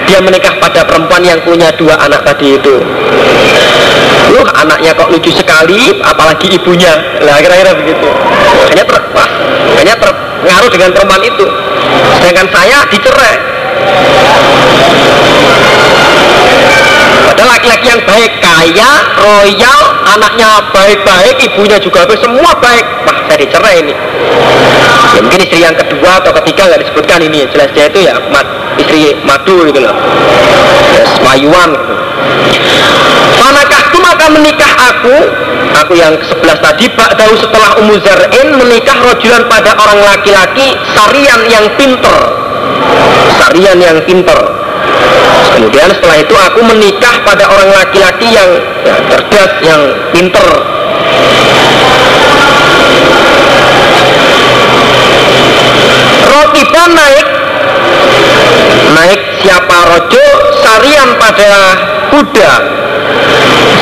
Dia 0.08 0.24
menikah 0.24 0.56
pada 0.64 0.88
perempuan 0.88 1.20
yang 1.28 1.44
punya 1.44 1.76
dua 1.76 2.00
anak 2.08 2.24
tadi 2.24 2.56
itu. 2.56 2.80
Loh 4.32 4.48
anaknya 4.56 4.96
kok 4.96 5.12
lucu 5.12 5.28
sekali 5.28 6.00
apalagi 6.00 6.56
ibunya. 6.56 7.20
Lah 7.20 7.36
kira-kira 7.44 7.76
begitu. 7.76 8.08
Hanya 8.72 8.84
ter, 8.88 8.96
hanya 9.76 9.94
terpengaruh 10.00 10.70
dengan 10.72 10.90
perempuan 10.96 11.24
itu. 11.28 11.46
Sedangkan 12.16 12.48
saya 12.48 12.80
dicerai 12.88 13.36
ada 17.32 17.48
laki-laki 17.48 17.88
yang 17.88 18.04
baik, 18.04 18.32
kaya, 18.44 18.92
royal, 19.24 19.80
anaknya 20.04 20.68
baik-baik, 20.76 21.36
ibunya 21.48 21.80
juga 21.80 22.04
baik, 22.04 22.20
semua 22.20 22.52
baik. 22.60 22.86
Wah, 23.08 23.18
saya 23.32 23.38
dicerai 23.40 23.76
ini. 23.80 23.94
Ya, 25.16 25.22
mungkin 25.24 25.40
istri 25.40 25.64
yang 25.64 25.76
kedua 25.76 26.20
atau 26.20 26.36
ketiga 26.44 26.68
nggak 26.68 26.84
disebutkan 26.84 27.24
ini. 27.24 27.48
Jelas 27.56 27.72
dia 27.72 27.88
itu 27.88 28.04
ya 28.04 28.20
mat, 28.36 28.44
istri 28.76 29.16
madu 29.24 29.64
gitu 29.64 29.80
loh. 29.80 29.96
Ya, 30.92 31.04
semayuan 31.16 31.72
gitu. 31.72 31.94
Manakah 33.40 33.82
itu 33.90 33.98
maka 34.04 34.26
menikah 34.30 34.72
aku 34.94 35.16
Aku 35.72 35.94
yang 35.96 36.14
ke-11 36.20 36.60
tadi 36.60 36.86
Ba'dahu 36.94 37.34
setelah 37.40 37.80
Ummu 37.80 37.96
Zar'in 38.04 38.48
menikah 38.60 38.98
rojulan 39.08 39.48
pada 39.48 39.72
orang 39.80 40.04
laki-laki 40.04 40.76
Sarian 40.94 41.42
yang 41.48 41.66
pinter 41.80 42.16
Sarian 43.40 43.80
yang 43.80 43.98
pinter 44.04 44.61
Kemudian 45.52 45.90
setelah 45.94 46.18
itu 46.18 46.36
aku 46.36 46.60
menikah 46.66 47.16
pada 47.22 47.46
orang 47.46 47.70
laki-laki 47.76 48.28
yang 48.34 48.50
ya, 48.82 48.96
cerdas, 49.12 49.52
yang 49.62 49.82
pinter. 50.10 50.48
Rokiban 56.26 56.90
naik. 56.98 57.28
Naik 58.96 59.22
siapa? 59.44 59.78
Rojo 59.92 60.26
sarian 60.66 61.10
pada 61.20 61.52
kuda. 62.10 62.54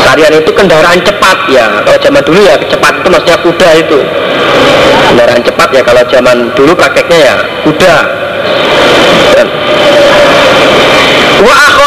Sarian 0.03 0.33
itu 0.35 0.51
kendaraan 0.51 0.99
cepat 1.05 1.37
ya. 1.47 1.85
Kalau 1.85 1.99
zaman 2.01 2.21
dulu 2.27 2.39
ya 2.43 2.59
cepat 2.59 2.93
itu 2.99 3.07
maksudnya 3.07 3.37
kuda 3.39 3.69
itu. 3.77 3.99
Kendaraan 5.09 5.41
cepat 5.47 5.69
ya 5.73 5.81
kalau 5.85 6.03
zaman 6.11 6.37
dulu 6.57 6.71
prakteknya 6.75 7.19
ya 7.23 7.35
kuda 7.63 7.95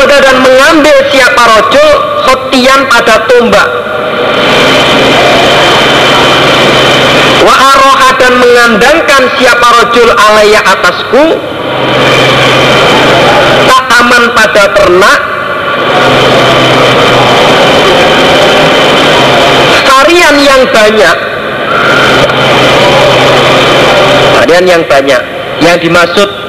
Akhoda 0.02 0.18
dan 0.18 0.42
mengambil 0.42 0.96
siapa 1.14 1.42
rojo 1.46 1.86
khotian 2.26 2.90
pada 2.90 3.22
tombak. 3.30 3.68
Wa 7.46 7.54
aroha 7.54 8.10
dan 8.18 8.34
mengandangkan 8.34 9.22
siapa 9.38 9.62
rojul 9.62 10.10
alaya 10.10 10.58
atasku 10.74 11.38
Tak 13.70 13.84
aman 14.02 14.22
pada 14.34 14.74
ternak. 14.74 15.20
Varian 19.86 20.36
yang 20.42 20.62
banyak. 20.66 21.16
Varian 24.34 24.64
yang 24.66 24.82
banyak. 24.82 25.22
Yang 25.62 25.76
dimaksud 25.86 26.41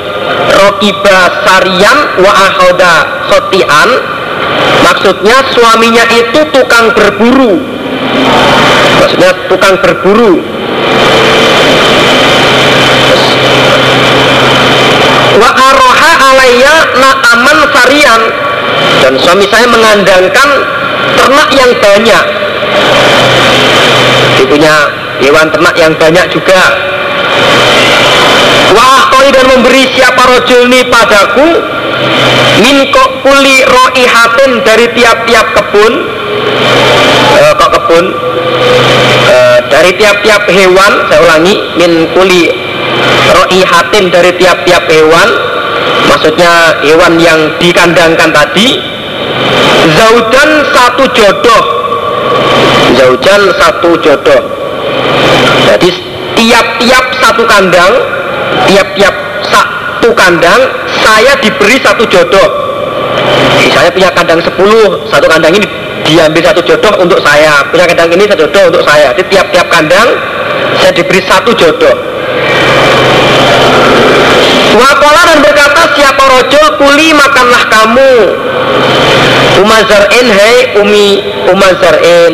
Rokiba 0.64 1.43
Sarian 1.43 1.99
wa 2.24 2.32
ahoda 2.32 2.93
khotian 3.28 3.89
Maksudnya 4.84 5.38
suaminya 5.51 6.03
itu 6.11 6.39
tukang 6.51 6.91
berburu. 6.95 7.59
Maksudnya 8.99 9.32
tukang 9.47 9.76
berburu. 9.80 10.43
Wa 15.39 15.49
aroha 15.49 16.11
alaya 16.32 16.76
na'aman 16.99 17.57
sarian. 17.72 18.22
Dan 19.03 19.14
suami 19.20 19.45
saya 19.47 19.68
mengandangkan 19.72 20.49
ternak 21.16 21.49
yang 21.55 21.72
banyak. 21.80 22.26
Dia 24.36 24.45
punya 24.47 24.76
hewan 25.24 25.47
ternak 25.51 25.76
yang 25.80 25.93
banyak 25.95 26.26
juga 26.32 26.93
Wah 29.24 29.32
dan 29.32 29.48
memberi 29.56 29.88
siapa 29.96 30.20
rojul 30.28 30.68
ini 30.68 30.84
padaku 30.92 31.48
Min 32.60 32.92
kuli 33.24 33.64
roihatin 33.64 34.52
dari 34.68 34.92
tiap-tiap 34.92 35.48
kebun 35.56 35.94
eh, 37.40 37.54
Kok 37.56 37.70
kebun? 37.72 38.06
Eh, 39.32 39.58
Dari 39.72 39.96
tiap-tiap 39.96 40.44
hewan 40.52 40.92
Saya 41.08 41.24
ulangi 41.24 41.56
Min 41.80 42.12
kuli 42.12 42.52
roihatin 43.32 44.12
dari 44.12 44.36
tiap-tiap 44.36 44.92
hewan 44.92 45.28
Maksudnya 46.12 46.84
hewan 46.84 47.16
yang 47.16 47.56
dikandangkan 47.64 48.28
tadi 48.28 48.76
Zaudan 49.84 50.52
satu 50.72 51.04
jodoh. 51.12 51.64
Zaudan 52.96 53.42
satu 53.60 53.92
jodoh. 54.00 54.42
Jadi 55.68 55.90
tiap-tiap 56.40 57.06
satu 57.20 57.44
kandang 57.48 58.12
tiap-tiap 58.70 59.16
satu 59.47 60.10
kandang 60.16 60.62
saya 61.04 61.34
diberi 61.39 61.78
satu 61.82 62.04
jodoh. 62.08 62.49
Saya 63.74 63.89
punya 63.89 64.12
kandang 64.14 64.38
10 64.43 64.54
satu 65.10 65.26
kandang 65.26 65.56
ini 65.56 65.66
diambil 66.06 66.43
satu 66.43 66.62
jodoh 66.62 66.93
untuk 67.01 67.20
saya. 67.24 67.64
Punya 67.72 67.88
kandang 67.89 68.12
ini 68.14 68.24
satu 68.28 68.45
jodoh 68.47 68.64
untuk 68.70 68.84
saya. 68.86 69.16
Jadi 69.16 69.28
tiap-tiap 69.34 69.68
kandang 69.72 70.08
saya 70.78 70.91
diberi 70.93 71.22
satu 71.24 71.51
jodoh. 71.56 71.95
Wakola 74.74 75.22
dan 75.30 75.39
berkata 75.45 75.82
siapa 75.93 76.24
rojol 76.26 76.66
kuli 76.82 77.14
makanlah 77.14 77.64
kamu. 77.70 78.14
Umazar'in 79.62 80.28
hei 80.34 80.82
umi 80.82 81.22
Umazar'in 81.54 82.34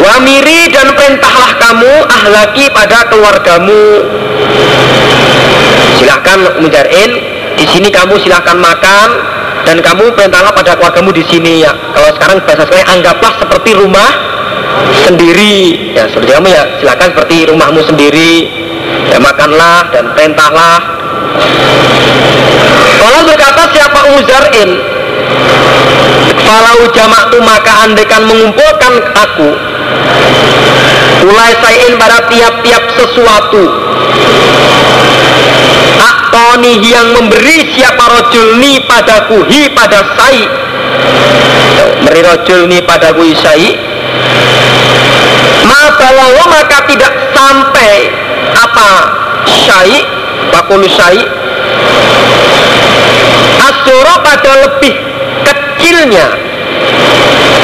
Wamiri 0.00 0.72
dan 0.72 0.96
perintahlah 0.96 1.52
kamu 1.60 1.92
ahlaki 2.08 2.64
pada 2.72 3.04
keluargamu. 3.12 3.84
Silahkan 6.00 6.60
Mujarin, 6.64 7.10
di 7.60 7.64
sini 7.68 7.92
kamu 7.92 8.16
silahkan 8.24 8.56
makan 8.56 9.08
dan 9.68 9.76
kamu 9.84 10.08
perintahlah 10.16 10.56
pada 10.56 10.72
keluargamu 10.80 11.12
di 11.12 11.24
sini 11.28 11.60
ya. 11.60 11.72
Kalau 11.92 12.10
sekarang 12.16 12.40
bahasa 12.48 12.64
saya 12.64 12.84
anggaplah 12.88 13.32
seperti 13.44 13.76
rumah 13.76 14.10
sendiri. 15.04 15.92
Ya 15.92 16.08
seperti 16.08 16.32
kamu 16.32 16.48
ya 16.48 16.64
silahkan 16.80 17.12
seperti 17.12 17.36
rumahmu 17.52 17.80
sendiri. 17.84 18.48
Ya 19.12 19.20
makanlah 19.20 19.92
dan 19.92 20.16
perintahlah. 20.16 20.80
Kalau 23.00 23.20
berkata 23.28 23.62
siapa 23.72 24.00
Uzarin, 24.16 24.70
Falau 26.40 26.88
jamak 26.90 27.30
tu 27.30 27.38
maka 27.44 27.86
andekan 27.86 28.26
mengumpulkan 28.26 28.92
aku 29.14 29.69
Mulai 31.20 31.52
sayin 31.60 31.94
pada 32.00 32.18
tiap-tiap 32.32 32.84
sesuatu. 32.96 33.62
Aktoni 36.00 36.80
yang 36.80 37.12
memberi 37.12 37.76
siapa 37.76 38.04
rojul 38.08 38.56
ni 38.56 38.80
padaku 38.88 39.44
hi 39.44 39.68
pada 39.76 40.16
sai 40.16 40.48
Beri 42.08 42.24
rojul 42.24 42.64
ni 42.72 42.80
padaku 42.80 43.28
isai 43.28 43.90
balawo 46.10 46.42
maka 46.50 46.82
tidak 46.90 47.12
sampai 47.30 48.10
apa 48.50 48.90
syai 49.46 50.02
Pakulusai 50.50 51.22
Asoro 53.60 54.14
pada 54.26 54.52
lebih 54.66 54.94
kecilnya 55.46 56.26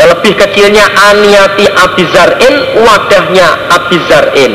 lebih 0.04 0.32
kecilnya 0.36 0.84
aniati 0.92 1.64
abizarin 1.72 2.54
wadahnya 2.84 3.48
abizarin. 3.72 4.52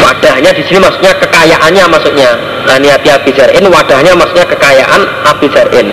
Wadahnya 0.00 0.50
di 0.56 0.62
sini 0.64 0.78
maksudnya 0.80 1.12
kekayaannya 1.20 1.84
maksudnya. 1.90 2.30
Aniati 2.70 3.08
abizarin 3.12 3.64
wadahnya 3.68 4.16
maksudnya 4.16 4.46
kekayaan 4.48 5.02
abizarin. 5.28 5.92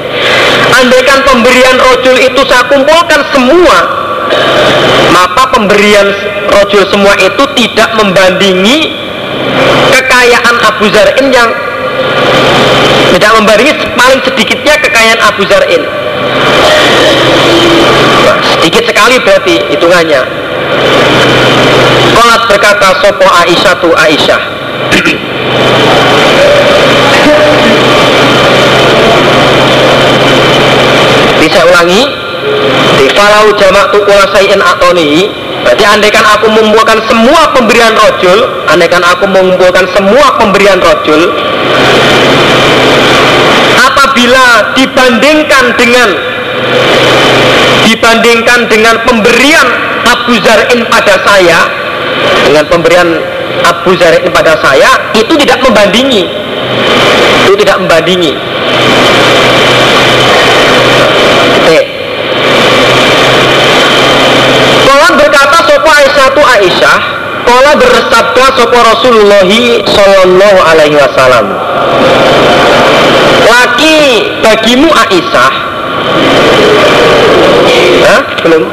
Andaikan 0.71 1.19
pemberian 1.27 1.75
rojul 1.75 2.15
itu 2.15 2.41
saya 2.47 2.63
kumpulkan 2.71 3.21
semua 3.35 4.07
maka 5.11 5.43
pemberian 5.55 6.07
rojul 6.51 6.83
semua 6.91 7.15
itu 7.15 7.43
tidak 7.55 7.89
membandingi 7.95 8.91
kekayaan 9.91 10.55
Abu 10.67 10.85
Zar'in 10.91 11.27
yang 11.31 11.49
tidak 13.15 13.31
membandingi 13.39 13.73
paling 13.95 14.19
sedikitnya 14.21 14.75
kekayaan 14.83 15.21
Abu 15.23 15.47
Zar'in 15.47 15.83
sedikit 18.57 18.83
sekali 18.83 19.15
berarti 19.23 19.55
hitungannya. 19.71 20.21
Kolat 22.11 22.41
berkata 22.51 22.87
Sopo 22.99 23.27
Aisyah 23.29 23.73
tu 23.79 23.89
Aisyah. 23.95 24.41
Bisa 31.37 31.59
ulangi? 31.63 32.27
Falau 33.17 33.49
jamak 33.57 33.89
tu 33.89 33.97
kulasain 34.05 34.61
atoni 34.61 35.25
Berarti 35.65 35.83
andaikan 35.89 36.21
aku 36.21 36.53
mengumpulkan 36.53 37.01
semua 37.09 37.49
pemberian 37.49 37.97
rojul 37.97 38.39
Andaikan 38.69 39.01
aku 39.01 39.25
mengumpulkan 39.25 39.89
semua 39.89 40.37
pemberian 40.37 40.77
rojul 40.77 41.33
Apabila 44.17 44.73
dibandingkan 44.73 45.77
dengan 45.77 46.09
Dibandingkan 47.85 48.65
dengan 48.65 48.97
pemberian 49.05 49.67
Abu 50.09 50.41
Zar'in 50.41 50.81
pada 50.89 51.21
saya 51.21 51.69
Dengan 52.49 52.65
pemberian 52.65 53.05
Abu 53.61 53.93
Zar'in 53.93 54.25
pada 54.33 54.57
saya 54.57 55.13
Itu 55.13 55.37
tidak 55.37 55.61
membandingi. 55.61 56.25
Itu 57.45 57.53
tidak 57.61 57.77
membandingi. 57.77 58.33
Oke. 61.61 61.79
Berkata 65.17 65.57
sopo 65.61 65.89
Aisyah 65.93 66.27
tu 66.33 66.41
Aisyah 66.41 66.99
Kala 67.45 67.71
bersabda 67.77 68.45
sopo 68.57 68.77
Rasulullah 68.81 69.45
Sallallahu 69.85 70.59
alaihi 70.65 70.97
wasallam 70.97 71.45
bagimu 74.41 74.89
Aisyah. 74.91 75.51
Hah? 78.07 78.21
Belum. 78.45 78.63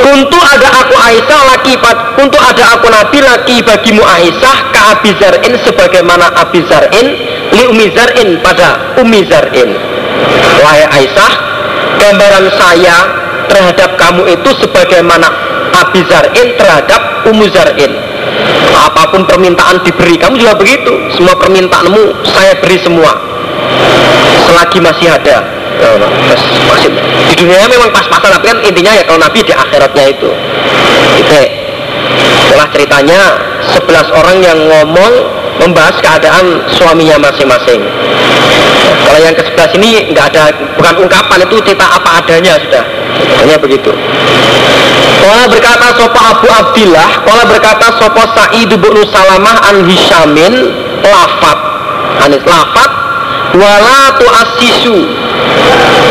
Kuntu 0.00 0.38
ada 0.38 0.68
aku 0.84 0.94
Aisyah 0.96 1.40
laki 1.54 1.74
Kuntu 2.18 2.36
ada 2.40 2.76
aku 2.76 2.86
Nabi 2.90 3.18
laki 3.22 3.56
bagimu 3.62 4.02
Aisyah 4.02 4.56
Ka 4.74 4.80
Abi 4.96 5.14
Zar'in 5.16 5.54
sebagaimana 5.62 6.30
Abi 6.36 6.60
Zar'in 6.66 7.06
Li 7.54 7.64
Umi 7.70 7.90
Zar'in 7.94 8.38
pada 8.42 8.96
Umi 8.98 9.22
Zar'in. 9.26 9.70
Wahai 10.60 10.84
Aisyah 10.88 11.32
Gambaran 12.00 12.46
saya 12.56 12.96
terhadap 13.50 13.98
kamu 14.00 14.24
itu 14.30 14.50
sebagaimana 14.62 15.28
Abi 15.74 16.00
Zar'in 16.08 16.48
terhadap 16.56 17.28
Ummu 17.28 17.46
Zar'in. 17.52 17.92
Apa 18.72 19.12
pun 19.12 19.28
permintaan 19.28 19.84
diberi 19.84 20.16
kamu 20.16 20.40
juga 20.40 20.56
begitu. 20.56 20.90
Semua 21.12 21.36
permintaanmu 21.36 22.24
saya 22.24 22.56
beri 22.62 22.80
semua 22.80 23.29
selagi 24.60 24.78
masih 24.84 25.08
ada. 25.08 25.40
Masih 26.68 26.92
di 27.32 27.34
dunia 27.40 27.64
memang 27.64 27.88
pas-pasan 27.88 28.28
tapi 28.36 28.52
kan 28.52 28.58
intinya 28.60 28.92
ya 28.92 29.02
kalau 29.08 29.16
Nabi 29.16 29.40
di 29.40 29.56
akhiratnya 29.56 30.04
itu. 30.12 30.28
Itu 31.16 31.40
setelah 32.44 32.68
ceritanya 32.68 33.20
11 33.72 34.20
orang 34.20 34.36
yang 34.44 34.58
ngomong 34.60 35.12
membahas 35.64 35.96
keadaan 36.04 36.60
suaminya 36.76 37.16
masing-masing. 37.24 37.80
Kalau 39.08 39.18
yang 39.24 39.32
ke 39.32 39.42
sebelah 39.48 39.68
sini 39.72 40.12
nggak 40.12 40.26
ada 40.36 40.52
bukan 40.76 41.08
ungkapan 41.08 41.38
itu 41.48 41.56
cerita 41.64 41.86
apa 41.88 42.20
adanya 42.20 42.60
sudah. 42.60 42.84
Hanya 43.40 43.56
begitu. 43.56 43.96
Kala 45.24 45.48
berkata 45.48 45.92
sopo 45.96 46.16
Abu 46.16 46.48
Abdillah 46.48 47.20
Kala 47.28 47.44
berkata 47.44 47.92
sopo 48.00 48.24
Sa'id 48.32 48.72
bin 48.72 48.94
Salamah 49.12 49.68
an 49.68 49.84
Hishamin 49.84 50.52
Lafat. 51.04 51.58
Anis 52.20 52.44
lafat 52.44 52.99
Wala 53.54 54.14
asisu. 54.46 54.98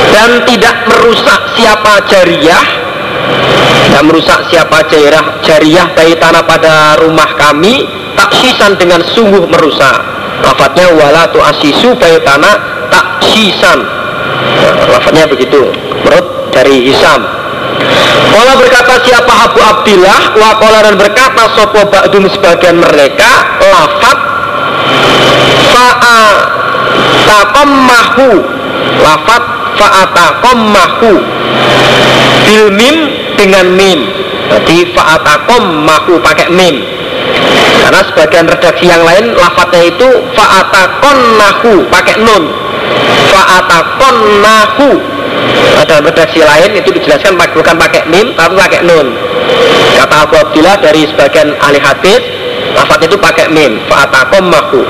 Dan 0.09 0.43
tidak 0.43 0.75
merusak 0.89 1.39
siapa 1.55 2.03
jariah. 2.09 2.65
Tidak 3.89 4.03
merusak 4.05 4.45
siapa 4.53 4.85
jariah 4.85 5.41
Jariah 5.41 5.87
bayi 5.93 6.13
tanah 6.17 6.43
pada 6.45 6.97
rumah 6.99 7.35
kami. 7.39 7.87
Taksisan 8.17 8.75
dengan 8.75 8.99
sungguh 9.15 9.47
merusak. 9.47 10.19
Lafatnya 10.43 10.87
wala 10.95 11.27
asisu 11.51 11.95
bayi 11.99 12.19
tanah 12.23 12.87
Taksisan 12.87 13.79
nah, 13.83 14.73
Lafatnya 14.95 15.27
begitu 15.27 15.67
Menurut 16.03 16.51
dari 16.55 16.89
Hisam. 16.89 17.21
Kala 18.29 18.53
berkata 18.57 19.03
siapa 19.03 19.33
Abu 19.51 19.59
Abdillah? 19.61 20.35
Wakola 20.35 20.79
dan 20.83 20.95
berkata 20.99 21.43
Sopo 21.55 21.85
Ba'dum 21.87 22.27
sebagian 22.27 22.79
mereka 22.79 23.59
Lafat 23.61 24.19
Fa'a 25.69 26.21
Takommahu 27.29 28.29
Lafat 29.05 29.43
Fa'atakommahu 29.77 31.11
Bil 32.49 32.67
mim 32.73 32.97
dengan 33.37 33.69
mim. 33.77 33.99
Jadi 34.49 34.89
Fa'atakommahu 34.97 36.17
pakai 36.25 36.49
mim. 36.49 36.81
Karena 37.85 38.01
sebagian 38.09 38.49
redaksi 38.49 38.89
yang 38.89 39.05
lain 39.05 39.37
Lafatnya 39.37 39.93
itu 39.93 40.09
Fa'atakonnahu 40.33 41.85
pakai 41.93 42.17
nun. 42.17 42.43
Fa'atakonnahu 43.29 44.89
dalam 45.89 46.05
redaksi 46.05 46.43
lain 46.43 46.77
itu 46.77 46.89
dijelaskan 46.93 47.33
bukan 47.33 47.75
pakai 47.81 48.05
mim 48.11 48.29
tapi 48.37 48.53
pakai 48.53 48.81
nun. 48.85 49.07
Kata 49.97 50.29
Abu 50.29 50.35
Abdillah 50.37 50.77
dari 50.79 51.09
sebagian 51.09 51.57
ahli 51.57 51.79
hadis 51.81 52.21
lafaz 52.75 52.99
itu 53.05 53.17
pakai 53.17 53.49
mim. 53.51 53.81
Mahu 54.39 54.81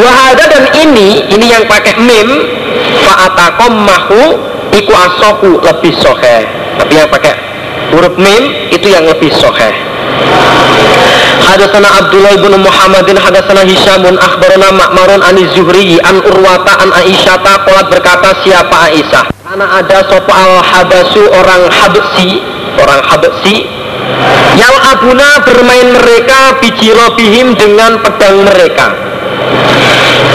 wahada 0.00 0.44
dan 0.46 0.64
ini 0.76 1.24
ini 1.30 1.46
yang 1.50 1.64
pakai 1.66 1.96
mim. 2.00 2.28
Fa'atakom 3.04 3.72
mahu 3.86 4.22
iku 4.74 4.92
asohu 4.94 5.58
lebih 5.60 5.94
sohe. 5.98 6.46
Tapi 6.78 6.92
yang 6.96 7.08
pakai 7.10 7.34
huruf 7.92 8.14
mim 8.16 8.70
itu 8.70 8.86
yang 8.88 9.04
lebih 9.06 9.30
sohe. 9.34 9.70
Hadasana 11.40 11.88
Abdullah 11.98 12.36
bin 12.38 12.54
Muhammadin 12.62 13.16
hadasana 13.18 13.66
Hisyamun 13.66 14.14
akhbarana 14.20 14.70
Ma'marun 14.70 15.22
an 15.24 15.36
Zuhri 15.56 15.98
an 16.04 16.22
Urwata 16.22 16.78
an 16.78 16.94
Aisyata 16.94 17.66
Kolat 17.66 17.90
berkata 17.90 18.38
siapa 18.44 18.92
Aisyah? 18.92 19.24
Anak 19.50 19.82
ada 19.82 19.98
sopo 20.06 20.30
al 20.30 20.62
habasu 20.62 21.26
orang 21.26 21.66
habsi 21.74 22.38
orang 22.78 23.02
habsi 23.02 23.66
yang 24.58 24.76
abuna 24.92 25.40
bermain 25.46 25.88
mereka 25.94 26.58
bijirobihim 26.60 27.54
dengan 27.56 28.02
pedang 28.02 28.44
mereka. 28.44 28.92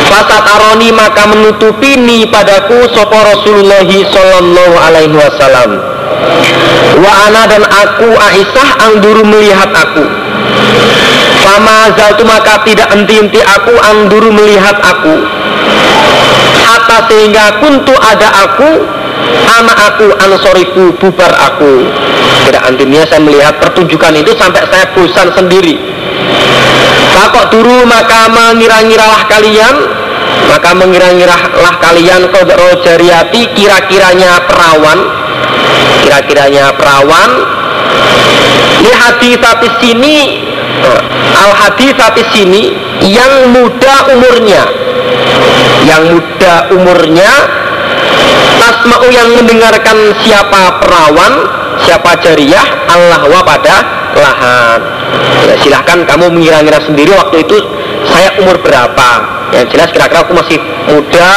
Fasat 0.06 0.46
aroni 0.46 0.94
maka 0.94 1.28
menutupi 1.30 1.98
ni 2.00 2.30
padaku 2.30 2.88
sopo 2.94 3.18
Rasulullah 3.18 3.84
Sallallahu 3.86 4.76
Alaihi 4.80 5.16
Wasallam. 5.18 5.72
Wa 7.02 7.12
ana 7.28 7.44
dan 7.50 7.64
aku 7.66 8.10
Aisyah 8.16 8.70
angduru 8.90 9.28
melihat 9.28 9.70
aku. 9.76 10.06
Fama 11.44 11.94
zaltu 11.94 12.24
maka 12.26 12.64
tidak 12.64 12.90
enti-enti 12.96 13.44
aku 13.44 13.74
angduru 13.76 14.32
melihat 14.32 14.78
aku. 14.80 15.16
Hatta 16.66 17.12
sehingga 17.12 17.62
kuntu 17.62 17.94
ada 17.94 18.30
aku 18.50 18.70
anak 19.46 19.78
aku 19.94 20.08
ansoriku 20.22 20.84
bubar 20.98 21.34
aku 21.34 21.86
tidak 22.44 22.64
antimnya 22.68 23.08
saya 23.08 23.22
melihat 23.24 23.56
pertunjukan 23.64 24.14
itu 24.20 24.32
sampai 24.36 24.68
saya 24.68 24.86
bosan 24.92 25.32
sendiri. 25.32 25.76
Fakok 27.16 27.56
dulu 27.56 27.88
maka 27.88 28.28
mengira-ngiralah 28.28 29.24
kalian? 29.32 29.76
Maka 30.52 30.70
mengira-ngiralah 30.76 31.76
kalian 31.80 32.28
kodro 32.30 32.84
jariati 32.84 33.56
kira-kiranya 33.56 34.44
perawan. 34.46 35.00
Kira-kiranya 36.04 36.76
perawan. 36.76 37.30
Di 38.84 38.92
hadis 38.92 39.40
tapi 39.40 39.68
sini 39.82 40.16
eh, 40.84 41.02
al 41.40 41.52
hadis 41.56 41.96
tapi 41.96 42.22
sini 42.36 42.76
yang 43.10 43.56
muda 43.56 44.12
umurnya. 44.12 44.64
Yang 45.88 46.04
muda 46.20 46.54
umurnya 46.76 47.32
tasma'u 48.60 49.08
yang 49.10 49.30
mendengarkan 49.38 49.98
siapa 50.26 50.82
perawan 50.84 51.34
siapa 51.84 52.16
jariah 52.24 52.88
Allah 52.88 53.28
wa 53.28 53.42
pada 53.44 53.76
lahan. 54.16 54.80
Ya, 55.46 55.56
silahkan 55.60 56.00
kamu 56.08 56.32
mengira-ngira 56.32 56.80
sendiri 56.84 57.12
waktu 57.14 57.44
itu 57.44 57.58
saya 58.08 58.40
umur 58.40 58.56
berapa. 58.64 59.10
Yang 59.54 59.78
jelas 59.78 59.90
kira-kira 59.92 60.26
aku 60.26 60.34
masih 60.36 60.58
muda 60.90 61.32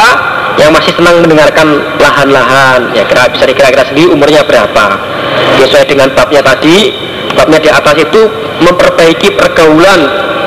yang 0.58 0.74
masih 0.74 0.90
senang 0.94 1.22
mendengarkan 1.22 1.82
lahan-lahan. 1.98 2.94
Ya 2.94 3.06
kira 3.06 3.30
bisa 3.30 3.44
dikira-kira 3.46 3.84
sendiri 3.86 4.10
umurnya 4.10 4.42
berapa. 4.46 4.86
Sesuai 5.58 5.86
dengan 5.86 6.10
babnya 6.14 6.42
tadi 6.42 6.94
babnya 7.34 7.58
di 7.62 7.70
atas 7.70 7.94
itu 7.98 8.20
memperbaiki 8.62 9.38
pergaulan 9.38 10.00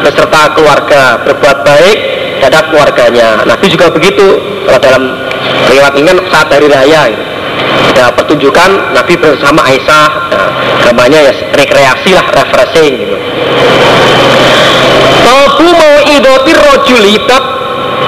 beserta 0.04 0.52
keluarga 0.58 1.22
berbuat 1.24 1.58
baik 1.64 1.98
terhadap 2.42 2.74
keluarganya. 2.74 3.46
Nabi 3.46 3.66
juga 3.70 3.94
begitu 3.94 4.42
kalau 4.66 4.80
dalam 4.82 5.04
lewat 5.70 5.94
ini 5.96 6.08
kan 6.10 6.20
saat 6.28 6.48
hari 6.50 6.68
raya. 6.68 7.02
gitu. 7.14 7.31
Ada 8.02 8.18
pertunjukan 8.18 8.98
Nabi 8.98 9.14
bersama 9.14 9.62
Aisyah. 9.70 10.10
Nah, 10.34 10.50
gambarnya 10.82 11.30
ya 11.30 11.34
rekreasi 11.54 12.18
lah 12.18 12.26
refreshing 12.34 12.98
gitu. 12.98 13.16
Tabu 15.22 15.70
mau 15.70 15.96
idotir 16.10 16.58
rojuli 16.58 17.22
bab 17.30 17.44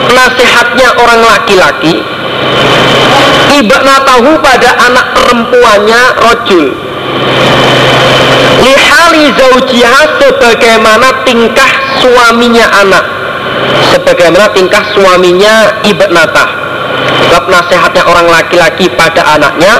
nasihatnya 0.09 0.97
orang 0.97 1.21
laki-laki. 1.21 2.01
Tahu 4.03 4.33
pada 4.45 4.69
anak 4.77 5.05
perempuannya 5.13 6.01
rojul. 6.21 6.69
Lihali 8.61 9.25
zaujiha 9.33 10.01
sebagaimana 10.21 11.25
tingkah 11.25 11.71
suaminya 12.01 12.65
anak. 12.81 13.05
Sebagaimana 13.93 14.53
tingkah 14.53 14.83
suaminya 14.93 15.81
ibnatah 15.85 16.62
bab 17.31 17.45
nasihatnya 17.49 18.03
orang 18.05 18.27
laki-laki 18.29 18.89
pada 18.93 19.21
anaknya 19.37 19.73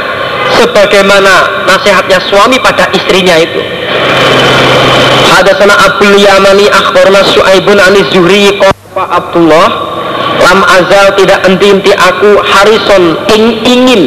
sebagaimana 0.60 1.66
nasihatnya 1.66 2.20
suami 2.30 2.58
pada 2.60 2.90
istrinya 2.94 3.38
itu. 3.40 3.62
Hadasana 5.34 5.74
Abdul 5.74 6.20
Yamani 6.20 6.70
akhbarna 6.70 7.26
Su'aibun 7.26 7.80
anis 7.82 8.08
Zuhri 8.14 8.54
Pak 8.94 9.10
Abdullah 9.10 9.68
lam 10.44 10.60
azal 10.68 11.18
tidak 11.18 11.42
enti-enti 11.48 11.96
aku 11.96 12.38
harison 12.44 13.18
ing 13.32 13.44
ingin 13.66 14.02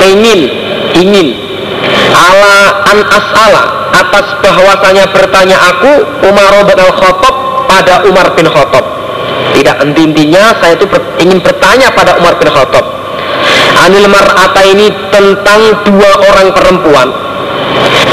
ingin 0.00 0.40
ingin. 0.96 1.28
Ala 2.08 2.84
an 2.88 2.98
as'ala 3.04 3.64
atas 3.92 4.26
bahwasanya 4.40 5.04
bertanya 5.12 5.56
aku 5.56 5.92
Umar 6.24 6.52
bin 6.64 6.78
al 6.78 6.92
Khattab 6.96 7.34
pada 7.68 7.94
Umar 8.08 8.32
bin 8.32 8.48
Khattab 8.48 8.97
tidak 9.56 9.76
enti-entinya 9.84 10.56
saya 10.60 10.74
itu 10.76 10.86
ingin 11.22 11.38
bertanya 11.40 11.88
pada 11.94 12.18
Umar 12.20 12.36
bin 12.36 12.48
Khattab. 12.50 12.84
Anil 13.86 14.08
mar'ata 14.10 14.62
ini 14.66 14.90
tentang 15.14 15.86
dua 15.86 16.10
orang 16.28 16.48
perempuan. 16.52 17.08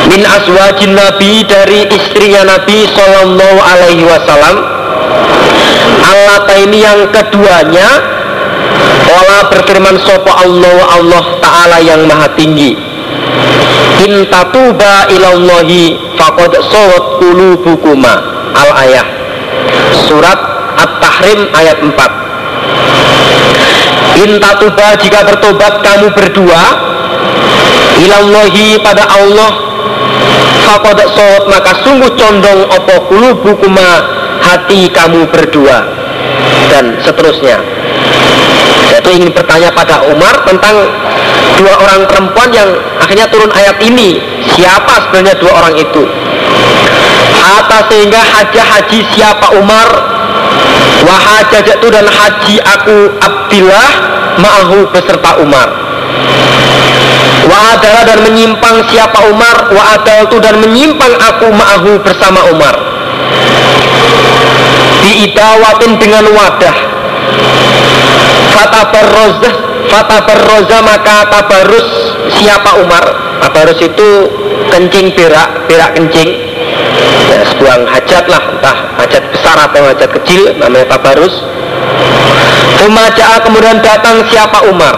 Min 0.07 0.21
aswajin 0.21 0.93
nabi 0.93 1.41
dari 1.43 1.89
istrinya 1.89 2.45
nabi 2.45 2.85
sallallahu 2.93 3.59
alaihi 3.59 4.05
wasallam. 4.05 4.55
Allah 6.05 6.45
ini 6.61 6.85
yang 6.85 7.09
keduanya 7.09 7.87
Allah 9.05 9.49
berfirman 9.49 9.97
sopo 10.05 10.29
Allah 10.29 10.77
Allah 11.01 11.23
Ta'ala 11.41 11.77
yang 11.81 12.05
maha 12.05 12.29
tinggi. 12.37 12.77
In 14.05 14.27
tatuba 14.29 15.09
ilallahi 15.09 15.97
faqad 16.19 16.51
sawat 16.67 17.17
kulubukuma 17.17 18.13
Al 18.51 18.69
ayah 18.85 19.07
Surat 20.05 20.54
At-Tahrim 20.75 21.39
ayat 21.55 21.77
4 21.79 21.91
In 24.25 24.39
tatuba 24.39 24.95
jika 24.99 25.23
bertobat 25.27 25.83
kamu 25.83 26.07
berdua 26.15 26.63
Ilallahi 27.99 28.79
pada 28.83 29.07
Allah 29.11 29.65
Faqad 30.65 30.97
sawat 31.13 31.45
maka 31.45 31.71
sungguh 31.85 32.09
condong 32.17 32.65
opo 32.73 32.95
kulubukuma 33.07 34.01
hati 34.41 34.89
kamu 34.89 35.29
berdua 35.29 35.85
dan 36.73 36.97
seterusnya. 37.05 37.61
Saya 38.89 38.99
itu 39.01 39.09
ingin 39.13 39.29
bertanya 39.33 39.69
pada 39.73 40.05
Umar 40.09 40.33
tentang 40.45 40.89
dua 41.57 41.73
orang 41.77 42.01
perempuan 42.09 42.49
yang 42.53 42.69
akhirnya 43.01 43.29
turun 43.29 43.49
ayat 43.53 43.77
ini. 43.81 44.17
Siapa 44.57 45.09
sebenarnya 45.09 45.35
dua 45.41 45.53
orang 45.53 45.75
itu? 45.77 46.03
Hatta 47.35 47.85
sehingga 47.89 48.21
haji 48.21 48.59
haji 48.61 48.99
siapa 49.13 49.53
Umar 49.57 49.87
itu 51.85 51.87
dan 51.93 52.05
haji 52.09 52.55
aku 52.61 52.97
Abdillah 53.21 53.89
ma'ahu 54.41 54.89
beserta 54.89 55.37
Umar. 55.41 55.69
Wa 57.45 57.77
adalah 57.77 58.03
dan 58.09 58.25
menyimpang 58.25 58.89
siapa 58.89 59.29
Umar 59.29 59.69
Wa 59.69 60.01
itu 60.01 60.37
dan 60.41 60.57
menyimpang 60.57 61.13
aku 61.21 61.53
ma'ahu 61.53 62.01
bersama 62.01 62.49
Umar. 62.49 62.75
Biidawatin 65.05 66.01
dengan 66.01 66.25
wadah. 66.33 66.77
Fatabarroza 68.55 69.51
fatabarroza 69.85 70.77
maka 70.81 71.29
tabarus 71.29 71.87
siapa 72.39 72.81
Umar? 72.81 73.03
Tabarus 73.43 73.77
itu 73.83 74.09
kencing 74.73 75.13
berak 75.13 75.69
berak 75.69 75.93
kencing 75.93 76.29
sebuah 77.43 77.75
hajat 77.89 78.25
lah 78.31 78.43
entah 78.55 78.77
hajat 79.01 79.23
besar 79.33 79.57
atau 79.67 79.81
hajat 79.91 80.09
kecil 80.21 80.55
namanya 80.55 80.95
tabarus. 80.95 81.33
Umaja'a 82.85 83.41
kemudian 83.43 83.81
datang 83.81 84.21
siapa 84.29 84.69
Umar. 84.69 84.95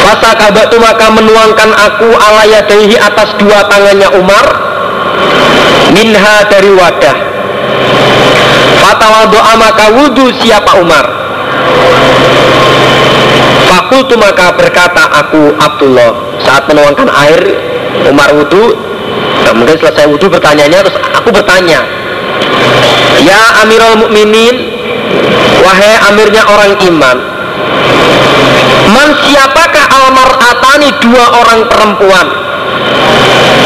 Fasa 0.00 0.38
kabatu 0.38 0.78
maka 0.78 1.10
menuangkan 1.10 1.70
aku 1.74 2.08
ala 2.14 2.46
yadaihi 2.46 2.94
atas 2.96 3.34
dua 3.40 3.66
tangannya 3.66 4.08
Umar. 4.14 4.46
Minha 5.90 6.46
dari 6.48 6.70
wadah. 6.70 7.26
Doa 9.26 9.52
maka 9.58 9.90
wudhu 9.90 10.30
siapa 10.38 10.78
Umar. 10.78 11.02
Fakultu 13.66 14.14
maka 14.14 14.54
berkata 14.54 15.02
aku 15.24 15.56
Abdullah. 15.58 16.40
Saat 16.46 16.70
menuangkan 16.70 17.10
air 17.10 17.42
Umar 18.06 18.30
wudhu 18.38 18.76
mungkin 19.54 19.76
selesai 19.78 20.08
wudhu 20.10 20.26
pertanyaannya 20.32 20.80
terus 20.82 20.96
aku 21.14 21.28
bertanya. 21.30 21.84
Ya 23.22 23.62
Amirul 23.64 23.96
Mukminin 24.06 24.54
wahai 25.64 25.94
amirnya 26.12 26.42
orang 26.46 26.72
iman 26.84 27.16
Man 28.86 29.08
siapakah 29.26 29.84
almar 29.90 30.30
atani 30.38 30.94
dua 31.02 31.24
orang 31.42 31.60
perempuan? 31.66 32.26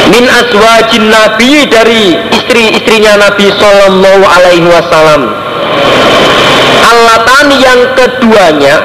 Min 0.09 0.25
aswajin 0.27 1.13
nabi 1.13 1.69
dari 1.69 2.17
istri-istrinya 2.35 3.21
Nabi 3.21 3.47
Sallallahu 3.53 4.25
Alaihi 4.27 4.67
Wasallam. 4.67 5.23
Allatani 6.81 7.57
yang 7.61 7.81
keduanya 7.95 8.81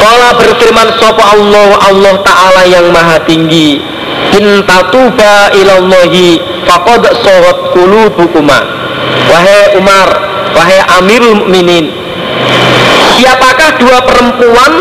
Kala 0.00 0.32
berfirman 0.40 0.88
Sopo 0.96 1.20
Allah 1.22 1.76
Allah 1.86 2.14
Ta'ala 2.24 2.62
yang 2.66 2.88
maha 2.90 3.20
tinggi 3.28 3.78
Intatuba 4.36 5.50
ilallahi 5.56 6.40
Fakod 6.64 7.04
sohot 7.24 7.74
kulubukuma 7.74 8.58
Wahai 9.28 9.76
Umar 9.76 10.08
Wahai 10.54 10.80
Amirul 11.00 11.44
Mukminin 11.44 11.90
Siapakah 13.18 13.76
dua 13.80 13.98
perempuan 14.06 14.72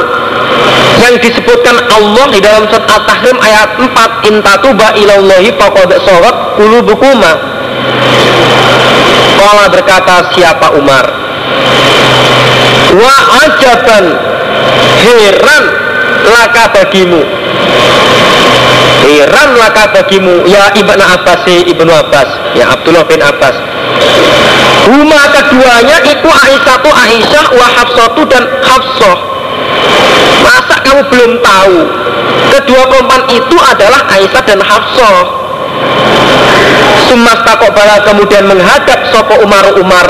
yang 0.99 1.15
disebutkan 1.23 1.75
Allah 1.89 2.25
di 2.31 2.39
dalam 2.43 2.67
surat 2.67 2.85
At-Tahrim 2.87 3.37
ayat 3.39 3.69
4 3.79 4.29
intatuba 4.29 4.93
ilallahi 4.99 5.49
faqad 5.55 5.89
sarat 6.03 6.35
qulubukuma 6.59 7.31
Kala 9.39 9.71
berkata 9.71 10.35
siapa 10.35 10.75
Umar? 10.75 11.05
Wa 12.91 13.15
ajaban 13.47 14.05
heran 14.99 15.63
laka 16.27 16.63
bagimu 16.75 17.23
Heran 19.09 19.57
laka 19.57 19.89
bagimu. 19.89 20.45
Ya 20.45 20.69
Ibnu 20.77 21.01
Abbas 21.01 21.41
Ibnu 21.49 21.89
Abbas. 21.89 22.29
Ya 22.53 22.69
Abdullah 22.69 23.05
bin 23.09 23.17
Abbas. 23.17 23.57
Huma 24.85 25.21
keduanya 25.33 25.97
itu 26.05 26.29
Aisyah 26.29 26.77
Aisyah 26.81 27.45
wa 27.57 27.67
Hafsatu 27.73 28.21
dan 28.29 28.43
Hafsah. 28.61 29.17
Masa 30.45 30.75
kamu 30.85 31.01
belum 31.09 31.31
tahu? 31.41 31.77
Kedua 32.53 32.81
perempuan 32.85 33.23
itu 33.33 33.57
adalah 33.57 34.05
Aisyah 34.13 34.43
dan 34.45 34.61
Hafsah. 34.61 35.17
Sumas 37.09 37.41
takobala 37.41 38.05
kemudian 38.05 38.45
menghadap 38.45 39.09
Sopo 39.09 39.41
Umar 39.41 39.65
Umar? 39.73 40.07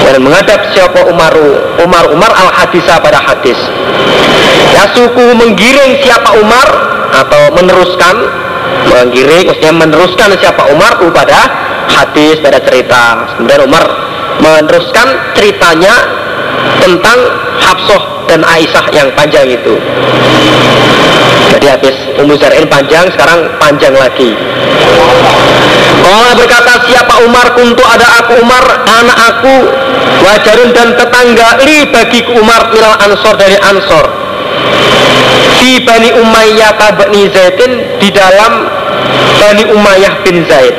Dan 0.00 0.26
menghadap 0.26 0.74
siapa 0.74 1.06
Umaru 1.06 1.60
Umar 1.86 2.10
Umar 2.10 2.32
al 2.34 2.50
hadisah 2.50 2.98
pada 2.98 3.20
hadis 3.20 3.54
ya 4.74 4.84
suku 4.92 5.24
menggiring 5.36 6.00
siapa 6.04 6.36
Umar 6.36 6.68
atau 7.14 7.42
meneruskan? 7.56 8.16
Menggiring 8.90 9.50
maksudnya 9.50 9.74
meneruskan 9.76 10.28
siapa 10.40 10.72
Umar 10.72 10.96
pada 11.12 11.40
hadis 11.90 12.40
pada 12.40 12.58
cerita. 12.62 13.36
Kemudian 13.36 13.66
Umar 13.66 13.84
meneruskan 14.40 15.36
ceritanya 15.36 15.94
tentang 16.80 17.18
Hafsah 17.60 18.24
dan 18.30 18.40
Aisyah 18.46 18.86
yang 18.94 19.08
panjang 19.12 19.44
itu. 19.52 19.76
Jadi 21.50 21.66
habis 21.66 21.96
Ummu 22.16 22.38
Zar'in 22.40 22.64
panjang 22.70 23.10
sekarang 23.12 23.52
panjang 23.60 23.92
lagi. 23.92 24.32
Allah 26.00 26.32
berkata 26.32 26.88
siapa 26.88 27.20
Umar? 27.26 27.52
Kuntu 27.52 27.82
ada 27.84 28.24
aku 28.24 28.40
Umar 28.40 28.64
anak 28.86 29.18
aku 29.18 29.54
wajarun 30.24 30.70
dan 30.72 30.96
tetangga 30.96 31.60
li 31.66 31.84
bagiku 31.92 32.40
Umar 32.40 32.72
milal 32.72 32.96
ansor 33.02 33.34
dari 33.36 33.56
ansor 33.60 34.19
fi 35.58 35.80
Bani 35.84 36.10
Umayyah 36.16 36.76
Bani 36.76 37.22
Zaidin 37.30 37.72
di 38.00 38.08
dalam 38.12 38.68
Bani 39.40 39.64
Umayyah 39.68 40.14
bin 40.24 40.44
Zaid. 40.48 40.76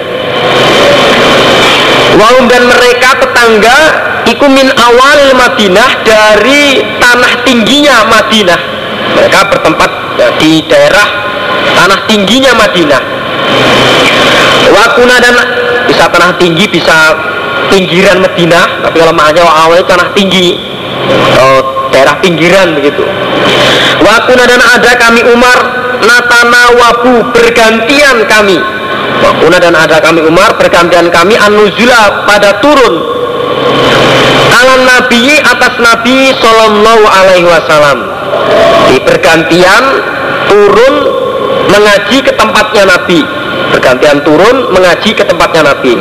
Wahum 2.11 2.45
dan 2.51 2.67
mereka 2.67 3.17
tetangga 3.23 3.77
Iku 4.21 4.45
min 4.45 4.69
awal 4.69 5.33
Madinah 5.33 6.05
dari 6.05 6.77
tanah 7.01 7.41
tingginya 7.41 8.05
Madinah. 8.05 8.59
Mereka 9.17 9.39
bertempat 9.49 9.91
ya, 10.21 10.29
di 10.37 10.61
daerah 10.69 11.07
tanah 11.73 12.05
tingginya 12.05 12.53
Madinah. 12.53 13.01
Wakuna 14.71 15.15
dan 15.19 15.35
bisa 15.89 16.05
tanah 16.07 16.37
tinggi 16.37 16.63
bisa 16.69 17.11
pinggiran 17.67 18.23
Madinah 18.23 18.87
Tapi 18.87 18.95
kalau 19.01 19.11
maknanya 19.11 19.43
awal 19.49 19.81
tanah 19.83 20.13
tinggi. 20.13 20.61
Atau 21.33 21.80
daerah 21.91 22.17
pinggiran 22.23 22.73
begitu. 22.79 23.03
Wakuna 24.01 24.43
dan 24.49 24.61
ada 24.63 24.91
kami 24.97 25.21
Umar 25.29 25.59
Natana 26.01 26.63
wabu 26.73 27.29
bergantian 27.29 28.25
kami. 28.25 28.57
Wakuna 29.21 29.61
dan 29.61 29.77
ada 29.77 30.01
kami 30.01 30.25
Umar 30.25 30.57
bergantian 30.57 31.13
kami 31.13 31.37
Anuzula 31.37 32.25
pada 32.25 32.57
turun. 32.57 32.95
Alam 34.51 34.81
Nabi 34.85 35.37
atas 35.41 35.77
Nabi 35.77 36.33
Sallallahu 36.41 37.03
Alaihi 37.05 37.45
Wasallam. 37.45 37.99
Di 38.89 38.97
bergantian 39.05 39.83
turun 40.49 40.95
mengaji 41.69 42.17
ke 42.25 42.33
tempatnya 42.33 42.83
Nabi. 42.89 43.21
Bergantian 43.71 44.25
turun 44.25 44.73
mengaji 44.73 45.13
ke 45.13 45.23
tempatnya 45.23 45.69
Nabi. 45.69 45.93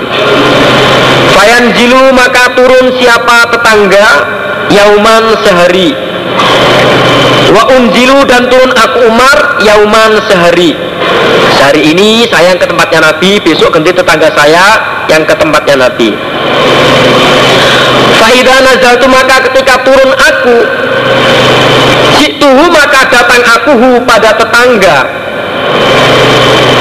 Fayan 1.36 1.76
jilu 1.76 2.10
maka 2.16 2.56
turun 2.56 2.90
siapa 2.98 3.52
tetangga 3.52 4.08
Yauman 4.70 5.34
sehari. 5.42 5.90
Wa 7.50 7.66
unjilu 7.74 8.22
dan 8.30 8.46
turun 8.46 8.70
aku 8.70 9.10
Umar 9.10 9.58
Yauman 9.66 10.22
sehari. 10.30 10.78
Sehari 11.58 11.90
ini 11.90 12.24
saya 12.30 12.54
ke 12.56 12.64
tempatnya 12.64 13.10
Nabi 13.10 13.42
Besok 13.42 13.74
ganti 13.74 13.90
tetangga 13.92 14.30
saya 14.32 14.66
yang 15.10 15.26
ke 15.26 15.34
tempatnya 15.34 15.88
Nabi. 15.88 16.14
Faidah 18.20 18.58
nazaltu 18.62 19.06
maka 19.10 19.36
ketika 19.50 19.82
turun 19.82 20.10
aku 20.14 20.56
Jituhu 22.20 22.64
maka 22.68 23.00
datang 23.08 23.42
aku 23.42 23.74
pada 24.04 24.30
tetangga. 24.36 24.98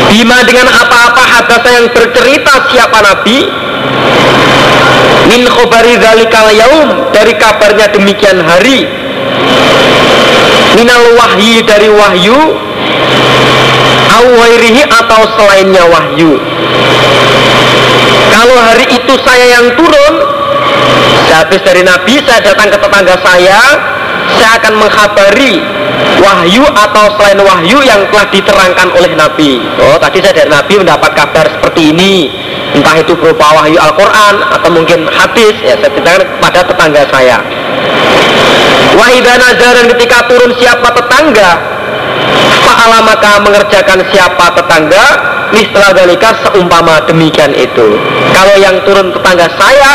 Bima 0.10 0.42
dengan 0.44 0.68
apa-apa 0.68 1.22
hadasa 1.22 1.70
yang 1.70 1.88
bercerita 1.94 2.54
siapa 2.74 2.98
Nabi 2.98 3.46
Min 5.30 5.46
khobari 5.46 6.02
zalikal 6.02 6.50
yaum 6.50 7.14
Dari 7.14 7.38
kabarnya 7.38 7.94
demikian 7.94 8.42
hari. 8.42 8.90
Minal 10.74 11.14
wahyi 11.14 11.62
dari 11.62 11.90
wahyu. 11.94 12.38
Awairihi 14.10 14.84
atau 14.90 15.22
selainnya 15.38 15.86
wahyu. 15.86 16.34
Kalau 18.34 18.58
hari 18.58 18.86
itu 18.90 19.14
saya 19.22 19.46
yang 19.60 19.68
turun 19.78 20.14
Sehabis 21.30 21.62
dari 21.62 21.82
Nabi 21.86 22.18
saya 22.26 22.42
datang 22.42 22.74
ke 22.74 22.78
tetangga 22.82 23.16
saya 23.22 23.60
Saya 24.38 24.62
akan 24.62 24.74
menghabari 24.78 25.64
wahyu 26.20 26.64
atau 26.68 27.06
selain 27.18 27.40
wahyu 27.42 27.80
yang 27.82 28.06
telah 28.12 28.28
diterangkan 28.30 28.88
oleh 28.94 29.12
Nabi. 29.16 29.64
Oh 29.80 29.98
tadi 29.98 30.22
saya 30.22 30.44
dari 30.44 30.52
Nabi 30.52 30.74
mendapat 30.78 31.12
kabar 31.16 31.46
seperti 31.50 31.96
ini. 31.96 32.30
Entah 32.70 33.02
itu 33.02 33.18
berupa 33.18 33.50
wahyu 33.58 33.82
Al-Quran 33.82 34.36
atau 34.46 34.70
mungkin 34.70 35.10
hadis. 35.10 35.58
Ya 35.66 35.74
saya 35.82 35.90
ceritakan 35.90 36.22
kepada 36.38 36.60
tetangga 36.70 37.04
saya. 37.10 37.38
Wahidah 38.94 39.36
nazar 39.38 39.74
dan 39.80 39.86
ketika 39.96 40.28
turun 40.28 40.52
siapa 40.58 40.90
tetangga 40.92 41.62
Fa'ala 42.66 43.00
maka 43.06 43.38
mengerjakan 43.40 44.02
siapa 44.12 44.50
tetangga 44.58 45.06
Mistelah 45.54 45.94
dalika 45.94 46.34
seumpama 46.46 47.02
demikian 47.06 47.54
itu. 47.54 47.98
Kalau 48.34 48.56
yang 48.60 48.82
turun 48.84 49.14
tetangga 49.14 49.48
saya 49.56 49.92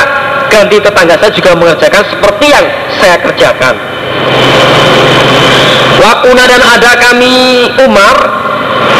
Ganti 0.48 0.78
tetangga 0.78 1.18
saya 1.18 1.32
juga 1.34 1.52
mengerjakan 1.58 2.04
seperti 2.06 2.46
yang 2.54 2.66
saya 3.02 3.16
kerjakan 3.18 3.93
Wakuna 6.04 6.44
dan 6.44 6.62
ada 6.62 6.92
kami 7.00 7.68
Umar 7.80 8.16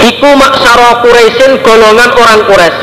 Iku 0.05 0.31
maksaro 0.37 1.01
Quraisyin 1.05 1.61
golongan 1.65 2.11
orang 2.15 2.41
Quraisy 2.49 2.83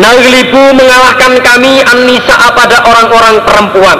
Naglibu 0.00 0.62
mengalahkan 0.76 1.32
kami 1.44 1.84
An-Nisa 1.84 2.36
pada 2.56 2.84
orang-orang 2.88 3.36
perempuan 3.44 3.98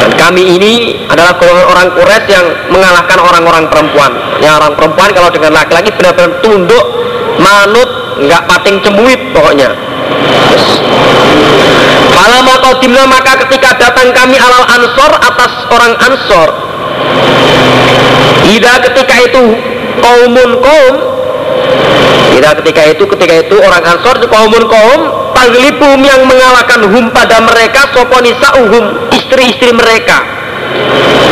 dan 0.00 0.16
kami 0.16 0.56
ini 0.56 0.72
adalah 1.12 1.36
golongan 1.36 1.66
orang 1.68 1.88
Quraisy 1.92 2.32
yang 2.32 2.46
mengalahkan 2.72 3.18
orang-orang 3.20 3.64
perempuan. 3.68 4.12
Yang 4.40 4.54
orang 4.64 4.72
perempuan 4.72 5.08
kalau 5.12 5.28
dengan 5.28 5.52
laki-laki 5.60 5.92
benar-benar 5.92 6.40
tunduk, 6.40 6.84
manut, 7.36 7.90
nggak 8.16 8.42
pating 8.48 8.76
cemuit 8.80 9.20
pokoknya. 9.36 9.68
Malam 12.20 12.44
atau 12.52 12.76
dimna 12.84 13.08
maka 13.08 13.32
ketika 13.48 13.80
datang 13.80 14.12
kami 14.12 14.36
alal 14.36 14.68
ansor 14.76 15.08
atas 15.24 15.52
orang 15.72 15.92
ansor. 16.04 16.48
Ida 18.44 18.76
ketika 18.84 19.14
itu 19.24 19.44
kaumun 20.04 20.50
kaum. 20.60 20.94
Ida 22.36 22.52
ketika 22.60 22.82
itu 22.92 23.08
ketika 23.08 23.34
itu 23.40 23.56
orang 23.56 23.84
ansor 23.88 24.20
itu 24.20 24.28
kaumun 24.28 24.64
kaum 24.68 25.00
Taglibum 25.32 25.98
yang 26.04 26.28
mengalahkan 26.28 26.84
hum 26.92 27.08
pada 27.08 27.40
mereka 27.40 27.88
Soponisa 27.96 28.52
uhum 28.68 29.08
istri-istri 29.16 29.72
mereka. 29.72 30.20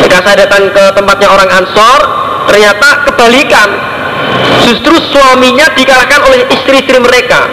Ketika 0.01 0.24
saya 0.24 0.49
datang 0.49 0.72
ke 0.72 0.84
tempatnya 0.97 1.28
orang 1.28 1.51
ansor 1.53 2.01
Ternyata 2.49 3.05
kebalikan. 3.05 3.68
Justru 4.64 4.97
suaminya 5.12 5.68
dikalahkan 5.76 6.32
oleh 6.32 6.49
istri-istri 6.49 6.97
mereka 6.97 7.45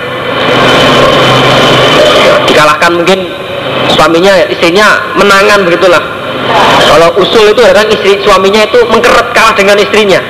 dikalahkan 2.49 2.91
mungkin 2.93 3.19
suaminya 3.91 4.45
istrinya 4.49 5.15
menangan 5.17 5.65
begitulah. 5.65 6.03
Kalau 6.85 7.09
usul 7.19 7.51
itu 7.51 7.61
kadang 7.65 7.89
istri 7.89 8.21
suaminya 8.21 8.63
itu 8.63 8.79
mengkeret 8.87 9.33
kalah 9.33 9.55
dengan 9.57 9.77
istrinya. 9.81 10.21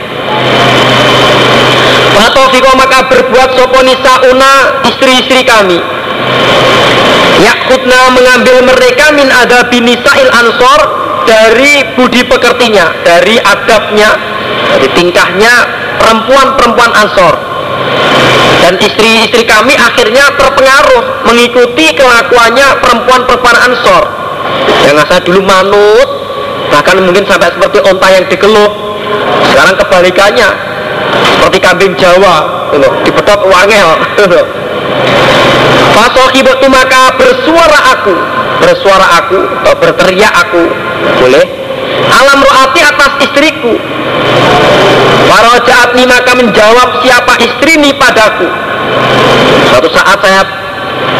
Watofiko 2.15 2.71
maka 2.79 3.05
berbuat 3.11 3.49
soponisa 3.59 4.13
una 4.31 4.81
istri-istri 4.87 5.43
kami. 5.43 5.77
Yakutna 7.43 8.15
mengambil 8.15 8.63
mereka 8.63 9.11
min 9.11 9.27
ada 9.27 9.67
binisail 9.67 10.29
ansor 10.31 10.79
dari 11.27 11.83
budi 11.99 12.23
pekertinya, 12.23 12.95
dari 13.03 13.35
adabnya, 13.43 14.15
dari 14.71 14.87
tingkahnya 14.95 15.53
perempuan-perempuan 15.99 16.91
ansor 16.95 17.35
dan 18.65 18.81
istri-istri 18.81 19.45
kami 19.45 19.77
akhirnya 19.77 20.33
terpengaruh 20.41 21.29
mengikuti 21.29 21.93
kelakuannya 21.93 22.81
perempuan-perempuan 22.81 23.57
ansor. 23.61 24.09
Yang 24.89 25.05
saya 25.05 25.21
dulu 25.21 25.45
manut 25.45 26.09
bahkan 26.73 26.97
mungkin 27.05 27.29
sampai 27.29 27.53
seperti 27.53 27.77
onta 27.85 28.07
yang 28.09 28.25
dikeluh 28.25 28.69
sekarang 29.53 29.77
kebalikannya 29.77 30.49
seperti 31.37 31.57
kambing 31.61 31.93
Jawa 31.93 32.67
gitu, 32.73 32.89
dipedot 33.05 33.41
wangel 33.45 33.89
Fasohibatu 35.93 36.67
maka 36.67 37.15
bersuara 37.15 37.79
aku 37.95 38.15
Bersuara 38.59 39.07
aku 39.23 39.39
berteriak 39.79 40.33
aku 40.33 40.63
Boleh. 41.23 41.45
Alam 42.11 42.43
ro'ati 42.43 42.81
atas 42.83 43.11
istriku 43.23 43.79
Warojaatni 45.25 46.03
maka 46.05 46.31
menjawab 46.37 47.01
siapa 47.01 47.33
istri 47.41 47.81
ini 47.81 47.91
padaku? 47.97 48.45
Suatu 49.73 49.89
saat 49.89 50.17
saya 50.21 50.41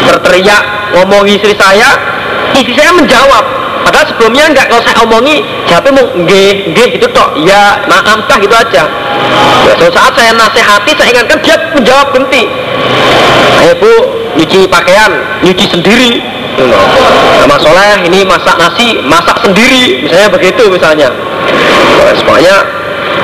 berteriak 0.05 0.63
ngomong 0.93 1.25
istri 1.25 1.57
saya. 1.57 1.97
Istri 2.55 2.71
saya 2.77 2.91
menjawab 2.95 3.43
Padahal 3.83 4.05
sebelumnya 4.09 4.47
enggak 4.47 4.65
kalau 4.71 4.81
saya 4.81 4.97
omongi 5.03 5.43
Jawabnya 5.67 5.91
mau 5.91 6.05
nge, 6.23 6.45
nge 6.71 6.85
gitu 6.95 7.07
toh 7.11 7.35
Ya 7.43 7.83
maaf 7.85 8.25
gitu 8.31 8.55
aja. 8.55 8.83
Ya, 8.87 9.73
Suatu 9.75 9.91
saat 9.91 10.13
saya 10.15 10.31
nasihati 10.33 10.91
saya 10.95 11.09
ingatkan 11.13 11.37
dia 11.43 11.55
menjawab 11.75 12.15
ganti 12.15 12.47
Ayo 13.61 13.73
bu 13.77 13.91
nyuci 14.35 14.67
pakaian 14.67 15.11
nyuci 15.43 15.65
sendiri. 15.71 16.19
Sama 17.39 17.55
soleh 17.59 18.03
ini 18.07 18.23
masak 18.23 18.55
nasi 18.59 18.99
masak 19.03 19.43
sendiri 19.43 20.03
misalnya 20.07 20.29
begitu 20.31 20.63
misalnya. 20.71 21.07
Semuanya 22.19 22.55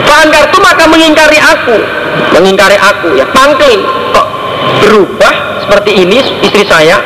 Fangkar 0.06 0.50
itu 0.50 0.58
maka 0.62 0.84
mengingkari 0.88 1.40
aku. 1.40 1.78
Mengingkari 2.38 2.78
aku 2.78 3.16
ya. 3.18 3.26
Pangkling. 3.30 3.82
Kok 4.12 4.28
berubah 4.86 5.34
seperti 5.66 6.06
ini 6.06 6.20
istri 6.44 6.64
saya? 6.68 7.00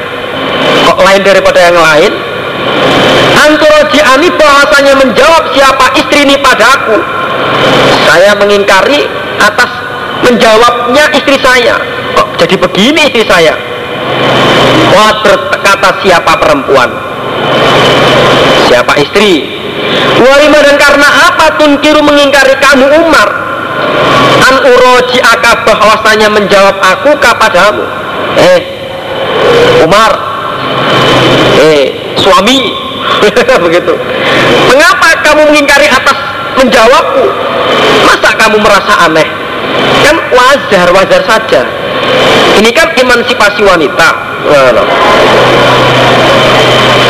Kok 0.85 0.99
lain 1.01 1.22
daripada 1.23 1.59
yang 1.59 1.77
lain? 1.77 2.11
Antorojiani 3.35 4.30
bahasanya 4.39 4.93
menjawab 4.97 5.53
siapa 5.53 5.93
istri 5.99 6.26
ini 6.26 6.39
padaku 6.39 6.97
saya 8.05 8.31
mengingkari 8.38 9.05
atas 9.41 9.72
menjawabnya 10.23 11.11
istri 11.13 11.38
saya. 11.41 11.76
Kok 12.15 12.39
jadi 12.39 12.55
begini 12.55 13.11
istri 13.11 13.26
saya? 13.27 13.53
Wah 14.95 15.19
berkata 15.26 15.99
siapa 15.99 16.31
perempuan? 16.39 16.89
Siapa 18.72 18.97
istri 19.01 19.55
Walima 20.15 20.59
dan 20.63 20.75
karena 20.79 21.07
apa 21.29 21.45
tunkiru 21.59 22.01
mengingkari 22.01 22.55
kamu 22.57 22.85
Umar? 23.03 23.29
An 24.45 24.55
uroji 24.63 25.19
akabah 25.19 25.75
bahwasanya 25.77 26.27
menjawab 26.31 26.75
aku 26.79 27.11
kepadamu. 27.19 27.83
Eh 28.39 28.59
Umar. 29.83 30.11
Eh 31.59 31.93
suami. 32.19 32.73
Begitu. 33.65 33.93
Mengapa 34.71 35.07
kamu 35.23 35.51
mengingkari 35.51 35.87
atas 35.87 36.17
menjawabku? 36.57 37.25
Masa 38.05 38.29
kamu 38.37 38.57
merasa 38.61 38.93
aneh? 39.05 39.27
Kan 40.03 40.15
wajar, 40.31 40.87
wajar 40.93 41.21
saja. 41.27 41.61
Ini 42.55 42.69
kan 42.71 42.95
emansipasi 42.95 43.61
wanita 43.65 44.09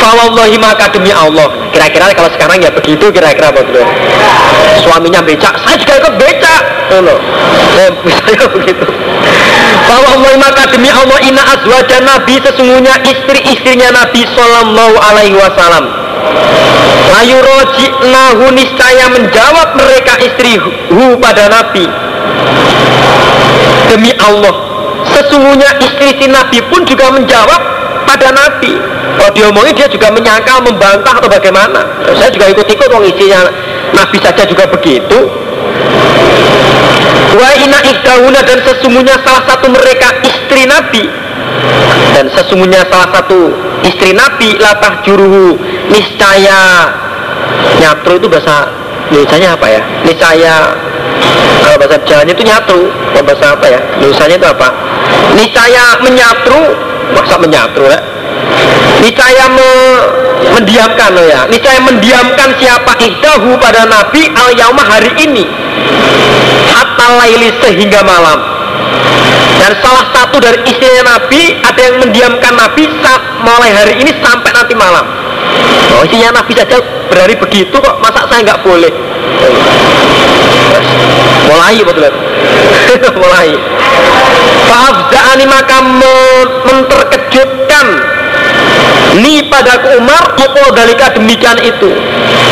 Fawallahi 0.06 0.62
maka 0.62 0.86
demi 0.94 1.10
Allah. 1.10 1.50
Kira-kira 1.74 2.14
kalau 2.14 2.30
sekarang 2.38 2.62
ya 2.62 2.70
begitu 2.70 3.10
kira-kira 3.10 3.50
betul 3.50 3.82
Suaminya 4.86 5.26
becak 5.26 5.58
Saya 5.66 5.76
juga 5.82 5.94
ikut 5.98 6.14
becak. 6.22 6.62
Loh. 7.02 7.18
Eh, 7.82 7.90
misalnya 8.06 8.46
begitu. 8.54 8.86
Fawallahi 9.90 10.38
maka 10.38 10.70
demi 10.70 10.94
Allah 10.94 11.18
Ina 11.26 11.42
azwaja 11.58 12.06
Nabi 12.06 12.38
Sesungguhnya 12.38 13.02
istri-istrinya 13.02 13.90
Nabi 13.98 14.30
Sallallahu 14.30 14.96
alaihi 15.02 15.34
wasallam. 15.34 15.90
Layu 17.10 17.42
roji 17.42 17.90
nahu 18.06 18.54
niscaya 18.54 19.10
menjawab 19.10 19.74
mereka 19.74 20.22
istri 20.22 20.62
hu 20.94 21.18
pada 21.18 21.50
Nabi. 21.50 21.90
Demi 23.90 24.14
Allah 24.22 24.54
Sesungguhnya 25.18 25.82
istri-istri 25.82 26.30
Nabi 26.30 26.62
pun 26.70 26.86
juga 26.86 27.10
menjawab 27.10 27.62
pada 28.06 28.30
Nabi 28.30 28.95
kalau 29.16 29.32
diomongin 29.32 29.74
dia 29.76 29.88
juga 29.88 30.12
menyangkal, 30.12 30.60
membantah 30.62 31.16
atau 31.18 31.30
bagaimana? 31.32 31.82
Saya 32.20 32.30
juga 32.32 32.52
ikut-ikut 32.52 32.88
wong 32.92 33.04
istrinya 33.08 33.48
Nabi 33.96 34.18
saja 34.20 34.44
juga 34.44 34.68
begitu. 34.68 35.18
Wa 37.36 37.50
ina 37.60 37.80
ikdahuna 37.84 38.40
dan 38.44 38.60
sesungguhnya 38.64 39.16
salah 39.24 39.44
satu 39.48 39.68
mereka 39.72 40.20
istri 40.24 40.68
Nabi. 40.68 41.04
Dan 42.16 42.32
sesungguhnya 42.32 42.88
salah 42.88 43.12
satu 43.12 43.52
istri 43.84 44.16
Nabi 44.16 44.56
latah 44.60 45.04
juruhu 45.04 45.60
niscaya 45.92 46.92
nyatru 47.80 48.20
itu 48.20 48.28
bahasa 48.32 48.68
Indonesia 49.12 49.56
apa 49.56 49.68
ya? 49.68 49.82
Niscaya 50.04 50.56
kalau 51.64 51.78
bahasa 51.80 51.98
Jawa 52.04 52.24
itu 52.28 52.44
nyatru 52.44 52.82
bahasa 53.24 53.46
apa 53.56 53.66
ya? 53.68 53.80
Indonesia 54.00 54.26
itu 54.32 54.48
apa? 54.48 54.68
Niscaya 55.36 55.84
menyatru 56.04 56.62
masa 57.16 57.36
menyatru 57.38 57.86
ya 57.88 58.15
niscaya 59.02 59.46
me, 59.52 59.70
mendiamkan 60.56 61.10
loh 61.14 61.26
ya. 61.26 61.46
Niscaya 61.50 61.80
mendiamkan 61.84 62.50
siapa? 62.58 62.98
Ihdahu 63.00 63.58
pada 63.60 63.86
Nabi 63.86 64.30
al 64.34 64.50
yauma 64.58 64.84
hari 64.84 65.12
ini. 65.20 65.46
Hatta 66.70 67.08
laili 67.22 67.50
sehingga 67.62 68.02
malam. 68.02 68.40
Dan 69.56 69.72
salah 69.82 70.06
satu 70.12 70.38
dari 70.44 70.60
istrinya 70.68 71.16
Nabi 71.16 71.58
ada 71.64 71.80
yang 71.80 71.98
mendiamkan 72.04 72.54
Nabi 72.54 72.86
saat 73.02 73.22
mulai 73.42 73.72
hari 73.72 73.94
ini 74.04 74.12
sampai 74.20 74.52
nanti 74.52 74.74
malam. 74.76 75.06
Oh 75.96 76.04
istrinya 76.04 76.36
Nabi 76.36 76.52
saja 76.54 76.78
berhari 77.08 77.40
begitu 77.40 77.72
kok 77.72 77.96
masa 78.04 78.28
saya 78.28 78.44
nggak 78.44 78.62
boleh? 78.66 78.92
Mulai 81.46 81.78
betul 81.86 82.12
mulai. 83.22 83.50
Fa'afza'ani 84.66 85.46
maka 85.46 85.78
menterkejutkan 86.66 88.15
Ni 89.22 89.48
padaku 89.48 89.96
Umar 90.02 90.36
Apa 90.36 90.72
dalika 90.76 91.16
demikian 91.16 91.56
itu? 91.64 91.92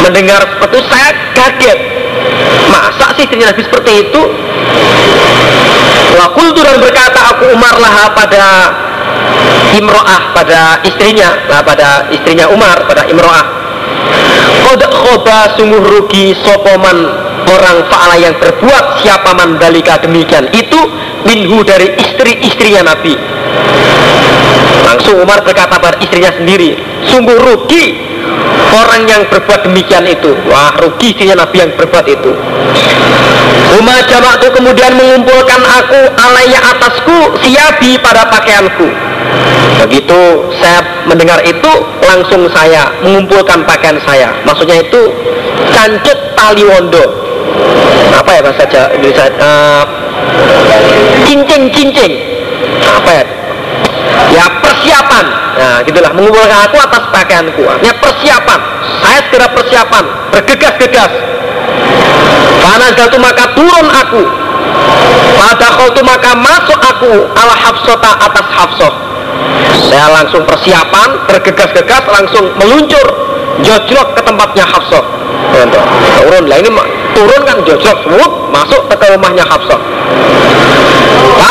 Mendengar 0.03 0.44
itu 0.64 0.80
saya 0.88 1.11
kaget. 1.35 1.80
Masa 2.72 3.14
sih 3.15 3.27
istrinya 3.27 3.52
Nabi 3.52 3.61
seperti 3.68 3.91
itu? 4.10 4.22
Wakul 6.14 6.48
dan 6.56 6.77
berkata 6.81 7.19
aku 7.35 7.53
Umar 7.53 7.76
lah 7.77 8.15
pada 8.15 8.45
Imro'ah 9.76 10.34
pada 10.34 10.80
istrinya. 10.88 11.45
Lah 11.52 11.61
pada 11.61 12.10
istrinya 12.10 12.49
Umar 12.49 12.88
pada 12.88 13.06
Imro'ah. 13.11 13.45
Kodak 14.65 14.94
khoba 14.94 15.53
sungguh 15.60 15.84
rugi 15.84 16.34
sopoman 16.41 16.98
orang 17.45 17.77
fa'ala 17.91 18.15
yang 18.18 18.34
berbuat 18.40 19.03
siapa 19.03 19.35
mandalika 19.35 19.99
demikian 19.99 20.48
itu? 20.56 20.80
Minhu 21.23 21.64
dari 21.64 21.88
istri-istrinya 21.95 22.84
Nabi 22.84 23.15
langsung 25.03 25.19
Umar 25.19 25.43
berkata 25.43 25.75
pada 25.84 25.99
istrinya 25.99 26.31
sendiri 26.31 26.80
sungguh 27.11 27.35
rugi 27.35 27.91
orang 28.71 29.03
yang 29.03 29.27
berbuat 29.27 29.67
demikian 29.67 30.07
itu. 30.07 30.31
Wah 30.47 30.71
rugi 30.80 31.11
istrinya 31.11 31.43
Nabi 31.43 31.59
yang 31.59 31.75
berbuat 31.75 32.07
itu. 32.07 32.31
Umar 33.84 33.99
jamak 34.07 34.39
itu 34.39 34.47
kemudian 34.55 34.95
mengumpulkan 34.95 35.59
aku 35.59 35.99
alaya 36.15 36.55
atasku 36.71 37.35
siabi 37.43 37.99
pada 37.99 38.31
pakaianku. 38.31 38.88
Begitu 39.84 40.47
saya 40.63 41.03
mendengar 41.03 41.43
itu 41.43 41.71
langsung 42.07 42.47
saya 42.55 42.88
mengumpulkan 43.03 43.67
pakaian 43.67 43.99
saya. 44.07 44.31
Maksudnya 44.47 44.88
itu 44.88 45.11
cancut 45.75 46.31
tali 46.39 46.63
wondo. 46.63 47.11
Apa 48.15 48.39
ya 48.39 48.41
bahasa 48.45 48.88
Indonesia? 48.95 49.27
Uh, 49.35 49.84
cincing 51.27 51.67
cincin. 51.75 52.11
Apa 52.88 53.09
ya 53.11 53.23
ya 54.34 54.45
persiapan. 54.60 55.26
Nah 55.53 55.77
gitulah 55.85 56.11
mengumpulkan 56.18 56.60
aku 56.65 56.77
atas 56.81 57.03
pakaianku. 57.14 57.64
Ya 57.85 57.93
persiapan. 58.01 58.60
Saya 59.05 59.19
segera 59.30 59.47
persiapan. 59.53 60.03
Bergegas-gegas. 60.34 61.11
Karena 62.64 62.88
jatuh 62.97 63.19
maka 63.22 63.45
turun 63.53 63.88
aku. 63.88 64.23
Pada 65.38 65.69
tu 65.93 66.01
maka 66.01 66.31
masuk 66.34 66.80
aku 66.81 67.11
ala 67.35 67.55
hafsota 67.55 68.10
atas 68.26 68.47
hafsoh 68.57 68.93
saya 69.89 70.07
langsung 70.10 70.41
persiapan 70.47 71.10
bergegas-gegas 71.30 72.03
langsung 72.10 72.45
meluncur 72.57 73.05
jojlok 73.61 74.18
ke 74.18 74.22
tempatnya 74.26 74.65
hafsoh 74.65 75.03
turun. 76.18 76.43
Lah 76.49 76.57
ini 76.57 76.69
turun 77.14 77.41
kan 77.45 77.57
jojlok 77.61 77.97
semut 78.01 78.31
masuk 78.49 78.81
ke 78.89 79.05
rumahnya 79.14 79.45
hafsoh 79.45 79.80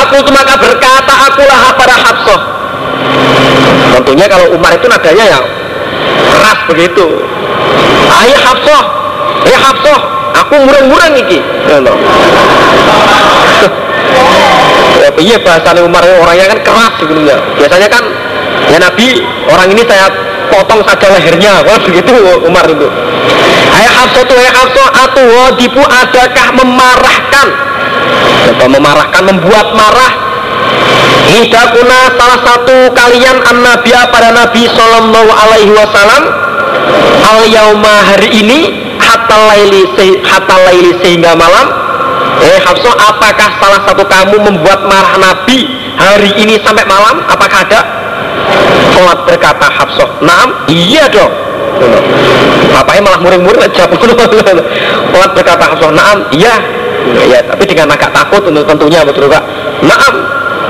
aku 0.02 0.16
maka 0.34 0.54
berkata 0.58 1.14
akulah 1.30 1.62
pada 1.78 1.94
hafsoh 1.94 2.40
tentunya 3.98 4.26
kalau 4.26 4.46
Umar 4.56 4.72
itu 4.74 4.86
nadanya 4.88 5.24
ya 5.38 5.40
keras 6.32 6.58
begitu. 6.68 7.06
Ayo 8.12 8.36
Hafsah. 8.38 8.82
Ya 9.48 9.58
Hafsah. 9.58 10.00
Aku 10.32 10.54
murang-murang 10.64 11.12
iki. 11.16 11.38
Ya 11.68 11.78
ya 15.02 15.08
iya 15.20 15.36
bahasa 15.44 15.76
Umar? 15.80 16.02
Orangnya 16.04 16.46
kan 16.56 16.58
keras 16.64 16.94
gitu 17.00 17.12
ya. 17.24 17.36
Biasanya 17.60 17.88
kan 17.88 18.04
ya 18.72 18.78
Nabi 18.80 19.20
orang 19.48 19.68
ini 19.72 19.82
saya 19.84 20.08
potong 20.52 20.84
saja 20.84 21.08
lehernya 21.16 21.64
wah 21.64 21.78
begitu 21.86 22.12
Umar 22.44 22.64
itu. 22.64 22.88
Ayo 23.72 23.90
Hafsah 23.92 24.24
tuh 24.24 24.38
ya 24.40 24.50
Hafsah 24.52 24.88
atuh 25.08 25.26
wadibu 25.26 25.82
adakah 25.84 26.46
memarahkan? 26.60 27.48
Atau 28.42 28.66
memarahkan 28.68 29.22
membuat 29.24 29.72
marah 29.78 30.31
Hidakuna 31.32 32.12
salah 32.18 32.40
satu 32.44 32.76
kalian 32.92 33.40
an 33.46 33.56
pada 34.12 34.28
Nabi 34.36 34.68
Sallallahu 34.68 35.30
Alaihi 35.32 35.72
Wasallam 35.72 36.22
al 37.22 37.40
yauma 37.48 37.94
hari 38.04 38.28
ini 38.42 38.58
hatta 39.00 39.36
laili 39.48 39.82
hatta 40.22 40.56
laili 40.68 40.92
sehingga 41.00 41.32
malam. 41.32 41.66
Eh 42.42 42.58
Hafsah 42.58 42.94
apakah 43.12 43.48
salah 43.62 43.80
satu 43.86 44.02
kamu 44.02 44.36
membuat 44.42 44.82
marah 44.90 45.14
Nabi 45.14 45.68
hari 45.94 46.34
ini 46.42 46.58
sampai 46.60 46.82
malam? 46.84 47.22
Apakah 47.30 47.62
ada? 47.62 47.80
Sholat 48.92 49.24
berkata 49.24 49.66
Hafsah 49.70 50.08
Naam 50.20 50.66
iya 50.66 51.06
dong. 51.06 51.30
Bapaknya 52.72 53.02
malah 53.04 53.20
muring-muring 53.22 53.62
aja 53.68 53.86
Sholat. 53.86 55.30
Berkata 55.38 55.64
Hafsah 55.70 55.92
Naam 55.94 56.18
iya. 56.34 56.56
Ya 57.30 57.42
tapi 57.46 57.66
dengan 57.66 57.90
agak 57.90 58.14
takut 58.14 58.42
tentunya 58.46 59.02
betul 59.02 59.26
pak 59.26 59.42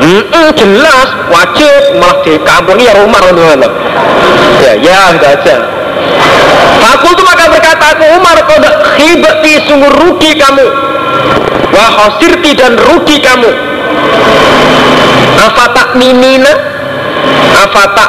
Hmm, 0.02 0.50
jelas 0.58 1.08
wajib. 1.30 2.02
Malah 2.02 2.18
di 2.26 2.34
kampung 2.42 2.78
ya 2.82 2.92
rumah 2.98 3.22
untuk 3.30 3.72
ya 4.62 4.72
ya 4.82 5.14
gitu 5.14 5.26
aja. 5.26 5.56
Aku 6.98 7.14
tuh 7.14 7.22
maka 7.22 7.46
berkata 7.46 7.94
aku 7.94 8.04
Umar 8.18 8.36
kau 8.42 8.58
khibati 8.98 9.52
sungguh 9.70 9.92
rugi 10.02 10.34
kamu. 10.34 10.66
Wah 11.72 11.90
khosirti 11.94 12.58
dan 12.58 12.74
rugi 12.74 13.22
kamu. 13.22 13.50
Afata 15.38 15.94
minina? 15.94 16.52
Afata 17.54 18.06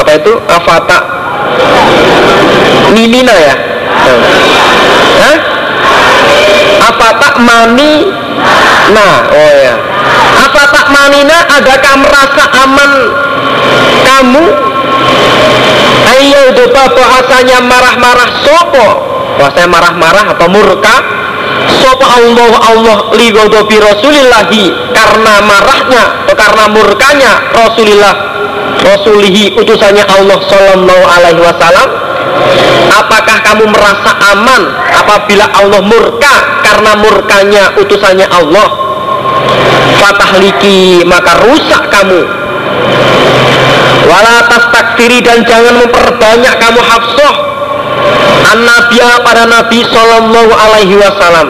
apa 0.00 0.10
itu? 0.16 0.32
Afata 0.48 0.98
minina 2.96 3.34
ya? 3.36 3.54
Hah? 5.20 5.36
afata 6.80 7.28
mani 7.40 8.08
Nah, 8.90 9.16
oh 9.30 9.52
ya. 9.54 9.74
Apa 10.50 10.62
tak 10.72 10.86
manina 10.90 11.38
adakah 11.58 11.94
merasa 12.02 12.44
aman 12.66 12.90
kamu? 14.02 14.44
Ayo 16.10 16.42
doba 16.56 16.90
bahasanya 16.90 17.62
marah-marah 17.62 18.30
sopo 18.42 18.88
Bahasanya 19.38 19.68
marah-marah 19.70 20.24
atau 20.34 20.48
murka 20.50 20.96
Sopo 21.78 22.02
Allah 22.02 22.50
Allah 22.66 22.98
ligodobi 23.14 23.78
Rasulillahi 23.78 24.90
Karena 24.90 25.34
marahnya 25.44 26.26
atau 26.26 26.34
karena 26.34 26.64
murkanya 26.72 27.32
Rasulillah 27.54 28.14
Rasulihi 28.80 29.54
utusannya 29.60 30.04
Allah 30.08 30.38
Sallallahu 30.50 31.04
alaihi 31.04 31.40
wasallam 31.40 31.88
Apakah 32.90 33.36
kamu 33.46 33.64
merasa 33.70 34.10
aman 34.34 34.62
apabila 34.92 35.44
Allah 35.56 35.80
murka 35.82 36.34
karena 36.60 36.92
murkanya 37.00 37.64
utusannya 37.80 38.26
Allah? 38.28 38.68
Fatahliki 40.00 41.04
maka 41.06 41.40
rusak 41.44 41.82
kamu. 41.90 42.20
Wala 44.10 44.42
takfiri 44.48 45.22
dan 45.22 45.46
jangan 45.46 45.86
memperbanyak 45.86 46.54
kamu 46.58 46.80
hafsah 46.82 47.34
an 48.50 48.66
pada 49.22 49.46
Nabi 49.46 49.86
Sallallahu 49.86 50.50
Alaihi 50.50 50.98
Wasallam. 50.98 51.48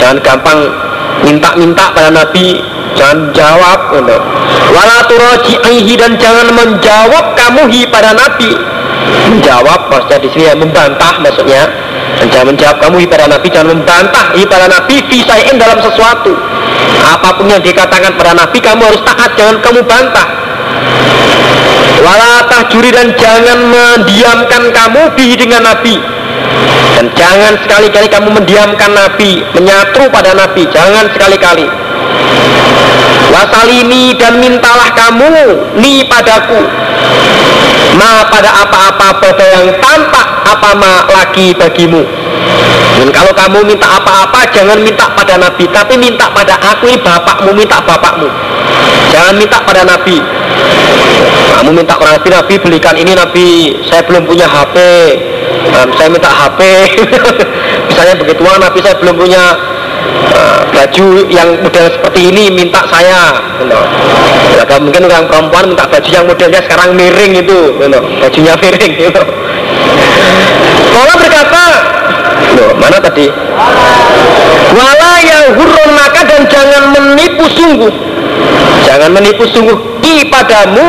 Jangan 0.00 0.18
gampang 0.24 0.60
minta-minta 1.22 1.94
pada 1.94 2.10
Nabi 2.10 2.60
jangan 2.96 3.30
jawab 3.36 3.92
gitu. 3.92 4.16
wala 4.72 4.98
dan 6.00 6.12
jangan 6.16 6.48
menjawab 6.56 7.24
kamu 7.36 7.62
hi 7.70 7.80
pada 7.92 8.16
Nabi 8.16 8.56
menjawab 9.30 9.90
maksudnya 9.90 10.18
di 10.22 10.28
sini 10.32 10.44
ya 10.50 10.54
membantah 10.56 11.14
maksudnya. 11.22 11.62
Jangan 12.16 12.56
menjawab 12.56 12.76
kamu 12.80 13.04
pada 13.12 13.28
Nabi 13.28 13.46
jangan 13.52 13.76
membantah 13.76 14.32
pada 14.32 14.66
Nabi 14.72 14.96
fisain 15.06 15.54
dalam 15.60 15.78
sesuatu. 15.84 16.32
Apa 17.06 17.36
pun 17.36 17.46
yang 17.52 17.60
dikatakan 17.60 18.16
pada 18.16 18.32
Nabi 18.32 18.58
kamu 18.58 18.82
harus 18.82 19.02
taat 19.04 19.36
jangan 19.36 19.60
kamu 19.60 19.84
bantah. 19.84 20.26
Walatah 22.00 22.62
juri 22.72 22.92
dan 22.92 23.12
jangan 23.16 23.58
mendiamkan 23.68 24.62
kamu 24.72 25.00
bi 25.12 25.36
dengan 25.36 25.64
Nabi. 25.64 25.96
Dan 26.96 27.12
jangan 27.12 27.60
sekali-kali 27.60 28.08
kamu 28.08 28.28
mendiamkan 28.32 28.90
Nabi 28.96 29.44
menyatru 29.52 30.08
pada 30.08 30.32
Nabi 30.32 30.64
jangan 30.72 31.12
sekali-kali. 31.12 31.68
Wasalini 33.26 34.16
dan 34.16 34.40
mintalah 34.40 34.88
kamu 34.96 35.34
ni 35.76 36.06
padaku 36.08 36.62
ma 37.96 38.28
pada 38.28 38.50
apa-apa 38.62 39.06
pada 39.18 39.44
yang 39.56 39.68
tampak 39.80 40.26
apa 40.44 40.70
ma 40.76 40.92
lagi 41.10 41.56
bagimu? 41.56 42.04
Dan 42.96 43.08
kalau 43.12 43.32
kamu 43.32 43.64
minta 43.64 43.88
apa-apa 43.88 44.48
jangan 44.52 44.78
minta 44.80 45.08
pada 45.12 45.36
Nabi 45.36 45.64
tapi 45.68 45.98
minta 46.00 46.28
pada 46.32 46.56
aku 46.60 46.88
ini 46.88 47.00
bapakmu 47.00 47.50
minta 47.56 47.80
bapakmu. 47.82 48.28
Jangan 49.12 49.34
minta 49.40 49.58
pada 49.64 49.82
Nabi. 49.84 50.20
Kamu 51.56 51.70
minta 51.72 51.96
pada 51.96 52.20
Nabi 52.20 52.28
Nabi 52.32 52.54
belikan 52.60 52.94
ini 52.96 53.12
Nabi 53.16 53.80
saya 53.88 54.04
belum 54.04 54.28
punya 54.28 54.46
HP 54.46 54.76
saya 55.96 56.08
minta 56.08 56.30
HP 56.30 56.60
misalnya 57.90 58.14
begitu 58.20 58.40
Nabi 58.44 58.78
saya 58.80 58.96
belum 59.02 59.16
punya 59.18 59.42
baju 60.76 61.06
yang 61.32 61.48
model 61.64 61.86
seperti 61.88 62.20
ini 62.30 62.52
minta 62.52 62.84
saya 62.88 63.40
gitu. 63.58 63.78
ada 64.60 64.76
mungkin 64.78 65.08
orang 65.08 65.24
perempuan 65.26 65.64
minta 65.72 65.84
baju 65.88 66.08
yang 66.08 66.24
modelnya 66.28 66.60
sekarang 66.62 66.92
miring 66.94 67.32
itu 67.40 67.60
gitu. 67.80 67.98
bajunya 68.20 68.54
miring 68.60 68.92
gitu. 68.94 69.22
Allah 70.96 71.16
berkata 71.16 71.62
loh 72.56 72.70
mana 72.76 72.98
tadi 73.00 73.26
wala 74.76 75.12
yang 75.24 75.44
hurun 75.56 75.90
maka 75.96 76.20
dan 76.24 76.42
jangan 76.48 76.82
menipu 76.92 77.44
sungguh 77.52 77.92
jangan 78.84 79.10
menipu 79.12 79.44
sungguh 79.48 79.76
i 80.04 80.28
padamu 80.28 80.86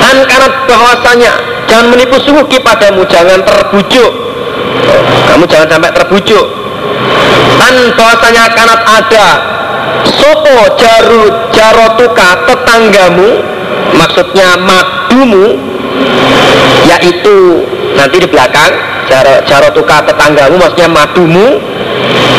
an 0.00 0.16
karena 0.26 0.48
bahwasanya 0.66 1.32
jangan 1.66 1.86
menipu 1.94 2.16
sungguh 2.22 2.44
ki 2.50 2.58
padamu 2.62 3.02
jangan 3.06 3.42
terbujuk 3.42 4.12
kamu 5.30 5.44
jangan 5.46 5.68
sampai 5.78 5.90
terbujuk 5.94 6.59
an 7.58 7.74
bahwasanya 7.98 8.44
kanat 8.54 8.80
ada. 8.86 9.28
Sopo 10.06 10.56
jaru 10.78 11.24
jarotuka 11.50 12.46
tetanggamu? 12.46 13.42
Maksudnya 13.96 14.54
madumu? 14.60 15.58
Yaitu 16.86 17.66
nanti 17.98 18.16
di 18.22 18.28
belakang 18.30 18.72
jaro, 19.10 19.42
jarotuka 19.44 20.06
tetanggamu 20.06 20.56
maksudnya 20.56 20.88
madumu. 20.88 21.58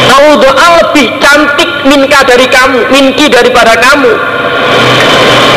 Kau 0.08 0.28
doa 0.40 0.68
lebih 0.84 1.08
cantik 1.20 1.70
minka 1.88 2.24
dari 2.26 2.48
kamu 2.48 2.80
minki 2.92 3.28
daripada 3.28 3.76
kamu. 3.78 4.12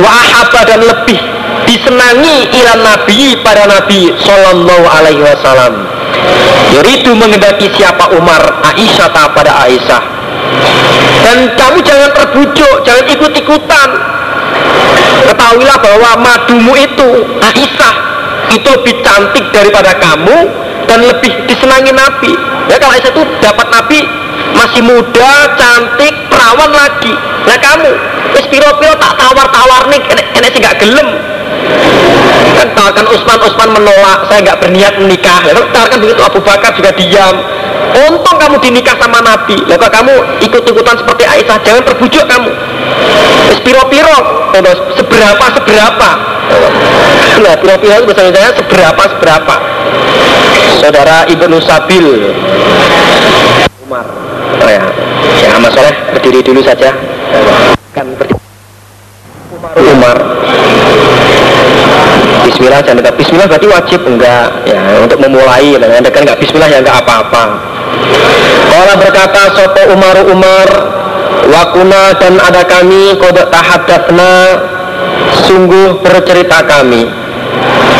Wahaba 0.02 0.60
dan 0.66 0.82
lebih 0.82 1.20
disenangi 1.64 2.52
ilan 2.52 2.80
nabi 2.84 3.40
pada 3.40 3.64
nabi 3.64 4.12
sallallahu 4.20 4.84
alaihi 4.84 5.22
wasallam 5.24 5.93
Yuridu 6.74 7.14
mengendaki 7.14 7.70
siapa 7.74 8.10
Umar 8.18 8.42
Aisyah 8.74 9.08
tak 9.14 9.30
pada 9.36 9.62
Aisyah. 9.68 10.02
Dan 11.22 11.54
kamu 11.54 11.78
jangan 11.86 12.10
terbujuk 12.12 12.76
jangan 12.82 13.04
ikut-ikutan. 13.08 13.88
Ketahuilah 15.30 15.78
bahwa 15.80 16.10
madumu 16.20 16.74
itu 16.74 17.10
Aisyah 17.38 17.94
itu 18.52 18.68
lebih 18.68 18.94
cantik 19.00 19.44
daripada 19.54 19.96
kamu 19.96 20.50
dan 20.90 21.00
lebih 21.00 21.32
disenangi 21.46 21.94
Nabi. 21.94 22.32
Ya 22.68 22.76
kalau 22.82 22.92
Aisyah 22.96 23.12
itu 23.14 23.22
dapat 23.38 23.66
Nabi 23.70 24.00
masih 24.54 24.82
muda, 24.82 25.34
cantik, 25.56 26.14
perawan 26.28 26.70
lagi. 26.74 27.14
Nah 27.44 27.56
kamu 27.60 27.90
wis 28.34 28.46
piro-piro 28.50 28.94
tak 28.98 29.14
tawar-tawar 29.14 29.86
nih 29.94 30.00
enek, 30.10 30.50
sih 30.50 30.60
gak 30.62 30.78
gelem 30.82 31.33
tawarkan 32.74 33.06
Usman 33.12 33.38
Usman 33.44 33.70
menolak 33.72 34.18
saya 34.28 34.38
nggak 34.44 34.58
berniat 34.60 34.94
menikah. 35.00 35.40
Lalu 35.48 35.60
tawarkan 35.72 35.98
begitu 36.02 36.20
Abu 36.20 36.40
Bakar 36.44 36.70
juga 36.76 36.90
diam. 36.92 37.36
Untung 37.94 38.36
kamu 38.36 38.58
dinikah 38.58 38.98
sama 38.98 39.22
Nabi. 39.22 39.56
Lalu 39.64 39.86
kamu 39.86 40.14
ikut-ikutan 40.42 40.96
seperti 40.98 41.24
Aisyah 41.24 41.58
jangan 41.62 41.82
terbujuk 41.86 42.24
kamu. 42.26 42.50
Piro-piro? 43.64 44.18
Seberapa 45.00 45.44
seberapa? 45.56 46.10
Nah 47.40 47.54
piro-piro 47.56 47.94
itu 47.96 48.06
bahasa 48.12 48.28
saya 48.28 48.50
seberapa 48.52 49.02
seberapa? 49.16 49.54
Saudara 50.84 51.16
Ibnu 51.32 51.56
Sabil 51.64 52.06
Umar. 53.88 54.04
Oh 54.60 54.68
ya 54.68 54.84
ya 55.40 55.56
Mas 55.56 55.74
berdiri 56.12 56.44
dulu 56.44 56.60
saja. 56.60 56.92
Kan 57.96 58.12
berdiri. 58.20 58.36
Umar 59.54 59.72
Umar 59.80 60.16
Bismillah 62.44 62.84
jangan 62.84 63.00
dekat 63.00 63.14
Bismillah 63.16 63.48
berarti 63.48 63.68
wajib 63.72 64.00
enggak. 64.04 64.48
Ya 64.68 65.00
untuk 65.00 65.16
memulai 65.16 65.80
nah, 65.80 65.88
anda 65.96 66.12
kan 66.12 66.28
enggak 66.28 66.38
Bismillah 66.44 66.68
ya 66.68 66.78
enggak 66.84 67.00
apa-apa. 67.00 67.44
Kalau 68.68 68.94
berkata 69.00 69.40
Sopo 69.56 69.82
Umar 69.96 70.16
Umar 70.28 70.68
Wakuna 71.44 72.16
dan 72.20 72.36
ada 72.40 72.64
kami 72.68 73.16
Kodok 73.16 73.48
tahadafna 73.48 74.32
Sungguh 75.48 76.04
bercerita 76.04 76.60
kami. 76.68 77.08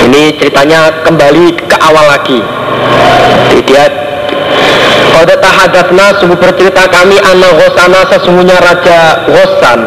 Ini 0.05 0.37
ceritanya 0.37 0.93
kembali 1.09 1.57
ke 1.65 1.77
awal 1.81 2.05
lagi. 2.13 2.45
Jadi 3.49 3.63
dia 3.65 3.85
Kodok 5.17 5.41
tahadafna 5.41 6.21
Sungguh 6.21 6.37
bercerita 6.37 6.85
kami 6.93 7.17
Ana 7.17 7.49
Ghosana 7.49 8.01
sesungguhnya 8.13 8.61
Raja 8.61 9.25
Ghosan 9.25 9.81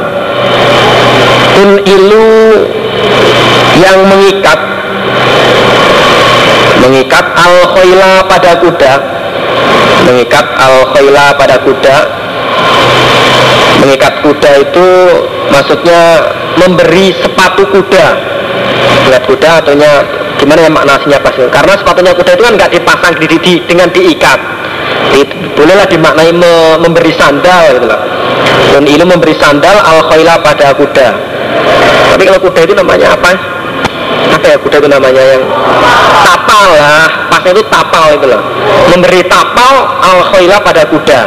Un 1.57 1.69
ilu 1.85 2.29
yang 3.77 3.97
mengikat. 4.09 4.59
Mengikat 6.81 7.25
al 7.35 7.55
khoila 7.73 8.11
pada 8.25 8.51
kuda. 8.61 8.93
Mengikat 10.07 10.45
al 10.57 10.75
khoila 10.93 11.25
pada 11.37 11.55
kuda. 11.61 11.97
Mengikat 13.81 14.13
kuda 14.25 14.51
itu 14.65 14.87
maksudnya 15.53 16.01
memberi 16.57 17.13
sepatu 17.17 17.65
kuda. 17.69 18.07
Mengikat 19.05 19.23
kuda 19.29 19.49
artinya 19.63 19.91
gimana 20.37 20.69
ya 20.69 20.69
maknanya 20.69 21.17
pas 21.17 21.33
karena 21.33 21.73
sepatunya 21.81 22.13
kuda 22.13 22.31
itu 22.37 22.43
kan 22.45 22.53
nggak 22.61 22.71
dipasang 22.77 23.13
di, 23.17 23.25
di, 23.41 23.53
dengan 23.65 23.89
diikat. 23.89 24.39
Di, 25.07 25.21
bolehlah 25.57 25.87
dimaknai 25.89 26.31
me, 26.35 26.77
memberi 26.81 27.11
sandal 27.15 27.73
gitu 27.73 27.85
loh. 27.89 28.01
Dan 28.73 28.83
ini 28.85 29.03
memberi 29.03 29.33
sandal 29.35 29.81
al 29.81 30.05
khoila 30.07 30.39
pada 30.45 30.77
kuda. 30.77 31.09
Tapi 32.13 32.23
kalau 32.25 32.39
kuda 32.41 32.59
itu 32.65 32.73
namanya 32.77 33.13
apa 33.17 33.56
apa 34.47 34.55
ya 34.55 34.63
kuda 34.63 34.77
itu 34.79 34.87
namanya 34.87 35.23
yang 35.35 35.43
tapal 36.23 36.67
lah 36.79 37.03
pasnya 37.27 37.51
itu 37.51 37.63
tapal 37.67 38.15
itu 38.15 38.25
loh. 38.31 38.39
Memberi 38.87 39.21
tapal 39.27 39.73
al 39.99 40.23
khayla 40.31 40.63
pada 40.63 40.87
kuda 40.87 41.21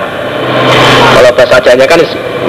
kalau 1.12 1.30
bahasa 1.36 1.60
ajanya 1.60 1.84
kan 1.84 2.00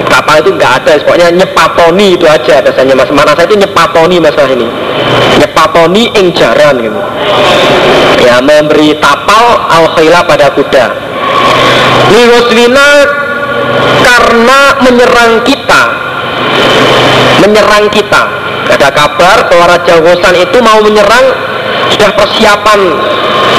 tapal 0.08 0.40
itu 0.40 0.50
nggak 0.56 0.72
ada 0.80 0.96
pokoknya 1.04 1.28
nyepatoni 1.44 2.16
itu 2.16 2.24
aja 2.24 2.64
biasanya 2.64 2.96
mas. 2.96 3.12
Mana 3.12 3.36
saya 3.36 3.44
itu 3.52 3.60
nyepatoni 3.60 4.16
masalah 4.16 4.48
ini. 4.48 4.64
Nyepatoni 5.44 6.02
ing 6.16 6.26
jaran 6.32 6.80
gitu. 6.80 7.00
Ya 8.24 8.40
memberi 8.40 8.96
tapal 8.96 9.44
al 9.68 9.92
khayla 9.92 10.24
pada 10.24 10.56
kuda 10.56 10.84
liwaswina 12.16 12.88
karena 14.00 14.60
menyerang 14.80 15.44
kita. 15.44 15.82
Menyerang 17.44 17.92
kita 17.92 18.41
ada 18.72 18.88
kabar 18.90 19.46
bahwa 19.46 19.64
Raja 19.76 19.94
Gosan 20.00 20.34
itu 20.36 20.58
mau 20.64 20.80
menyerang 20.80 21.26
sudah 21.92 22.10
persiapan 22.16 22.80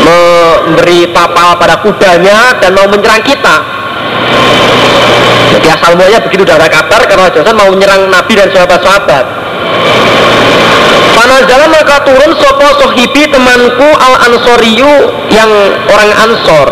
memberi 0.03 1.13
tapal 1.13 1.55
pada 1.61 1.79
kudanya 1.85 2.57
dan 2.57 2.73
mau 2.73 2.89
menyerang 2.89 3.21
kita. 3.21 3.55
Jadi 5.53 5.67
asal 5.69 5.93
mulanya 5.93 6.19
begitu 6.25 6.41
udah 6.43 6.57
ada 6.57 6.69
kabar 6.69 7.01
karena 7.05 7.29
Raja 7.29 7.39
Gosan 7.45 7.57
mau 7.57 7.69
menyerang 7.69 8.09
Nabi 8.09 8.33
dan 8.33 8.49
sahabat-sahabat. 8.49 9.25
Panazala 11.13 11.65
maka 11.69 11.97
turun 12.03 12.31
sopo 12.41 12.67
sohibi 12.81 13.29
temanku 13.29 13.89
al 14.01 14.15
ansoriyu 14.33 14.93
yang 15.29 15.51
orang 15.87 16.11
ansor. 16.25 16.67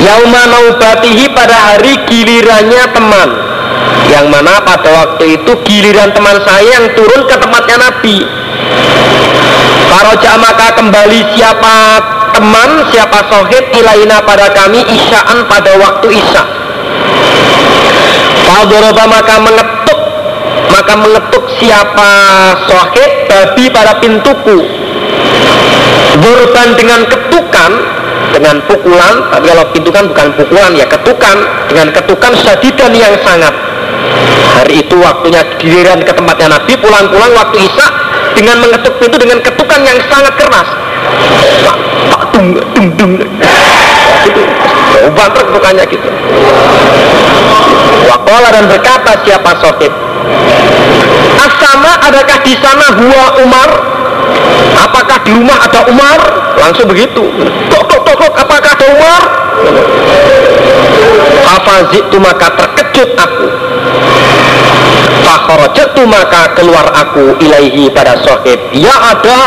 Yauma 0.00 0.42
naubatihi 0.48 1.28
pada 1.36 1.52
hari 1.52 1.98
gilirannya 2.08 2.84
teman 2.94 3.49
Yang 4.10 4.26
mana 4.26 4.58
pada 4.66 4.90
waktu 4.90 5.38
itu 5.38 5.52
giliran 5.66 6.10
teman 6.10 6.36
saya 6.42 6.82
yang 6.82 6.86
turun 6.98 7.22
ke 7.30 7.36
tempatnya 7.38 7.76
Nabi. 7.78 8.16
Faroja 9.90 10.32
maka 10.38 10.66
kembali 10.78 11.20
siapa 11.34 11.74
teman, 12.34 12.70
siapa 12.94 13.18
sohib 13.26 13.64
ilaina 13.74 14.22
pada 14.22 14.50
kami 14.54 14.82
isyaan 14.86 15.46
pada 15.50 15.74
waktu 15.78 16.14
isya. 16.14 16.42
Fadoroba 18.46 19.04
maka 19.06 19.34
mengetuk 19.42 20.00
maka 20.70 20.94
mengetuk 20.94 21.44
siapa 21.58 22.10
sohib 22.70 23.10
babi 23.26 23.64
pada 23.70 23.98
pintuku. 23.98 24.58
Burban 26.18 26.68
dengan 26.74 27.06
ketukan 27.06 27.70
dengan 28.34 28.56
pukulan 28.64 29.14
tapi 29.32 29.44
kalau 29.50 29.64
pintu 29.72 29.90
kan 29.90 30.04
bukan 30.08 30.26
pukulan 30.36 30.70
ya 30.76 30.86
ketukan. 30.86 31.36
Dengan 31.70 31.88
ketukan 31.94 32.32
sadidan 32.42 32.92
yang 32.94 33.14
sangat. 33.22 33.54
Hari 34.58 34.82
itu 34.82 34.96
waktunya 34.98 35.42
giliran 35.62 36.02
ke 36.02 36.10
tempatnya 36.10 36.58
Nabi 36.58 36.74
pulang-pulang 36.82 37.30
waktu 37.36 37.62
Isya 37.62 37.86
dengan 38.34 38.58
mengetuk 38.58 38.98
pintu 38.98 39.16
dengan 39.18 39.38
ketukan 39.38 39.80
yang 39.86 39.98
sangat 40.10 40.34
keras. 40.34 40.68
Pak 41.62 41.76
pak 42.10 42.22
tung 42.34 42.58
tung 42.74 42.88
tung. 42.98 43.12
Itu 44.26 44.42
banter 45.14 45.44
gitu. 45.88 46.08
Wakola 48.10 48.48
dan 48.50 48.64
berkata 48.66 49.12
siapa 49.22 49.50
sohib 49.62 49.92
Asama 51.40 51.92
adakah 52.04 52.38
di 52.44 52.54
sana 52.60 52.86
huwa 53.00 53.26
Umar 53.40 53.70
Apakah 54.80 55.20
di 55.28 55.30
rumah 55.36 55.60
ada 55.60 55.84
Umar? 55.92 56.20
Langsung 56.56 56.88
begitu. 56.88 57.20
Tok 57.68 57.84
tok 57.84 58.00
tok 58.04 58.16
tok 58.16 58.32
apakah 58.32 58.72
ada 58.72 58.86
Umar? 58.88 59.22
Fafazitu 61.44 62.16
maka 62.16 62.48
terkejut 62.56 63.10
aku. 63.16 63.46
Fakhrajatu 65.20 66.02
maka 66.08 66.56
keluar 66.56 66.88
aku 66.96 67.36
ilaihi 67.44 67.92
pada 67.92 68.16
sohib. 68.24 68.56
Ya 68.72 68.96
ada 69.12 69.40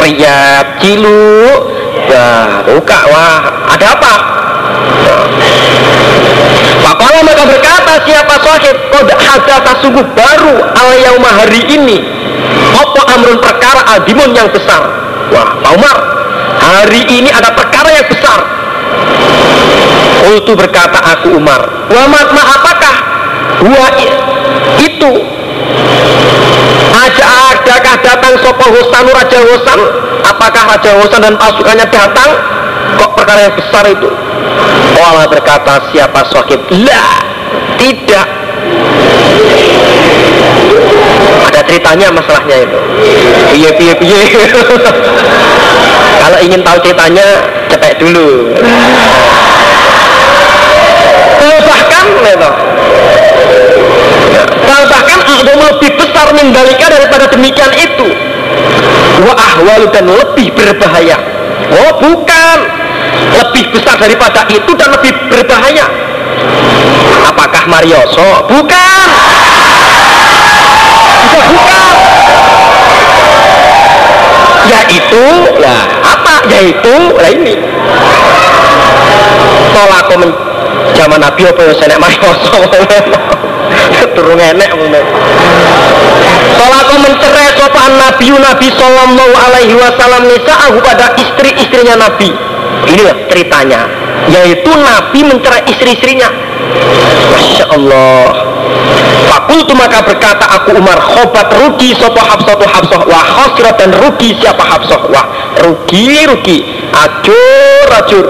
kriat 0.00 0.80
cilu. 0.80 1.44
Wah, 2.10 2.64
buka 2.66 3.00
wah, 3.06 3.38
ada 3.70 3.86
apa? 3.94 4.14
Fakala 6.90 7.22
maka 7.22 7.46
berkata 7.46 8.02
siapa 8.02 8.34
sohib? 8.42 8.76
Kod 8.90 9.06
hadata 9.14 9.78
sungguh 9.78 10.02
baru 10.10 10.58
al 10.74 10.90
yauma 10.98 11.30
hari 11.38 11.62
ini. 11.70 12.02
Apa 12.74 13.14
amrun 13.14 13.38
perkara 13.38 13.94
adimun 13.94 14.34
yang 14.34 14.50
besar? 14.50 14.90
Wah 15.30 15.54
Pak 15.62 15.70
Umar 15.78 15.96
hari 16.58 17.06
ini 17.06 17.30
ada 17.30 17.54
perkara 17.54 17.94
yang 17.94 18.06
besar. 18.10 18.42
Ultu 20.34 20.58
berkata 20.58 20.98
aku 21.14 21.38
Umar 21.38 21.62
wa 21.94 22.04
ma 22.10 22.42
apakah 22.58 22.94
gua 23.62 23.86
itu? 24.82 25.12
Aja 26.90 27.24
adakah 27.54 27.94
datang 28.02 28.34
sopo 28.42 28.66
Husanu 28.66 29.14
Raja 29.14 29.38
Husan 29.46 29.80
apakah 30.26 30.62
Raja 30.74 30.90
Husan 30.98 31.22
dan 31.22 31.38
pasukannya 31.38 31.86
datang? 31.86 32.30
Kok 32.98 33.14
perkara 33.14 33.46
yang 33.46 33.54
besar 33.54 33.86
itu 33.86 34.10
Allah 35.00 35.26
berkata 35.28 35.90
siapa 35.92 36.20
sohib 36.28 36.60
lah 36.84 37.30
tidak. 37.80 38.28
Ada 41.50 41.60
ceritanya 41.64 42.12
masalahnya 42.12 42.56
itu. 42.68 42.78
Piye 43.50 43.70
piye 43.74 43.94
piye. 43.96 44.20
Kalau 46.20 46.38
ingin 46.44 46.60
tahu 46.60 46.76
ceritanya 46.84 47.26
cepet 47.72 47.94
dulu. 47.98 48.52
Bahkan 51.40 52.04
gitu. 52.20 52.50
bahkan 54.80 55.20
ada 55.24 55.52
lebih 55.56 55.90
besar 55.96 56.28
mendalika 56.36 56.86
daripada 56.92 57.24
demikian 57.32 57.72
itu. 57.76 58.08
Wa 59.24 59.34
ahwalu 59.36 59.86
dan 59.92 60.08
lebih 60.08 60.52
berbahaya. 60.52 61.16
Oh 61.70 61.92
bukan 62.00 62.79
lebih 63.30 63.64
besar 63.74 63.96
daripada 63.98 64.44
itu 64.50 64.70
dan 64.76 64.88
lebih 64.94 65.12
berbahaya. 65.30 65.86
Apakah 67.26 67.62
Marioso? 67.68 68.30
Bukan. 68.48 69.06
Juga 71.30 71.46
bukan. 71.54 71.94
Yaitu 74.70 75.26
lah 75.58 75.82
apa? 76.04 76.34
Yaitu 76.48 76.96
lah 77.16 77.30
ini. 77.30 77.54
Tolak 79.70 80.02
komen 80.10 80.30
zaman 80.98 81.18
Nabi 81.22 81.42
apa 81.46 81.60
yang 81.64 81.76
saya 81.78 81.96
Marioso? 81.98 82.56
Turun 84.16 84.40
enek 84.42 84.70
Tolak 86.58 86.88
mencerai 86.90 87.48
sopan 87.54 87.92
Nabi 87.96 88.26
Nabi 88.34 88.68
Sallallahu 88.74 89.34
Alaihi 89.38 89.74
Wasallam 89.78 90.26
nisa'ahu 90.26 90.82
pada 90.82 91.14
istri-istrinya 91.16 91.94
Nabi 91.96 92.34
inilah 92.88 93.16
ceritanya 93.28 93.88
yaitu 94.28 94.70
Nabi 94.70 95.20
mencerai 95.24 95.64
istri-istrinya. 95.66 96.28
Masya 97.32 97.64
Allah. 97.72 98.24
Fakultu 99.30 99.72
maka 99.78 100.02
berkata 100.02 100.42
aku 100.58 100.74
Umar 100.78 100.98
khobat 100.98 101.54
rugi 101.54 101.94
sopo 101.94 102.18
hafsah 102.18 102.54
tu 102.58 102.66
hafsah 102.66 103.00
wah 103.06 103.24
khosrat 103.38 103.78
dan 103.78 103.94
rugi 103.94 104.34
siapa 104.42 104.60
hafsah? 104.60 105.06
Wah 105.08 105.26
rugi 105.62 106.26
rugi. 106.26 106.58
Acur 106.90 107.86
acur. 107.94 108.26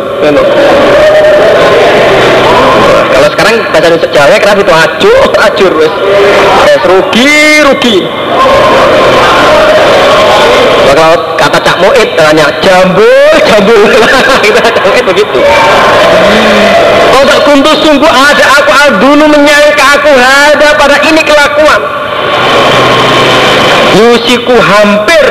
Kalau 3.10 3.28
sekarang 3.32 3.55
bahasa 3.72 4.09
Jawa 4.12 4.36
kenapa 4.39 4.60
itu 4.60 4.72
acur 4.72 5.24
acur 5.48 5.72
wes? 5.81 5.94
Rugi 6.85 7.32
rugi. 7.64 7.97
Kalau 10.90 11.12
kata 11.39 11.59
Cak 11.64 11.77
Muid 11.81 12.09
tanya 12.18 12.47
jambul 12.60 13.19
jambul 13.47 13.81
kita 14.44 14.61
Muid 14.90 15.05
begitu. 15.07 15.39
Kalau 17.11 17.24
tak 17.27 17.40
kuntus 17.47 17.78
sungguh 17.85 18.11
ada 18.11 18.44
aku 18.62 18.70
dulu 19.01 19.24
menyangka 19.31 19.85
aku 20.01 20.12
ada 20.19 20.69
pada 20.77 20.97
ini 21.07 21.23
kelakuan. 21.23 21.81
Yusiku 23.90 24.55
hampir 24.55 25.27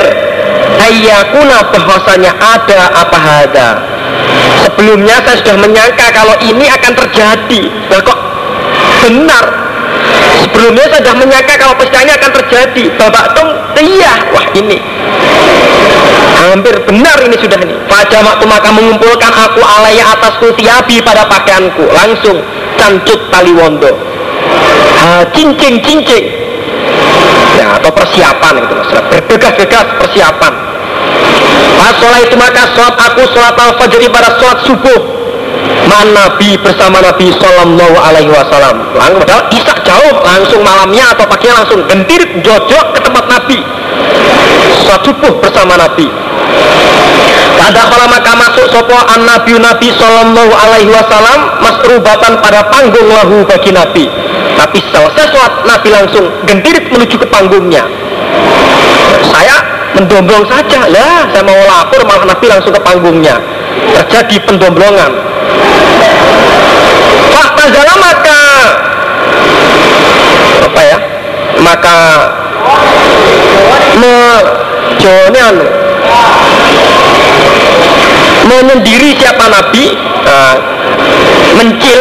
Ayakuna 0.80 1.68
bahwasanya 1.70 2.32
ada 2.40 2.80
apa 2.94 3.18
ada. 3.44 3.68
Sebelumnya 4.64 5.20
saya 5.22 5.36
sudah 5.44 5.56
menyangka 5.60 6.08
kalau 6.14 6.34
ini 6.40 6.66
akan 6.72 6.92
terjadi. 7.04 7.62
Nah 7.92 8.00
kok 8.00 8.18
benar? 9.04 9.44
Sebelumnya 10.40 10.84
saya 10.88 11.00
sudah 11.04 11.16
menyangka 11.20 11.54
kalau 11.60 11.74
peristiwa 11.76 12.00
ini 12.08 12.12
akan 12.16 12.30
terjadi. 12.32 12.84
Bapak 12.96 13.24
Tung, 13.36 13.50
iya 13.76 14.12
Wah 14.32 14.46
ini 14.56 14.78
Hampir 16.40 16.72
benar 16.88 17.20
ini 17.20 17.36
sudah 17.36 17.58
ini. 17.60 17.76
Fajamak 17.84 18.40
maka 18.48 18.72
mengumpulkan 18.72 19.28
aku 19.28 19.60
alaya 19.60 20.16
atas 20.16 20.40
kutiabi 20.40 21.04
pada 21.04 21.28
pakaianku. 21.28 21.84
Langsung 21.92 22.40
cancut 22.80 23.20
tali 23.28 23.52
wondo. 23.52 23.92
Ha, 24.96 25.28
Cincing 25.36 25.84
cincing. 25.84 26.24
Ya 27.60 27.76
atau 27.76 27.92
persiapan 27.92 28.56
gitu 28.56 28.72
maksudnya 28.72 29.04
Bergegas-gegas 29.12 29.86
persiapan. 30.00 30.52
Pas 31.76 31.92
sholat 32.00 32.20
itu 32.24 32.36
maka 32.40 32.62
sholat 32.72 32.96
aku 32.96 33.22
sholat 33.36 33.54
al-fajr 33.56 34.00
pada 34.08 34.28
sholat 34.40 34.58
subuh. 34.64 35.00
Man 35.92 36.16
Nabi 36.16 36.56
bersama 36.62 37.04
Nabi 37.04 37.36
Sallallahu 37.36 37.96
Alaihi 38.00 38.32
Wasallam. 38.32 38.96
Langsung 38.96 39.20
padahal 39.20 39.44
isak 39.52 39.78
jauh. 39.84 40.16
Langsung 40.24 40.60
malamnya 40.64 41.12
atau 41.12 41.28
paginya 41.28 41.60
langsung. 41.60 41.84
Gentir 41.84 42.22
jojok 42.40 42.96
ke 42.96 43.00
tempat 43.04 43.24
Nabi 43.28 43.60
Sholat 44.80 45.02
subuh 45.04 45.32
bersama 45.40 45.76
Nabi 45.76 46.08
Kada 47.60 47.82
kala 47.86 48.06
maka 48.08 48.32
masuk 48.34 48.66
sopo 48.72 48.96
an 48.96 49.20
Nabi 49.28 49.54
Nabi 49.60 49.92
Sallallahu 49.94 50.52
Alaihi 50.52 50.90
Wasallam 50.90 51.60
masrubatan 51.60 52.40
pada 52.40 52.66
panggung 52.72 53.04
lahu 53.12 53.44
bagi 53.44 53.70
Nabi. 53.70 54.08
Tapi 54.56 54.78
selesai 54.80 55.30
sholat 55.30 55.54
Nabi 55.68 55.88
langsung 55.92 56.24
gendirit 56.48 56.88
menuju 56.88 57.20
ke 57.20 57.26
panggungnya. 57.28 57.84
Saya 59.28 59.56
mendomblong 59.94 60.48
saja 60.48 60.88
lah, 60.88 61.28
saya 61.30 61.44
mau 61.44 61.60
lapor 61.68 62.00
malah 62.08 62.32
Nabi 62.32 62.46
langsung 62.48 62.72
ke 62.72 62.80
panggungnya. 62.80 63.36
Terjadi 63.92 64.36
pendomblongan. 64.48 65.12
Fakta 67.30 67.64
maka 68.00 68.40
maka 71.60 71.98
me 74.00 74.14
jonan 75.00 75.56
menyendiri 78.46 79.16
siapa 79.16 79.44
nabi 79.48 79.84
nah, 80.24 80.54
mencil 81.56 82.00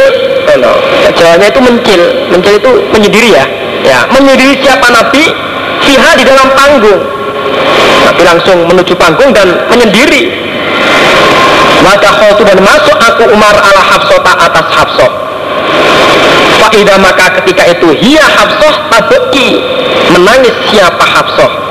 no, 0.58 0.74
Jawanya 1.14 1.48
itu 1.52 1.60
mencil 1.62 2.02
mencil 2.34 2.54
itu 2.58 2.72
menyendiri 2.96 3.30
ya. 3.38 3.46
Ya 3.86 4.00
menyendiri 4.10 4.60
siapa 4.66 4.88
nabi 4.90 5.24
fiha 5.86 6.12
di 6.18 6.24
dalam 6.26 6.48
panggung. 6.58 7.02
Nabi 8.06 8.22
langsung 8.26 8.58
menuju 8.66 8.94
panggung 8.98 9.30
dan 9.30 9.70
menyendiri. 9.70 10.50
Wadakhotu 11.86 12.44
dan 12.44 12.60
masuk 12.60 12.98
aku 12.98 13.24
Umar 13.32 13.56
ala 13.56 13.82
Hafsota 13.84 14.32
atas 14.36 14.68
Hafsah. 14.74 15.12
Faidah 16.60 16.98
maka 17.00 17.40
ketika 17.40 17.64
itu 17.72 17.94
Hia 18.04 18.26
Hafsah 18.26 18.90
tabeki 18.92 19.64
Menangis 20.12 20.52
siapa 20.68 21.06
Hafsah 21.08 21.69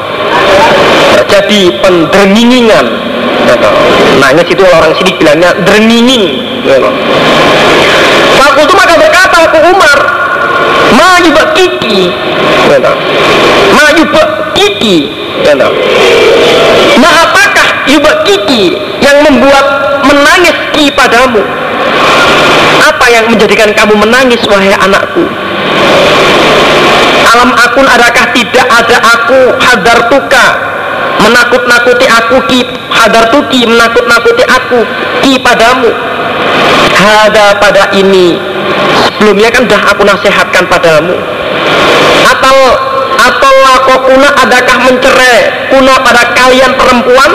Terjadi 1.19 1.61
penderingingan 1.83 2.87
Nangis 4.19 4.47
itu 4.51 4.63
orang 4.63 4.93
sini 4.99 5.11
bilangnya 5.17 5.51
derninging 5.65 6.25
Fakultu 8.37 8.73
maka 8.77 8.95
berkata 9.01 9.37
aku 9.49 9.59
Umar 9.73 9.99
Maju 10.89 11.31
bak 11.35 11.49
kiki. 11.53 12.09
Maju 13.77 14.03
bak 14.09 14.29
kiki. 14.57 14.97
Nah 16.99 17.13
apakah 17.29 17.69
yubak 17.87 18.25
kiki 18.25 18.75
yang 19.05 19.23
membuat 19.23 19.65
menangis 20.05 20.57
ki 20.75 20.91
padamu? 20.97 21.43
Apa 22.79 23.07
yang 23.13 23.29
menjadikan 23.29 23.71
kamu 23.77 23.95
menangis 24.01 24.41
wahai 24.49 24.73
anakku? 24.75 25.29
Alam 27.29 27.51
akun 27.53 27.85
adakah 27.85 28.27
tidak 28.33 28.67
ada 28.73 28.97
aku 29.05 29.41
hadar 29.61 29.99
tuka 30.09 30.47
menakut-nakuti 31.19 32.07
aku 32.09 32.37
ki 32.49 32.61
hadar 32.89 33.29
tuki 33.29 33.67
menakut-nakuti 33.69 34.45
aku 34.49 34.81
ki 35.21 35.37
padamu. 35.43 35.91
Hada 36.99 37.59
pada 37.61 37.93
ini. 37.95 38.39
Sebelumnya 39.19 39.51
kan 39.53 39.67
sudah 39.67 39.83
aku 39.93 40.03
nasihatkan 40.07 40.65
padamu. 40.71 41.15
Atau 42.29 42.57
atau 43.19 43.53
lakokuna 43.67 44.29
adakah 44.47 44.77
mencerai 44.89 45.69
kuna 45.75 45.95
pada 46.01 46.23
kalian 46.33 46.73
perempuan? 46.79 47.31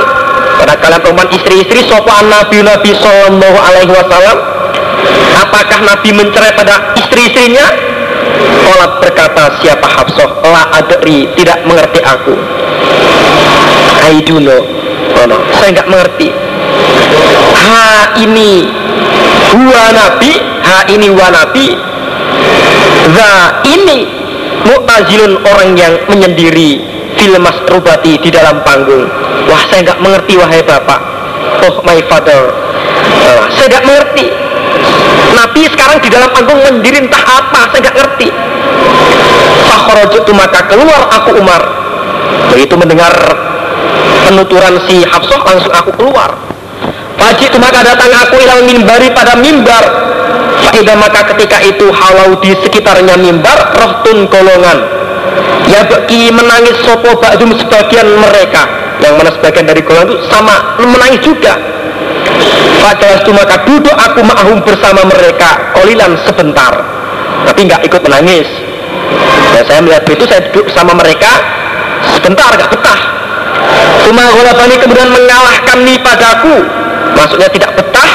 Pada 0.57 0.74
kalian 0.80 1.02
perempuan 1.03 1.30
istri-istri 1.36 1.86
sopan 1.91 2.32
Nabi 2.32 2.64
Nabi 2.64 2.91
Sallallahu 2.98 3.57
Alaihi 3.60 3.94
Wasallam? 3.94 4.38
Apakah 5.44 5.80
Nabi 5.84 6.10
mencerai 6.15 6.56
pada 6.56 6.95
istri-istrinya 6.95 7.93
Olat 8.64 8.91
berkata 9.03 9.60
siapa 9.61 9.88
Hafsah 9.88 10.41
la 10.43 10.64
adri 10.80 11.30
tidak 11.38 11.64
mengerti 11.68 11.99
aku 12.01 12.35
I 14.03 14.19
do 14.23 14.39
know 14.39 14.61
oh 15.19 15.26
no, 15.27 15.38
saya 15.55 15.72
nggak 15.77 15.89
mengerti 15.89 16.30
ha 17.53 18.18
ini 18.19 18.68
huwa 19.53 19.84
nabi 19.93 20.34
ha 20.65 20.77
ini 20.89 21.07
huwa 21.11 21.27
nabi 21.31 21.68
za 23.14 23.31
ini 23.68 24.23
Mu'tazilun 24.64 25.43
orang 25.43 25.76
yang 25.76 25.93
menyendiri 26.07 26.80
fil 27.19 27.35
masrubati 27.35 28.15
di 28.19 28.30
dalam 28.31 28.64
panggung. 28.64 29.05
Wah, 29.51 29.61
saya 29.68 29.91
nggak 29.91 29.99
mengerti 29.99 30.39
wahai 30.39 30.64
bapak. 30.64 31.01
Oh, 31.68 31.84
my 31.84 31.99
father. 32.07 32.51
Uh, 33.27 33.43
saya 33.51 33.68
nggak 33.76 33.84
mengerti. 33.84 34.26
Nabi 35.34 35.65
sekarang 35.68 35.97
di 35.99 36.10
dalam 36.14 36.30
panggung 36.30 36.61
menyendiri 36.61 37.10
entah 37.10 37.23
apa, 37.26 37.73
saya 37.73 37.80
nggak 37.89 37.95
ngerti. 37.97 38.27
Fakhrajtu 39.65 40.31
maka 40.31 40.69
keluar 40.69 41.01
aku 41.10 41.41
Umar. 41.41 41.61
Begitu 42.53 42.77
mendengar 42.77 43.14
penuturan 44.30 44.77
si 44.85 45.01
Hafsah 45.03 45.41
langsung 45.41 45.73
aku 45.73 45.91
keluar. 45.97 46.38
Fajit 47.18 47.53
maka 47.61 47.85
datang 47.85 48.10
aku 48.10 48.35
ilal 48.41 48.65
mimbari 48.65 49.14
pada 49.14 49.38
mimbar 49.38 49.85
Faidah 50.65 50.97
maka 50.97 51.23
ketika 51.34 51.61
itu 51.61 51.88
halau 51.93 52.41
di 52.41 52.51
sekitarnya 52.57 53.15
mimbar 53.22 53.77
rohtun 53.77 54.26
golongan 54.27 54.81
Ya 55.69 55.85
bagi 55.85 56.34
menangis 56.34 56.73
sopo 56.84 57.15
ba'dum 57.22 57.53
sebagian 57.53 58.18
mereka 58.18 58.65
Yang 58.97 59.14
mana 59.14 59.30
sebagian 59.39 59.65
dari 59.69 59.81
golongan 59.85 60.10
itu 60.10 60.26
sama 60.27 60.76
menangis 60.81 61.22
juga 61.22 61.53
Fajal 62.84 63.23
itu 63.23 63.31
maka 63.31 63.64
duduk 63.64 63.95
aku 63.95 64.19
ma'hum 64.27 64.60
bersama 64.60 65.07
mereka 65.07 65.72
Kolilan 65.72 66.19
sebentar. 66.27 66.73
Tapi 67.47 67.60
nggak 67.64 67.88
ikut 67.88 68.01
menangis. 68.03 68.47
Dan 69.55 69.64
saya 69.64 69.80
melihat 69.80 70.03
itu 70.11 70.23
saya 70.27 70.43
duduk 70.51 70.68
sama 70.76 70.91
mereka 70.91 71.31
Sebentar 72.03 72.51
gak 72.60 72.68
betah. 72.68 72.99
Cuma 74.03 74.27
golabani 74.35 74.76
kemudian 74.76 75.07
mengalahkan 75.07 75.88
nih 75.88 75.95
padaku. 76.03 76.68
Maksudnya 77.15 77.47
tidak 77.47 77.72
betah 77.80 78.11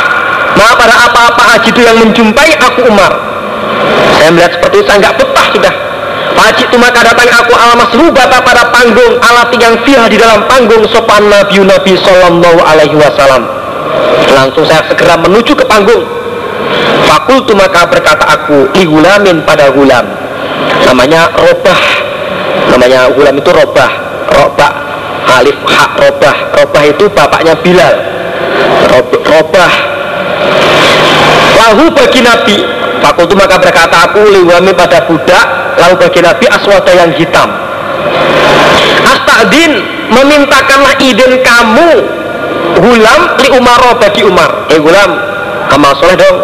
Nah 0.59 0.75
pada 0.75 0.95
apa-apa 1.07 1.43
haji 1.55 1.71
itu 1.71 1.81
yang 1.87 1.97
menjumpai 2.03 2.51
aku 2.59 2.91
Umar. 2.91 3.15
Saya 4.19 4.35
melihat 4.35 4.59
seperti 4.59 4.83
itu 4.83 4.87
saya 4.91 4.99
nggak 5.07 5.17
betah 5.23 5.47
sudah. 5.55 5.75
Haji 6.39 6.63
itu 6.67 6.77
maka 6.79 7.01
datang 7.03 7.31
aku 7.31 7.53
alamas 7.55 7.91
rubata 7.95 8.39
pada 8.43 8.71
panggung 8.75 9.19
alat 9.23 9.51
yang 9.59 9.75
fiha 9.87 10.07
di 10.11 10.19
dalam 10.19 10.47
panggung 10.51 10.83
sopan 10.91 11.27
Nabi 11.31 11.63
Nabi 11.63 11.99
Sallallahu 11.99 12.61
Alaihi 12.63 12.95
Wasallam 12.95 13.58
Langsung 14.35 14.65
saya 14.69 14.85
segera 14.87 15.19
menuju 15.19 15.53
ke 15.57 15.65
panggung. 15.67 16.05
Fakultu 17.09 17.57
maka 17.57 17.89
berkata 17.89 18.29
aku 18.29 18.69
Ihulamin 18.77 19.41
pada 19.49 19.73
gulam 19.73 20.05
Namanya 20.85 21.33
robah. 21.33 21.81
Namanya 22.75 23.09
gulam 23.13 23.35
itu 23.41 23.51
robah. 23.51 23.91
Robah. 24.33 24.73
Alif 25.41 25.59
hak 25.65 25.91
robah. 25.97 26.37
Robah 26.57 26.83
itu 26.85 27.05
bapaknya 27.13 27.55
Bilal. 27.61 27.95
Robah. 29.25 29.73
Lahu 31.57 31.91
bagi 31.93 32.21
Nabi. 32.25 32.57
Fakultu 32.99 33.39
maka 33.39 33.57
berkata 33.63 34.11
aku 34.11 34.27
liwami 34.27 34.75
pada 34.75 35.07
budak 35.07 35.69
Lalu 35.79 35.95
bagi 36.03 36.21
Nabi 36.21 36.45
aswada 36.51 36.93
yang 36.93 37.11
hitam. 37.15 37.49
Astadin 39.07 39.79
memintakanlah 40.11 40.99
izin 40.99 41.33
kamu 41.47 41.91
Gulam 42.77 43.21
li 43.41 43.49
Umar 43.57 43.81
bagi 43.97 44.23
Umar. 44.29 44.69
Eh 44.69 44.77
gulam 44.77 45.11
amal 45.73 45.97
soleh 45.97 46.19
dong. 46.21 46.37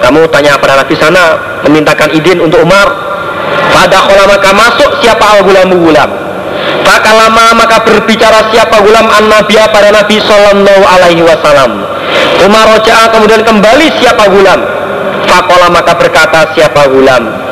Kamu 0.00 0.24
tanya 0.32 0.56
pada 0.56 0.80
Nabi 0.80 0.96
sana 0.96 1.36
Memintakan 1.64 2.08
izin 2.12 2.40
untuk 2.40 2.64
Umar. 2.64 2.88
Pada 3.70 4.00
khola 4.04 4.24
maka 4.28 4.50
masuk 4.52 4.90
siapa 5.00 5.24
al 5.38 5.40
gulamu 5.44 5.80
gulam. 5.80 6.10
Maka 6.84 7.10
lama 7.14 7.56
maka 7.56 7.80
berbicara 7.84 8.50
siapa 8.50 8.80
gulam 8.82 9.06
an 9.08 9.28
nabiya 9.28 9.68
pada 9.70 9.92
Nabi 9.92 10.20
Sallallahu 10.20 10.84
Alaihi 10.84 11.22
Wasallam. 11.22 11.84
Umar 12.42 12.64
roja'a 12.74 13.12
kemudian 13.12 13.44
kembali 13.44 13.86
siapa 14.00 14.26
gulam. 14.28 14.60
Fakola 15.28 15.68
maka 15.70 15.94
berkata 15.94 16.50
siapa 16.56 16.88
gulam 16.90 17.49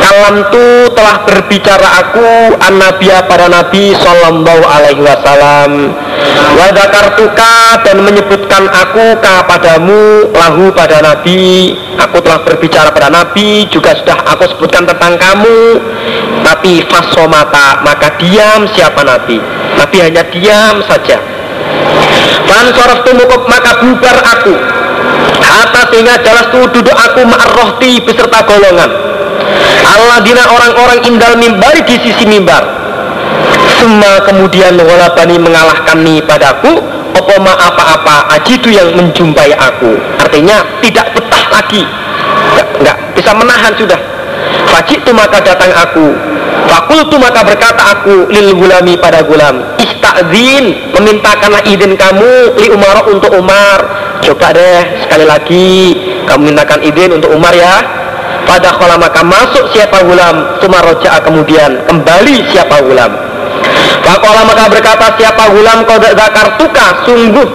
Kalam 0.00 0.42
tu 0.50 0.66
telah 0.90 1.22
berbicara 1.22 1.88
aku 2.02 2.58
an 2.58 2.82
nabiya 2.82 3.30
pada 3.30 3.46
Nabi 3.46 3.94
Sallallahu 3.94 4.64
Alaihi 4.66 5.02
Wasallam. 5.06 5.94
Wadakartuka 6.58 7.86
dan 7.86 8.02
menyebutkan 8.02 8.66
aku 8.74 9.22
kepadamu 9.22 10.34
lahu 10.34 10.74
pada 10.74 10.98
Nabi. 10.98 11.78
Aku 12.00 12.18
telah 12.26 12.42
berbicara 12.42 12.90
pada 12.90 13.06
Nabi 13.06 13.70
juga 13.70 13.94
sudah 13.94 14.18
aku 14.34 14.50
sebutkan 14.56 14.88
tentang 14.88 15.14
kamu. 15.14 15.78
Tapi 16.42 16.82
fasomata 16.90 17.86
maka 17.86 18.18
diam 18.18 18.66
siapa 18.74 19.06
Nabi? 19.06 19.38
Nabi 19.78 19.96
hanya 20.02 20.26
diam 20.32 20.82
saja. 20.90 21.22
Man 22.50 22.66
sorof 22.74 23.06
tumukuk 23.06 23.46
maka 23.46 23.78
bubar 23.78 24.18
aku. 24.36 24.54
Hatta 25.40 25.86
sehingga 25.92 26.18
jelas 26.20 26.46
tu 26.50 26.60
duduk 26.72 26.94
aku 26.94 27.24
ma'arrohti 27.24 28.02
beserta 28.04 28.44
golongan 28.44 28.90
Allah 29.86 30.18
dina 30.22 30.44
orang-orang 30.48 30.98
indal 31.06 31.34
mimbari 31.36 31.82
di 31.84 31.96
sisi 32.00 32.24
mimbar. 32.26 32.62
Semua 33.80 34.20
kemudian 34.28 34.76
mengalahkan 34.76 35.96
nih 36.04 36.20
padaku 36.28 36.78
Apa 37.10 37.34
ma 37.42 37.52
apa-apa 37.58 38.38
ajidu 38.38 38.70
yang 38.70 38.94
menjumpai 38.94 39.50
aku. 39.58 39.98
Artinya 40.22 40.62
tidak 40.78 41.10
betah 41.10 41.44
lagi. 41.50 41.82
Enggak, 41.82 42.66
enggak 42.78 42.96
bisa 43.18 43.30
menahan 43.34 43.72
sudah. 43.74 44.00
Fajik 44.70 45.02
tu 45.02 45.10
maka 45.10 45.42
datang 45.42 45.74
aku. 45.74 46.14
Fakultu 46.70 47.18
maka 47.18 47.42
berkata 47.42 47.82
aku 47.98 48.30
lil 48.30 48.54
gulami 48.54 48.94
pada 48.94 49.26
gulam 49.26 49.74
Istakzin 49.74 50.94
memintakanlah 50.94 51.66
izin 51.66 51.98
kamu 51.98 52.54
li 52.62 52.70
Umar 52.70 53.02
untuk 53.10 53.34
Umar. 53.34 53.78
Coba 54.22 54.54
deh 54.54 55.02
sekali 55.02 55.26
lagi 55.26 55.70
kamu 56.30 56.54
mintakan 56.54 56.78
izin 56.86 57.10
untuk 57.18 57.34
Umar 57.34 57.50
ya 57.58 57.99
Pada 58.48 58.76
kolam 58.80 58.98
maka 59.00 59.22
masuk 59.22 59.70
siapa 59.72 60.02
gulam 60.04 60.58
Suma 60.58 60.80
roja 60.82 61.20
kemudian 61.22 61.86
kembali 61.86 62.50
siapa 62.50 62.82
gulam 62.82 63.12
Fakola 64.00 64.42
maka 64.48 64.66
berkata 64.72 65.06
siapa 65.20 65.52
gulam 65.52 65.84
kau 65.84 66.00
zakartuka 66.00 67.04
sungguh 67.06 67.48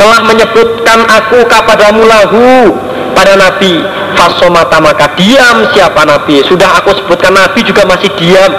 telah 0.00 0.20
menyebutkan 0.24 1.04
aku 1.04 1.44
kepadamu 1.46 2.02
lahu 2.08 2.74
pada 3.12 3.36
Nabi. 3.36 3.84
Fasomata 4.12 4.76
maka 4.80 5.08
diam 5.16 5.68
siapa 5.72 6.04
Nabi? 6.04 6.44
Sudah 6.44 6.80
aku 6.80 6.92
sebutkan 6.96 7.32
Nabi 7.32 7.64
juga 7.64 7.84
masih 7.88 8.12
diam. 8.16 8.52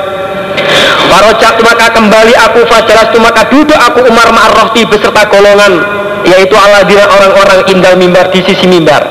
Farojak 1.10 1.62
maka 1.62 1.94
kembali 1.94 2.34
aku 2.38 2.66
fajaras 2.70 3.14
maka 3.22 3.50
duduk 3.50 3.78
aku 3.78 4.06
Umar 4.08 4.30
Ma'arrohti 4.34 4.86
beserta 4.86 5.26
golongan 5.30 5.82
yaitu 6.24 6.56
aladina 6.56 7.06
orang-orang 7.10 7.60
indal 7.70 7.98
mimbar 8.00 8.32
di 8.32 8.40
sisi 8.46 8.66
mimbar 8.70 9.02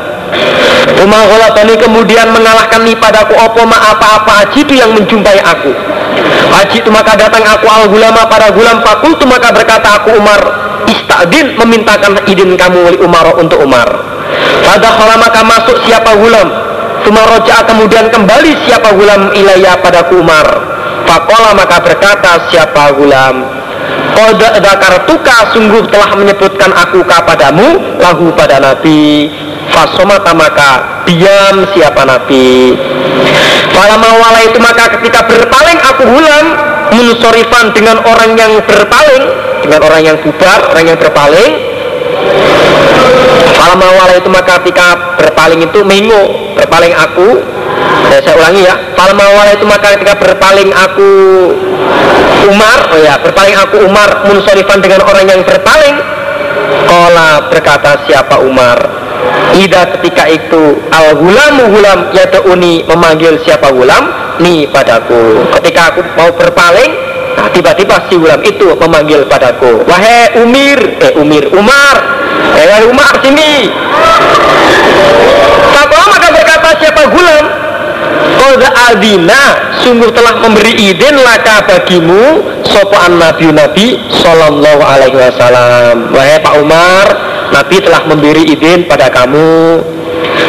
Umar 1.03 1.29
Ghalabani 1.29 1.75
kemudian 1.77 2.31
mengalahkan 2.33 2.83
ni 2.85 2.95
padaku 2.97 3.35
opo 3.37 3.67
ma 3.69 3.79
apa-apa? 3.93 4.49
Ajidu 4.49 4.73
yang 4.77 4.93
menjumpai 4.97 5.41
aku. 5.43 5.73
Haji 6.53 6.85
itu 6.85 6.91
maka 6.93 7.17
datang 7.17 7.43
aku 7.43 7.67
al 7.69 7.89
gulama 7.89 8.29
pada 8.29 8.53
gulam 8.53 8.85
fakultu 8.85 9.25
maka 9.25 9.51
berkata 9.51 10.03
aku 10.03 10.17
Umar 10.21 10.41
istadin 10.89 11.57
memintakan 11.57 12.21
izin 12.29 12.55
kamu 12.57 12.79
oleh 12.93 12.99
Umar 13.01 13.33
untuk 13.37 13.61
Umar. 13.61 13.89
Pada 14.65 14.91
maka 15.21 15.41
masuk 15.45 15.77
siapa 15.85 16.17
gulam. 16.17 16.49
Sumaroja 17.03 17.67
kemudian 17.67 18.15
kembali 18.15 18.63
siapa 18.63 18.95
gulam 18.95 19.35
ilayah 19.35 19.75
padaku 19.83 20.23
Umar. 20.23 20.47
Fakola 21.03 21.51
maka 21.59 21.83
berkata 21.83 22.47
siapa 22.47 22.95
gulam 22.95 23.62
Koda 24.13 24.61
tuka 25.09 25.37
sungguh 25.57 25.89
telah 25.89 26.13
menyebutkan 26.15 26.71
aku 26.73 27.01
kepadamu 27.03 27.99
lahu 27.99 28.29
pada 28.37 28.61
Nabi. 28.61 29.33
Fasomata 29.73 30.37
maka 30.37 31.03
diam 31.09 31.65
siapa 31.73 32.05
Nabi. 32.05 32.77
Falama 33.73 34.21
wala 34.21 34.41
itu 34.45 34.59
maka 34.61 34.93
ketika 35.01 35.25
berpaling 35.25 35.79
aku 35.81 36.03
gulam 36.05 36.47
Munusorifan 36.93 37.73
dengan 37.73 38.05
orang 38.05 38.37
yang 38.37 38.53
berpaling 38.69 39.25
Dengan 39.65 39.81
orang 39.81 40.03
yang 40.05 40.17
bubar, 40.21 40.75
orang 40.75 40.85
yang 40.93 40.99
berpaling. 41.01 41.51
Falama 43.57 43.87
wala 43.95 44.15
itu 44.19 44.29
maka 44.29 44.59
ketika 44.61 45.17
berpaling 45.17 45.63
itu 45.63 45.81
mengo 45.87 46.53
berpaling 46.59 46.93
aku 46.93 47.41
ya, 48.13 48.19
saya 48.23 48.35
ulangi 48.37 48.63
ya. 48.65 48.75
Falma 48.99 49.25
wala 49.25 49.51
itu 49.55 49.65
maka 49.65 49.97
ketika 49.97 50.15
berpaling 50.21 50.71
aku 50.73 51.11
Umar 52.43 52.79
oh 52.91 52.99
ya 52.99 53.15
berpaling 53.23 53.55
aku 53.55 53.87
Umar 53.87 54.27
munsorifan 54.27 54.83
dengan 54.83 55.07
orang 55.07 55.27
yang 55.31 55.41
berpaling 55.47 55.95
Kola 56.89 57.49
berkata 57.49 58.05
siapa 58.09 58.43
Umar? 58.43 58.79
Ida 59.55 59.97
ketika 59.99 60.27
itu 60.27 60.81
al 60.91 61.15
gulam 61.21 61.73
uni 62.49 62.83
memanggil 62.89 63.39
siapa 63.45 63.71
gulam 63.71 64.09
ni 64.41 64.67
padaku. 64.67 65.47
Ketika 65.61 65.93
aku 65.95 66.01
mau 66.17 66.31
berpaling 66.33 67.13
nah 67.33 67.49
tiba-tiba 67.49 67.97
si 68.13 68.21
gulam 68.21 68.45
itu 68.45 68.77
memanggil 68.77 69.25
padaku 69.25 69.89
wahai 69.89 70.37
Umir 70.45 71.01
eh 71.01 71.17
Umir 71.17 71.49
Umar 71.57 71.97
eh 72.61 72.85
Umar 72.89 73.15
sini. 73.25 73.73
Fakola 75.73 76.05
maka 76.13 76.29
berkata 76.29 76.69
siapa 76.77 77.03
gulam 77.09 77.45
Koda 78.23 78.69
adina 78.93 79.43
sungguh 79.83 80.11
telah 80.15 80.39
memberi 80.43 80.73
izin 80.93 81.15
laka 81.23 81.67
bagimu 81.67 82.43
sopan 82.67 83.19
nabi 83.19 83.51
nabi 83.51 83.87
Sallallahu 84.23 84.83
alaihi 84.83 85.17
wasallam. 85.19 86.11
Wahai 86.15 86.39
Pak 86.43 86.55
Umar 86.59 87.07
Nabi 87.53 87.77
telah 87.85 88.03
memberi 88.09 88.43
izin 88.49 88.89
pada 88.89 89.13
kamu. 89.13 89.83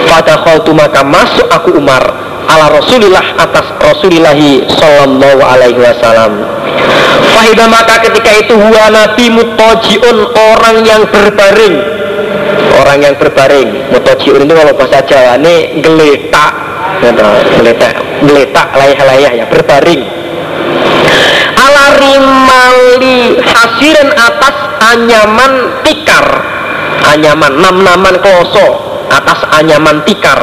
Pada 0.07 0.39
khaltu 0.45 0.71
maka 0.71 1.03
masuk 1.03 1.47
aku 1.51 1.75
Umar 1.75 2.03
ala 2.47 2.71
Rasulillah 2.71 3.35
atas 3.39 3.65
Rasulillahi 3.81 4.67
Sallallahu 4.79 5.41
alaihi 5.43 5.79
wasallam. 5.79 6.43
Fahidah 7.33 7.67
maka 7.67 8.03
ketika 8.03 8.31
itu 8.39 8.55
huwa 8.55 8.87
nabi 8.93 9.31
mutajiun 9.31 10.17
orang 10.31 10.77
yang 10.85 11.03
berbaring. 11.09 11.75
Orang 12.79 12.99
yang 13.03 13.15
berbaring. 13.19 13.69
Mutojiun 13.91 14.43
itu 14.43 14.53
kalau 14.53 14.73
bahasa 14.75 14.99
Jawa 15.05 15.39
ini 15.39 15.79
geletak 15.81 16.51
gitu, 17.03 17.23
geletak 17.59 17.95
geletak 18.23 18.67
layah-layah 18.71 19.31
ya 19.43 19.45
berbaring. 19.51 20.03
Ala 21.53 21.85
rimali 21.99 23.39
hasirin 23.43 24.09
atas 24.15 24.55
anyaman 24.95 25.53
tikar. 25.83 26.25
Anyaman 27.03 27.59
nam-naman 27.59 28.15
kloso 28.23 28.79
atas 29.11 29.43
anyaman 29.59 30.01
tikar. 30.07 30.39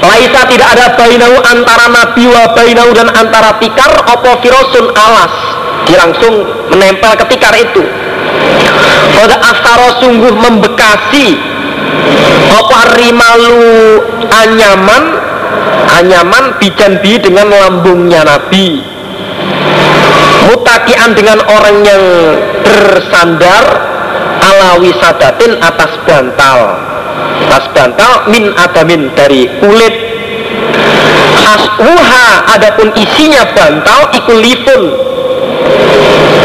Laisa 0.00 0.48
tidak 0.48 0.68
ada 0.72 0.96
bainau 0.96 1.36
antara 1.44 1.92
Nabi 1.92 2.24
wa 2.24 2.56
bainau 2.56 2.88
dan 2.96 3.12
antara 3.12 3.60
tikar 3.60 3.92
opo 4.08 4.40
firosun 4.40 4.88
alas? 4.96 5.32
Dia 5.84 6.00
langsung 6.00 6.32
menempel 6.72 7.12
ke 7.20 7.24
tikar 7.36 7.52
itu. 7.60 7.84
Pada 9.16 9.36
astaro 9.36 10.00
sungguh 10.00 10.32
membekasi. 10.32 11.36
Apa 12.50 12.96
rimalu 12.96 14.00
anyaman 14.28 15.29
anyaman 16.00 16.56
bijan 16.60 16.98
bi 17.02 17.18
dengan 17.20 17.48
lambungnya 17.50 18.24
Nabi. 18.26 18.82
Mutakian 20.50 21.14
dengan 21.14 21.38
orang 21.46 21.76
yang 21.84 22.02
bersandar 22.64 23.64
ala 24.40 24.80
wisadatin 24.82 25.60
atas 25.60 25.92
bantal. 26.08 26.58
Atas 27.46 27.64
bantal 27.76 28.12
min 28.32 28.50
adamin 28.56 29.12
dari 29.14 29.46
kulit. 29.60 29.94
Aswuha 31.40 32.54
adapun 32.56 32.94
isinya 32.94 33.42
bantal 33.54 34.12
ikulifun 34.14 34.82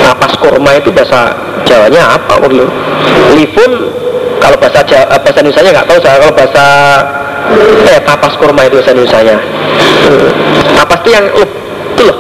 napas 0.05 0.33
kurma 0.37 0.77
itu 0.77 0.93
bahasa 0.93 1.33
Jawanya 1.65 2.13
apa 2.13 2.37
perlu? 2.37 2.69
Lifun 3.33 3.71
kalau 4.37 4.53
bahasa 4.61 4.85
Jawa, 4.85 5.09
eh, 5.09 5.19
bahasa 5.19 5.39
Indonesia 5.41 5.71
nggak 5.73 5.87
tahu 5.89 5.99
saya 6.05 6.17
kalau 6.21 6.33
bahasa 6.37 6.65
eh 7.85 7.99
tapas 8.03 8.33
kurma 8.37 8.65
itu 8.65 8.81
bahasa 8.81 8.91
Indonesia 8.95 9.37
tapas 10.75 10.99
itu 11.05 11.09
yang 11.13 11.25
itu 11.35 12.03
loh 12.03 12.17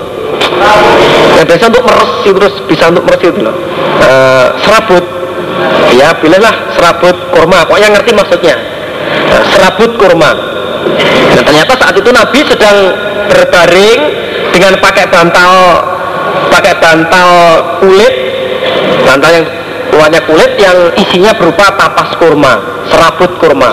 yang 1.35 1.45
biasa 1.45 1.63
untuk 1.67 1.83
meresi 1.83 2.29
terus 2.31 2.55
bisa 2.65 2.83
untuk 2.89 3.03
meresi 3.05 3.25
itu 3.29 3.41
loh. 3.43 3.55
E, 4.01 4.11
serabut. 4.63 5.03
Ya 5.95 6.11
bilanglah 6.19 6.55
serabut 6.75 7.15
kurma. 7.31 7.67
Pokoknya 7.67 7.95
ngerti 7.95 8.11
maksudnya. 8.15 8.55
E, 9.31 9.35
serabut 9.55 9.91
kurma. 9.99 10.31
Dan 11.35 11.43
ternyata 11.43 11.73
saat 11.75 11.95
itu 11.97 12.09
Nabi 12.13 12.39
sedang 12.47 12.77
berbaring 13.27 13.99
dengan 14.55 14.73
pakai 14.79 15.05
bantal 15.11 15.51
pakai 16.53 16.73
bantal 16.79 17.29
kulit. 17.83 18.13
Bantal 19.03 19.31
yang 19.31 19.45
luarnya 19.95 20.21
kulit 20.27 20.51
yang 20.59 20.77
isinya 20.97 21.31
berupa 21.35 21.71
tapas 21.77 22.19
kurma 22.19 22.74
serabut 22.89 23.31
kurma. 23.41 23.71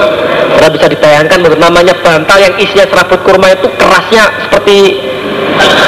Karena 0.56 0.68
bisa 0.68 0.86
dibayangkan 0.89 1.39
menurut 1.40 1.60
namanya 1.60 1.94
bantal 2.01 2.39
yang 2.39 2.55
isinya 2.60 2.86
serabut 2.90 3.20
kurma 3.24 3.52
itu 3.52 3.66
kerasnya 3.76 4.24
seperti 4.48 4.76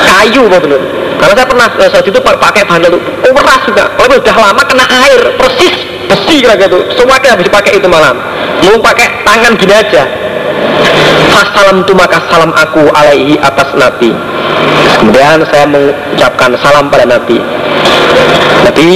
kayu 0.05 0.47
betul 0.47 1.05
karena 1.25 1.41
saya 1.41 1.49
pernah 1.49 1.69
eh, 1.81 1.89
saat 1.89 2.07
itu 2.07 2.21
pakai 2.21 2.63
bantal 2.69 2.91
itu 2.93 3.01
oh, 3.01 3.33
keras 3.33 3.63
juga. 3.65 3.85
Kalau 3.97 4.15
udah 4.19 4.37
lama 4.37 4.63
kena 4.67 4.85
air 4.85 5.21
persis 5.41 5.75
besi 6.05 6.45
kira 6.45 6.55
gitu. 6.59 6.79
Semua 7.01 7.17
kita 7.17 7.39
bisa 7.41 7.49
pakai 7.49 7.81
itu 7.81 7.89
malam. 7.89 8.19
Mau 8.61 8.77
pakai 8.85 9.25
tangan 9.25 9.57
gini 9.57 9.73
aja. 9.73 10.05
Assalam 11.35 11.83
tu 11.89 11.97
maka 11.97 12.21
salam 12.29 12.53
aku 12.53 12.93
alaihi 12.93 13.41
atas 13.41 13.73
Nabi. 13.73 14.13
Kemudian 15.01 15.41
saya 15.49 15.65
mengucapkan 15.65 16.51
salam 16.61 16.93
pada 16.93 17.09
Nabi. 17.09 17.41
Nabi 18.69 18.89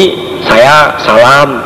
saya 0.44 1.00
salam 1.00 1.64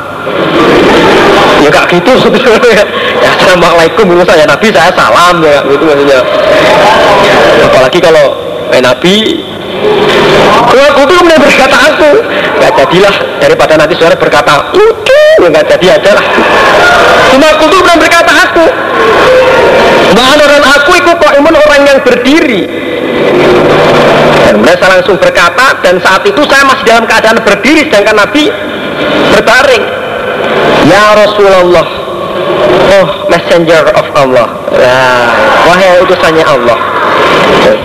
ya 1.62 1.69
gak 1.70 1.86
gitu. 1.94 2.12
Sebetulnya 2.19 2.61
ya 3.24 3.31
assalamualaikum 3.39 4.05
menurut 4.07 4.27
saya 4.27 4.44
nabi 4.47 4.69
saya 4.74 4.90
salam. 4.94 5.43
Ya 5.43 5.62
gitu 5.66 5.82
maksudnya. 5.86 6.20
Apalagi 7.66 7.99
kalau 8.03 8.24
eh, 8.74 8.82
nabi 8.82 9.16
kalau 10.73 10.82
aku 10.94 11.01
tuh 11.11 11.16
kemudian 11.23 11.40
berkata 11.43 11.77
aku. 11.93 12.11
Gak 12.62 12.73
jadilah 12.78 13.15
daripada 13.43 13.73
nanti 13.74 13.94
saudara 13.99 14.16
berkata 14.19 14.53
lucu. 14.74 15.24
Ya 15.43 15.49
gak 15.51 15.66
jadi 15.77 15.86
aja 15.99 16.11
lah. 16.15 16.27
Cuma 17.35 17.47
aku 17.59 17.65
tuh 17.70 17.78
kemudian 17.82 18.01
berkata 18.01 18.32
aku. 18.51 18.65
Bahkan 20.12 20.39
orang 20.44 20.65
aku 20.77 20.90
itu 20.93 21.11
kok 21.16 21.32
imun 21.40 21.55
orang 21.57 21.82
yang 21.89 21.99
berdiri. 22.05 22.62
Dan 24.43 24.61
kemudian 24.61 24.78
saya 24.78 24.90
langsung 25.01 25.16
berkata 25.16 25.66
dan 25.81 25.94
saat 26.03 26.23
itu 26.28 26.43
saya 26.44 26.62
masih 26.69 26.85
dalam 26.85 27.05
keadaan 27.09 27.39
berdiri 27.40 27.89
sedangkan 27.89 28.16
Nabi 28.27 28.53
berbaring 29.32 30.01
Ya 30.86 31.14
Rasulullah. 31.14 31.86
Oh 32.92 33.06
messenger 33.30 33.84
of 33.94 34.06
Allah. 34.18 34.48
Nah, 34.72 35.28
wahai 35.68 36.02
utusannya 36.02 36.44
Allah. 36.44 36.78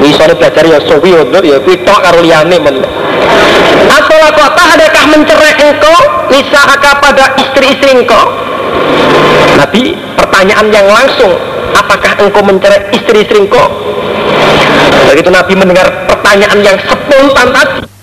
Misalnya 0.02 0.36
belajar 0.38 0.64
ya 0.66 0.80
sowi 0.84 1.14
ya 1.14 1.24
ya 1.24 1.58
tok 1.62 2.00
karo 2.02 2.20
liyane 2.24 2.58
men. 2.58 2.82
Atau 3.88 4.20
kota 4.34 4.64
adakah 4.78 5.04
mencerai 5.14 5.54
engkau? 5.62 5.98
Nisa 6.32 6.62
pada 7.00 7.26
istri-istri 7.40 7.92
engkau? 8.04 8.24
Nabi 9.58 9.96
pertanyaan 10.18 10.68
yang 10.74 10.88
langsung. 10.90 11.34
Apakah 11.78 12.18
engkau 12.20 12.42
mencerai 12.42 12.90
istri-istri 12.96 13.46
engkau? 13.46 13.68
Begitu 15.08 15.30
Nabi 15.30 15.54
mendengar 15.56 15.88
pertanyaan 16.10 16.60
yang 16.66 16.78
spontan 16.84 17.48
tadi 17.54 17.97